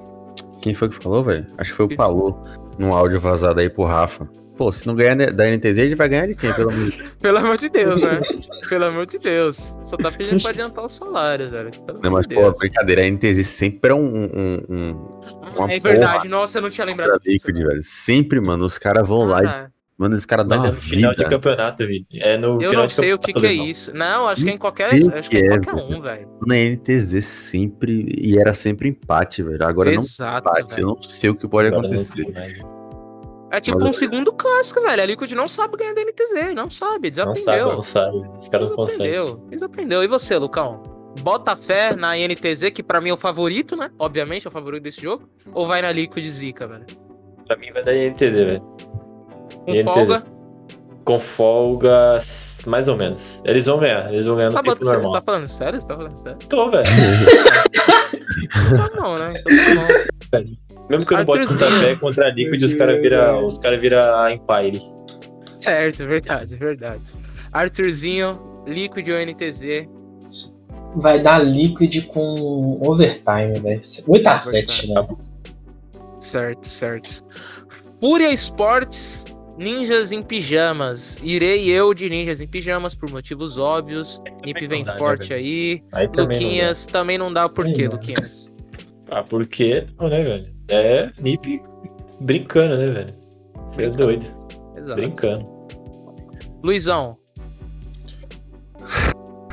Quem 0.65 0.73
foi 0.73 0.89
que 0.89 0.97
falou, 0.97 1.23
velho? 1.23 1.45
Acho 1.59 1.73
que 1.73 1.77
foi 1.77 1.85
o 1.85 1.95
Palô, 1.95 2.41
num 2.79 2.91
áudio 2.91 3.21
vazado 3.21 3.61
aí 3.61 3.69
pro 3.69 3.85
Rafa. 3.85 4.27
Pô, 4.57 4.73
se 4.73 4.87
não 4.87 4.95
ganhar 4.95 5.15
da 5.15 5.45
NTZ, 5.45 5.77
ele 5.77 5.95
vai 5.95 6.09
ganhar 6.09 6.27
de 6.27 6.35
quem, 6.35 6.55
pelo 6.55 6.71
amor 6.71 6.89
de 6.89 6.97
Deus? 6.97 7.13
pelo 7.21 7.39
amor 7.39 7.59
de 7.59 7.69
Deus, 7.69 8.01
né? 8.01 8.21
pelo 8.71 8.85
amor 8.87 9.05
de 9.05 9.19
Deus. 9.19 9.77
Só 9.83 9.99
tá 9.99 10.11
pedindo 10.11 10.41
pra 10.41 10.53
adiantar 10.53 10.83
o 10.83 10.89
salário, 10.89 11.51
velho. 11.51 11.71
Pelo 11.71 12.01
não, 12.01 12.13
mas, 12.13 12.27
de 12.27 12.35
pô, 12.35 12.51
brincadeira, 12.53 13.03
a 13.03 13.11
NTZ 13.11 13.47
sempre 13.47 13.91
é 13.91 13.95
um. 13.95 14.25
um, 14.25 14.97
um 15.59 15.69
é 15.69 15.79
verdade, 15.79 16.29
nossa, 16.29 16.57
eu 16.57 16.63
não 16.63 16.71
tinha 16.71 16.87
lembrado 16.87 17.21
disso. 17.21 17.47
Liquid, 17.47 17.63
velho. 17.63 17.83
Sempre, 17.83 18.41
mano, 18.41 18.65
os 18.65 18.79
caras 18.79 19.07
vão 19.07 19.25
ah, 19.25 19.43
lá 19.43 19.69
e 19.69 19.74
Mano, 19.97 20.17
esse 20.17 20.27
cara 20.27 20.43
dá 20.43 20.57
Mas 20.57 20.65
uma 20.65 20.71
é 20.71 20.73
no 20.73 20.81
vida. 20.81 20.97
final 20.97 21.15
de 21.15 21.25
campeonato, 21.25 21.87
vi. 21.87 22.05
É 22.15 22.37
no 22.37 22.61
eu 22.61 22.73
não 22.73 22.89
sei 22.89 23.13
o 23.13 23.19
que, 23.19 23.33
que 23.33 23.47
é 23.47 23.53
isso. 23.53 23.95
Não, 23.95 24.29
acho 24.29 24.43
que 24.43 24.51
é 24.51 24.55
em 24.55 24.59
qualquer, 24.59 24.91
acho 24.93 25.31
que 25.31 25.37
é, 25.37 25.47
é 25.47 25.49
qualquer 25.61 25.75
um, 25.75 26.01
velho. 26.01 26.29
Na 26.45 26.57
NTZ 26.57 27.25
sempre. 27.25 28.09
E 28.19 28.37
era 28.37 28.53
sempre 28.53 28.89
empate, 28.89 29.43
velho. 29.43 29.65
Agora 29.65 29.95
Exato, 29.95 30.47
não 30.47 30.53
empate. 30.53 30.75
Véio. 30.75 30.85
Eu 30.85 30.97
não 30.97 31.03
sei 31.03 31.31
o 31.31 31.37
que 31.37 31.47
pode 31.47 31.69
Agora 31.69 31.87
acontecer. 31.87 32.27
É 33.53 33.61
tipo 33.61 33.79
Mas 33.79 33.87
um 33.87 33.91
é... 33.91 33.93
segundo 33.93 34.33
clássico, 34.33 34.81
velho. 34.83 35.01
A 35.01 35.07
Liquid 35.07 35.31
não 35.31 35.47
sabe 35.47 35.77
ganhar 35.77 35.95
da 35.95 36.03
NTZ, 36.03 36.55
não 36.57 36.69
sabe, 36.69 37.09
desaprendeu. 37.09 37.75
Não 37.75 37.83
sabe, 37.83 38.17
não 38.17 38.23
sabe. 38.25 38.39
Os 38.39 38.49
caras 38.49 38.71
não 38.71 38.77
conseguem. 38.77 39.37
Desaprendeu. 39.49 40.03
E 40.03 40.09
você, 40.09 40.37
Lucão? 40.37 40.83
Bota 41.21 41.55
fé 41.55 41.95
na 41.95 42.17
NTZ, 42.17 42.71
que 42.75 42.83
pra 42.83 43.01
mim 43.01 43.11
é 43.11 43.13
o 43.13 43.17
favorito, 43.17 43.77
né? 43.77 43.93
Obviamente 43.97 44.45
é 44.45 44.49
o 44.49 44.51
favorito 44.51 44.83
desse 44.83 45.01
jogo. 45.01 45.29
Ou 45.53 45.69
vai 45.69 45.81
na 45.81 45.93
Liquid 45.93 46.27
Zika, 46.27 46.67
velho? 46.67 46.85
Pra 47.47 47.57
mim 47.57 47.71
vai 47.73 47.85
da 47.85 47.93
NTZ, 47.93 48.33
velho. 48.33 48.77
Com 49.65 49.85
folga? 49.85 50.23
Com 51.05 51.19
folga, 51.19 52.19
mais 52.67 52.89
ou 52.89 52.97
menos. 52.97 53.43
Eles 53.45 53.67
vão 53.67 53.79
ganhar, 53.79 54.13
eles 54.13 54.27
vão 54.27 54.37
ganhar 54.37 54.49
no 54.49 54.55
tá, 54.55 54.63
tempo 54.63 54.85
normal. 54.85 55.13
Você 55.13 55.19
tá 55.19 55.23
falando 55.23 55.49
sério? 55.49 55.81
Você 55.81 55.89
tá 55.89 55.95
falando 55.95 56.17
sério? 56.17 56.39
Tô, 56.49 56.71
velho. 56.71 56.85
tá 58.77 59.03
bom, 59.03 59.19
né? 59.19 59.35
Tá 59.35 60.41
bom. 60.41 60.45
Mesmo 60.89 61.07
que 61.07 61.15
eu 61.15 61.19
não 61.19 61.25
bote 61.25 61.47
tanta 61.49 61.71
fé 61.81 61.97
contra 61.97 62.27
a 62.27 62.31
Liquid, 62.31 62.63
os 62.63 62.75
caras 62.75 63.01
viram 63.01 63.47
os 63.47 63.59
cara 63.59 63.79
vira 63.79 64.33
Empire. 64.33 64.83
Certo, 65.63 66.07
verdade, 66.07 66.57
verdade. 66.57 67.03
Arthurzinho, 67.53 68.39
Liquid 68.67 69.09
ou 69.09 69.19
NTZ? 69.19 69.89
Vai 70.97 71.21
dar 71.21 71.39
Liquid 71.39 72.07
com 72.07 72.79
overtime, 72.83 73.59
velho. 73.61 73.81
8x7, 73.81 74.89
né? 74.89 75.07
Certo, 76.21 76.69
certo. 76.69 77.25
Fúria 78.01 78.31
Sports 78.33 79.25
Ninjas 79.57 80.11
em 80.11 80.23
pijamas. 80.23 81.21
Irei 81.23 81.71
eu 81.71 81.95
de 81.95 82.09
ninjas 82.09 82.41
em 82.41 82.47
pijamas 82.47 82.95
por 82.95 83.11
motivos 83.11 83.57
óbvios. 83.57 84.21
Nip 84.45 84.67
vem 84.67 84.83
dá, 84.83 84.93
né, 84.93 84.99
forte 84.99 85.31
né, 85.31 85.37
aí. 85.37 85.83
aí. 85.93 86.09
Luquinhas 86.17 86.87
também 86.87 87.17
não 87.17 87.33
dá. 87.33 87.49
Por 87.49 87.73
quê, 87.73 87.87
Luquinhas? 87.87 88.51
Ah, 89.11 89.23
porque 89.23 89.87
não, 90.01 90.09
né, 90.09 90.21
velho? 90.21 90.47
É 90.69 91.11
Nip 91.21 91.61
brincando, 92.21 92.77
né, 92.77 92.89
velho? 92.89 93.15
Você 93.69 93.85
é 93.85 93.91
doido. 93.91 94.27
Exato. 94.77 95.01
Brincando. 95.01 95.45
Luizão. 96.63 97.17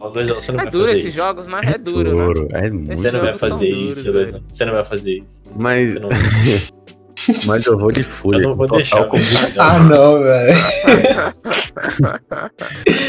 Luizão 0.00 0.40
você 0.40 0.50
não 0.50 0.60
é 0.60 0.62
vai 0.64 0.72
duro 0.72 0.86
fazer 0.86 0.98
esses 0.98 1.06
isso. 1.08 1.16
jogos, 1.16 1.46
né? 1.46 1.60
É 1.62 1.78
duro, 1.78 2.48
né? 2.48 2.66
É 2.66 2.70
muito. 2.70 2.96
Você 2.96 3.10
não 3.10 3.20
vai 3.20 3.38
fazer 3.38 3.68
isso, 3.68 4.10
Luizão. 4.12 4.40
Você 4.48 4.64
não 4.64 4.72
vai 4.72 4.84
fazer 4.84 5.18
isso. 5.18 5.42
Mas. 5.54 5.94
Mas 7.46 7.66
eu 7.66 7.78
vou 7.78 7.92
de 7.92 8.02
fúria. 8.02 8.38
Eu 8.38 8.50
não 8.50 8.54
vou 8.54 8.66
deixar 8.66 9.04
como 9.04 9.22
Ah, 9.58 9.78
não, 9.78 10.20
velho. 10.20 10.58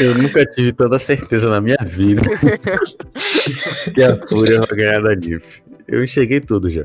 eu 0.00 0.14
nunca 0.16 0.44
tive 0.46 0.72
tanta 0.72 0.98
certeza 0.98 1.48
na 1.48 1.60
minha 1.60 1.78
vida 1.82 2.22
que 3.94 4.02
a 4.02 4.16
fúria 4.28 4.60
vai 4.60 4.76
ganhar 4.76 5.02
da 5.02 5.14
NIF. 5.14 5.62
Eu 5.86 6.04
enxerguei 6.04 6.40
tudo 6.40 6.70
já. 6.70 6.84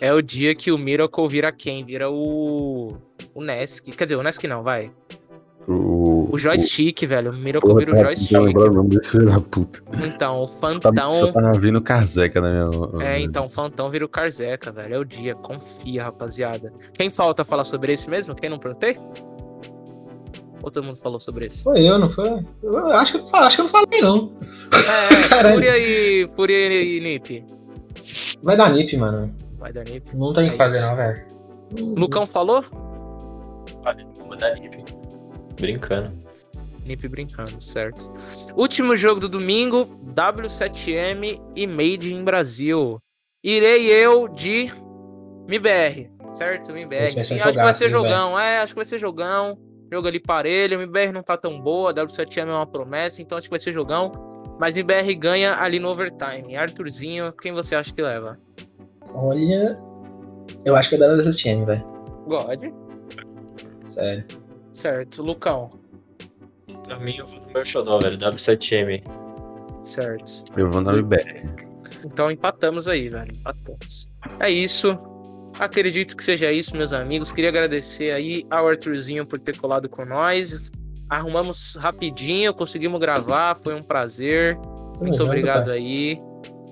É 0.00 0.12
o 0.12 0.20
dia 0.20 0.54
que 0.54 0.70
o 0.70 0.78
Miracle 0.78 1.28
vira 1.28 1.52
quem? 1.52 1.84
Vira 1.84 2.10
o. 2.10 2.96
O 3.34 3.42
Nesk. 3.42 3.86
Quer 3.96 4.04
dizer, 4.04 4.16
o 4.16 4.22
Nesk 4.22 4.44
não, 4.44 4.62
vai. 4.62 4.90
O, 5.68 6.28
o 6.32 6.38
joystick, 6.38 7.02
o... 7.02 7.08
velho. 7.08 7.30
O 7.32 7.34
Miracle 7.34 7.74
vira 7.74 7.92
o 7.92 7.96
joystick. 7.96 8.32
Não 8.32 8.44
o 8.44 8.72
nome 8.72 8.90
desse 8.90 9.10
filho 9.10 9.26
da 9.26 9.40
puta. 9.40 9.82
Então, 10.04 10.42
o 10.42 10.46
Fantão. 10.46 11.12
Só 11.12 11.32
tá, 11.32 11.52
só 11.52 11.58
vindo 11.58 11.80
Carzeca 11.80 12.40
na 12.40 12.50
minha. 12.50 13.04
É, 13.04 13.20
então, 13.20 13.46
o 13.46 13.50
Fantão 13.50 13.90
vira 13.90 14.04
o 14.04 14.08
Carzeca, 14.08 14.70
velho. 14.70 14.94
É 14.94 14.98
o 14.98 15.04
dia. 15.04 15.34
Confia, 15.34 16.04
rapaziada. 16.04 16.72
Quem 16.92 17.10
falta 17.10 17.44
falar 17.44 17.64
sobre 17.64 17.92
esse 17.92 18.08
mesmo? 18.08 18.34
Quem 18.34 18.48
não 18.48 18.58
perguntei? 18.58 18.96
Ou 20.62 20.70
todo 20.70 20.84
mundo 20.84 20.96
falou 20.96 21.20
sobre 21.20 21.46
esse? 21.46 21.62
Foi 21.62 21.80
eu, 21.80 21.98
não 21.98 22.10
foi? 22.10 22.44
Eu 22.62 22.90
acho 22.90 23.12
que 23.12 23.18
eu, 23.18 23.24
não 23.24 23.34
acho 23.40 23.56
que 23.56 23.62
eu 23.62 23.64
não 23.64 23.72
falei, 23.72 24.02
não. 24.02 24.32
É, 24.72 25.52
Fúria 25.52 25.78
e, 25.78 26.28
Fúria 26.34 26.82
e 26.82 27.00
Nip. 27.00 27.44
Vai 28.42 28.56
dar 28.56 28.72
Nip, 28.72 28.96
mano. 28.96 29.32
Vai 29.58 29.72
dar 29.72 29.84
Nip. 29.84 30.16
Não 30.16 30.32
tem 30.32 30.44
o 30.44 30.48
é 30.48 30.50
que 30.50 30.56
fazer, 30.56 30.80
não, 30.80 30.96
velho. 30.96 31.26
Lucão 31.96 32.26
falou? 32.26 32.64
Vou 34.26 34.36
dar 34.36 34.54
Nip. 34.54 34.84
Brincando. 35.60 36.26
Nip 36.84 37.08
brincando, 37.08 37.60
certo. 37.60 38.14
Último 38.54 38.96
jogo 38.96 39.20
do 39.20 39.28
domingo, 39.28 39.86
W7M 40.14 41.40
e 41.56 41.66
Made 41.66 42.14
in 42.14 42.22
Brasil. 42.22 43.00
Irei 43.42 43.90
eu 43.90 44.28
de 44.28 44.70
MBR, 45.48 46.10
certo? 46.32 46.70
MBR. 46.70 47.24
Sim, 47.24 47.40
acho 47.40 47.52
que 47.52 47.58
vai 47.58 47.74
ser 47.74 47.90
jogão, 47.90 48.38
é, 48.38 48.60
acho 48.60 48.72
que 48.72 48.78
vai 48.78 48.86
ser 48.86 48.98
jogão. 48.98 49.58
Jogo 49.92 50.08
ali 50.08 50.20
parelho, 50.20 50.80
MBR 50.80 51.12
não 51.12 51.22
tá 51.22 51.36
tão 51.36 51.60
boa, 51.60 51.92
W7M 51.92 52.48
é 52.48 52.52
uma 52.52 52.66
promessa, 52.66 53.20
então 53.20 53.36
acho 53.36 53.46
que 53.46 53.52
vai 53.52 53.60
ser 53.60 53.72
jogão. 53.72 54.12
Mas 54.58 54.74
MBR 54.76 55.14
ganha 55.16 55.56
ali 55.60 55.78
no 55.78 55.88
overtime. 55.88 56.56
Arthurzinho, 56.56 57.32
quem 57.32 57.52
você 57.52 57.74
acha 57.74 57.92
que 57.92 58.00
leva? 58.00 58.38
Olha, 59.12 59.78
eu 60.64 60.76
acho 60.76 60.88
que 60.88 60.94
é 60.94 60.98
W7M, 60.98 61.66
velho. 61.66 61.84
God. 62.26 62.72
Sério. 63.88 64.24
Certo. 64.76 65.22
Lucão. 65.22 65.70
Pra 66.84 66.98
mim, 66.98 67.16
eu 67.16 67.26
vou 67.26 67.40
no 67.40 67.46
meu 67.50 67.64
xodó, 67.64 67.98
velho. 67.98 68.18
W7M. 68.18 69.02
Certo. 69.82 70.44
Eu 70.54 70.70
vou 70.70 70.82
no 70.82 70.90
MBR. 70.92 71.48
Então 72.04 72.30
empatamos 72.30 72.86
aí, 72.86 73.08
velho. 73.08 73.32
Empatamos. 73.34 74.12
É 74.38 74.50
isso. 74.50 74.98
Acredito 75.58 76.14
que 76.14 76.22
seja 76.22 76.52
isso, 76.52 76.76
meus 76.76 76.92
amigos. 76.92 77.32
Queria 77.32 77.48
agradecer 77.48 78.12
aí 78.12 78.44
ao 78.50 78.68
Arthurzinho 78.68 79.24
por 79.24 79.40
ter 79.40 79.56
colado 79.56 79.88
com 79.88 80.04
nós. 80.04 80.70
Arrumamos 81.08 81.76
rapidinho, 81.76 82.52
conseguimos 82.52 83.00
gravar, 83.00 83.56
foi 83.56 83.74
um 83.74 83.80
prazer. 83.80 84.58
Muito 85.00 85.22
obrigado 85.22 85.70
aí. 85.70 86.18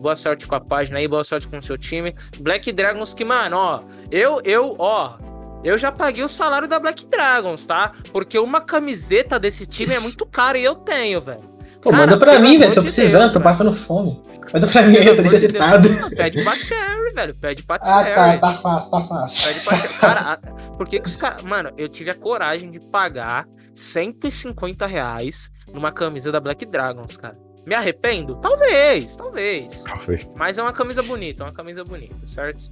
Boa 0.02 0.14
sorte 0.14 0.46
com 0.46 0.56
a 0.56 0.60
página 0.60 0.98
aí, 0.98 1.08
boa 1.08 1.24
sorte 1.24 1.48
com 1.48 1.56
o 1.56 1.62
seu 1.62 1.78
time. 1.78 2.14
Black 2.38 2.70
Dragons 2.70 3.14
que, 3.14 3.24
mano, 3.24 3.56
ó, 3.56 3.82
eu, 4.10 4.42
eu, 4.44 4.76
ó, 4.78 5.16
eu 5.64 5.78
já 5.78 5.90
paguei 5.90 6.22
o 6.22 6.28
salário 6.28 6.68
da 6.68 6.78
Black 6.78 7.06
Dragons, 7.06 7.64
tá? 7.66 7.92
Porque 8.12 8.38
uma 8.38 8.60
camiseta 8.60 9.38
desse 9.38 9.66
time 9.66 9.94
é 9.94 9.98
muito 9.98 10.26
cara 10.26 10.58
e 10.58 10.64
eu 10.64 10.74
tenho, 10.74 11.20
velho. 11.20 11.54
Pô, 11.84 11.90
Cara, 11.90 12.06
manda 12.06 12.18
pra 12.18 12.38
mim, 12.38 12.58
velho. 12.58 12.74
Tô 12.74 12.80
precisando, 12.82 13.20
Deus, 13.20 13.32
tô 13.34 13.40
passando 13.40 13.74
fome. 13.74 14.20
Manda 14.52 14.66
pra 14.66 14.82
mim, 14.82 14.94
eu 14.96 15.16
tô 15.16 15.22
necessitado. 15.22 15.88
De 15.88 16.16
Pede 16.16 16.42
pra 16.42 16.56
Cherry, 16.56 17.14
velho. 17.14 17.34
Pede 17.34 17.62
pra 17.62 17.78
Cherry. 17.78 18.10
Ah, 18.12 18.38
tá, 18.38 18.38
tá 18.38 18.58
fácil, 18.58 18.90
tá 18.90 19.00
fácil. 19.02 19.48
Pede 19.52 19.64
pra 19.64 19.76
Cherry. 19.76 19.98
Cara, 19.98 20.36
por 20.78 20.88
que 20.88 20.98
que 20.98 21.06
os 21.06 21.16
caras. 21.16 21.42
Mano, 21.42 21.70
eu 21.76 21.86
tive 21.86 22.10
a 22.10 22.14
coragem 22.14 22.70
de 22.70 22.80
pagar 22.80 23.46
150 23.74 24.86
reais 24.86 25.50
numa 25.74 25.92
camisa 25.92 26.32
da 26.32 26.40
Black 26.40 26.64
Dragons, 26.64 27.18
cara. 27.18 27.36
Me 27.66 27.74
arrependo? 27.74 28.34
Talvez, 28.36 29.16
talvez. 29.16 29.82
Talvez. 29.82 30.26
Mas 30.36 30.56
é 30.56 30.62
uma 30.62 30.72
camisa 30.72 31.02
bonita, 31.02 31.42
é 31.42 31.46
uma 31.46 31.52
camisa 31.52 31.84
bonita, 31.84 32.16
certo? 32.24 32.64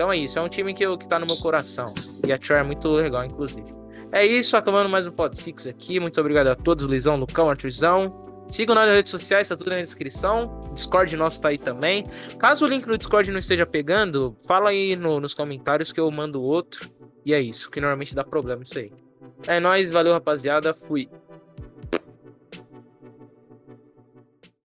Então 0.00 0.10
é 0.10 0.16
isso, 0.16 0.38
é 0.38 0.42
um 0.42 0.48
time 0.48 0.72
que, 0.72 0.82
eu, 0.82 0.96
que 0.96 1.06
tá 1.06 1.18
no 1.18 1.26
meu 1.26 1.36
coração. 1.36 1.92
E 2.26 2.32
a 2.32 2.38
Troy 2.38 2.58
é 2.58 2.62
muito 2.62 2.88
legal, 2.88 3.22
inclusive. 3.22 3.66
É 4.10 4.24
isso, 4.24 4.56
acabando 4.56 4.88
mais 4.88 5.06
um 5.06 5.10
Pod 5.10 5.38
Six 5.38 5.66
aqui. 5.66 6.00
Muito 6.00 6.18
obrigado 6.18 6.46
a 6.46 6.56
todos, 6.56 6.86
Luizão, 6.86 7.16
Lucão, 7.16 7.50
Arthurzão. 7.50 8.22
Sigam 8.48 8.74
nas 8.74 8.88
redes 8.88 9.10
sociais, 9.10 9.50
tá 9.50 9.58
tudo 9.58 9.68
na 9.68 9.76
descrição. 9.76 10.58
Discord 10.72 11.14
nosso 11.18 11.42
tá 11.42 11.48
aí 11.48 11.58
também. 11.58 12.06
Caso 12.38 12.64
o 12.64 12.68
link 12.68 12.86
no 12.86 12.96
Discord 12.96 13.30
não 13.30 13.38
esteja 13.38 13.66
pegando, 13.66 14.34
fala 14.46 14.70
aí 14.70 14.96
no, 14.96 15.20
nos 15.20 15.34
comentários 15.34 15.92
que 15.92 16.00
eu 16.00 16.10
mando 16.10 16.40
outro. 16.40 16.90
E 17.22 17.34
é 17.34 17.40
isso, 17.42 17.70
que 17.70 17.78
normalmente 17.78 18.14
dá 18.14 18.24
problema 18.24 18.62
isso 18.62 18.78
aí. 18.78 18.90
É 19.46 19.60
nóis, 19.60 19.90
valeu 19.90 20.14
rapaziada, 20.14 20.72
fui. 20.72 21.10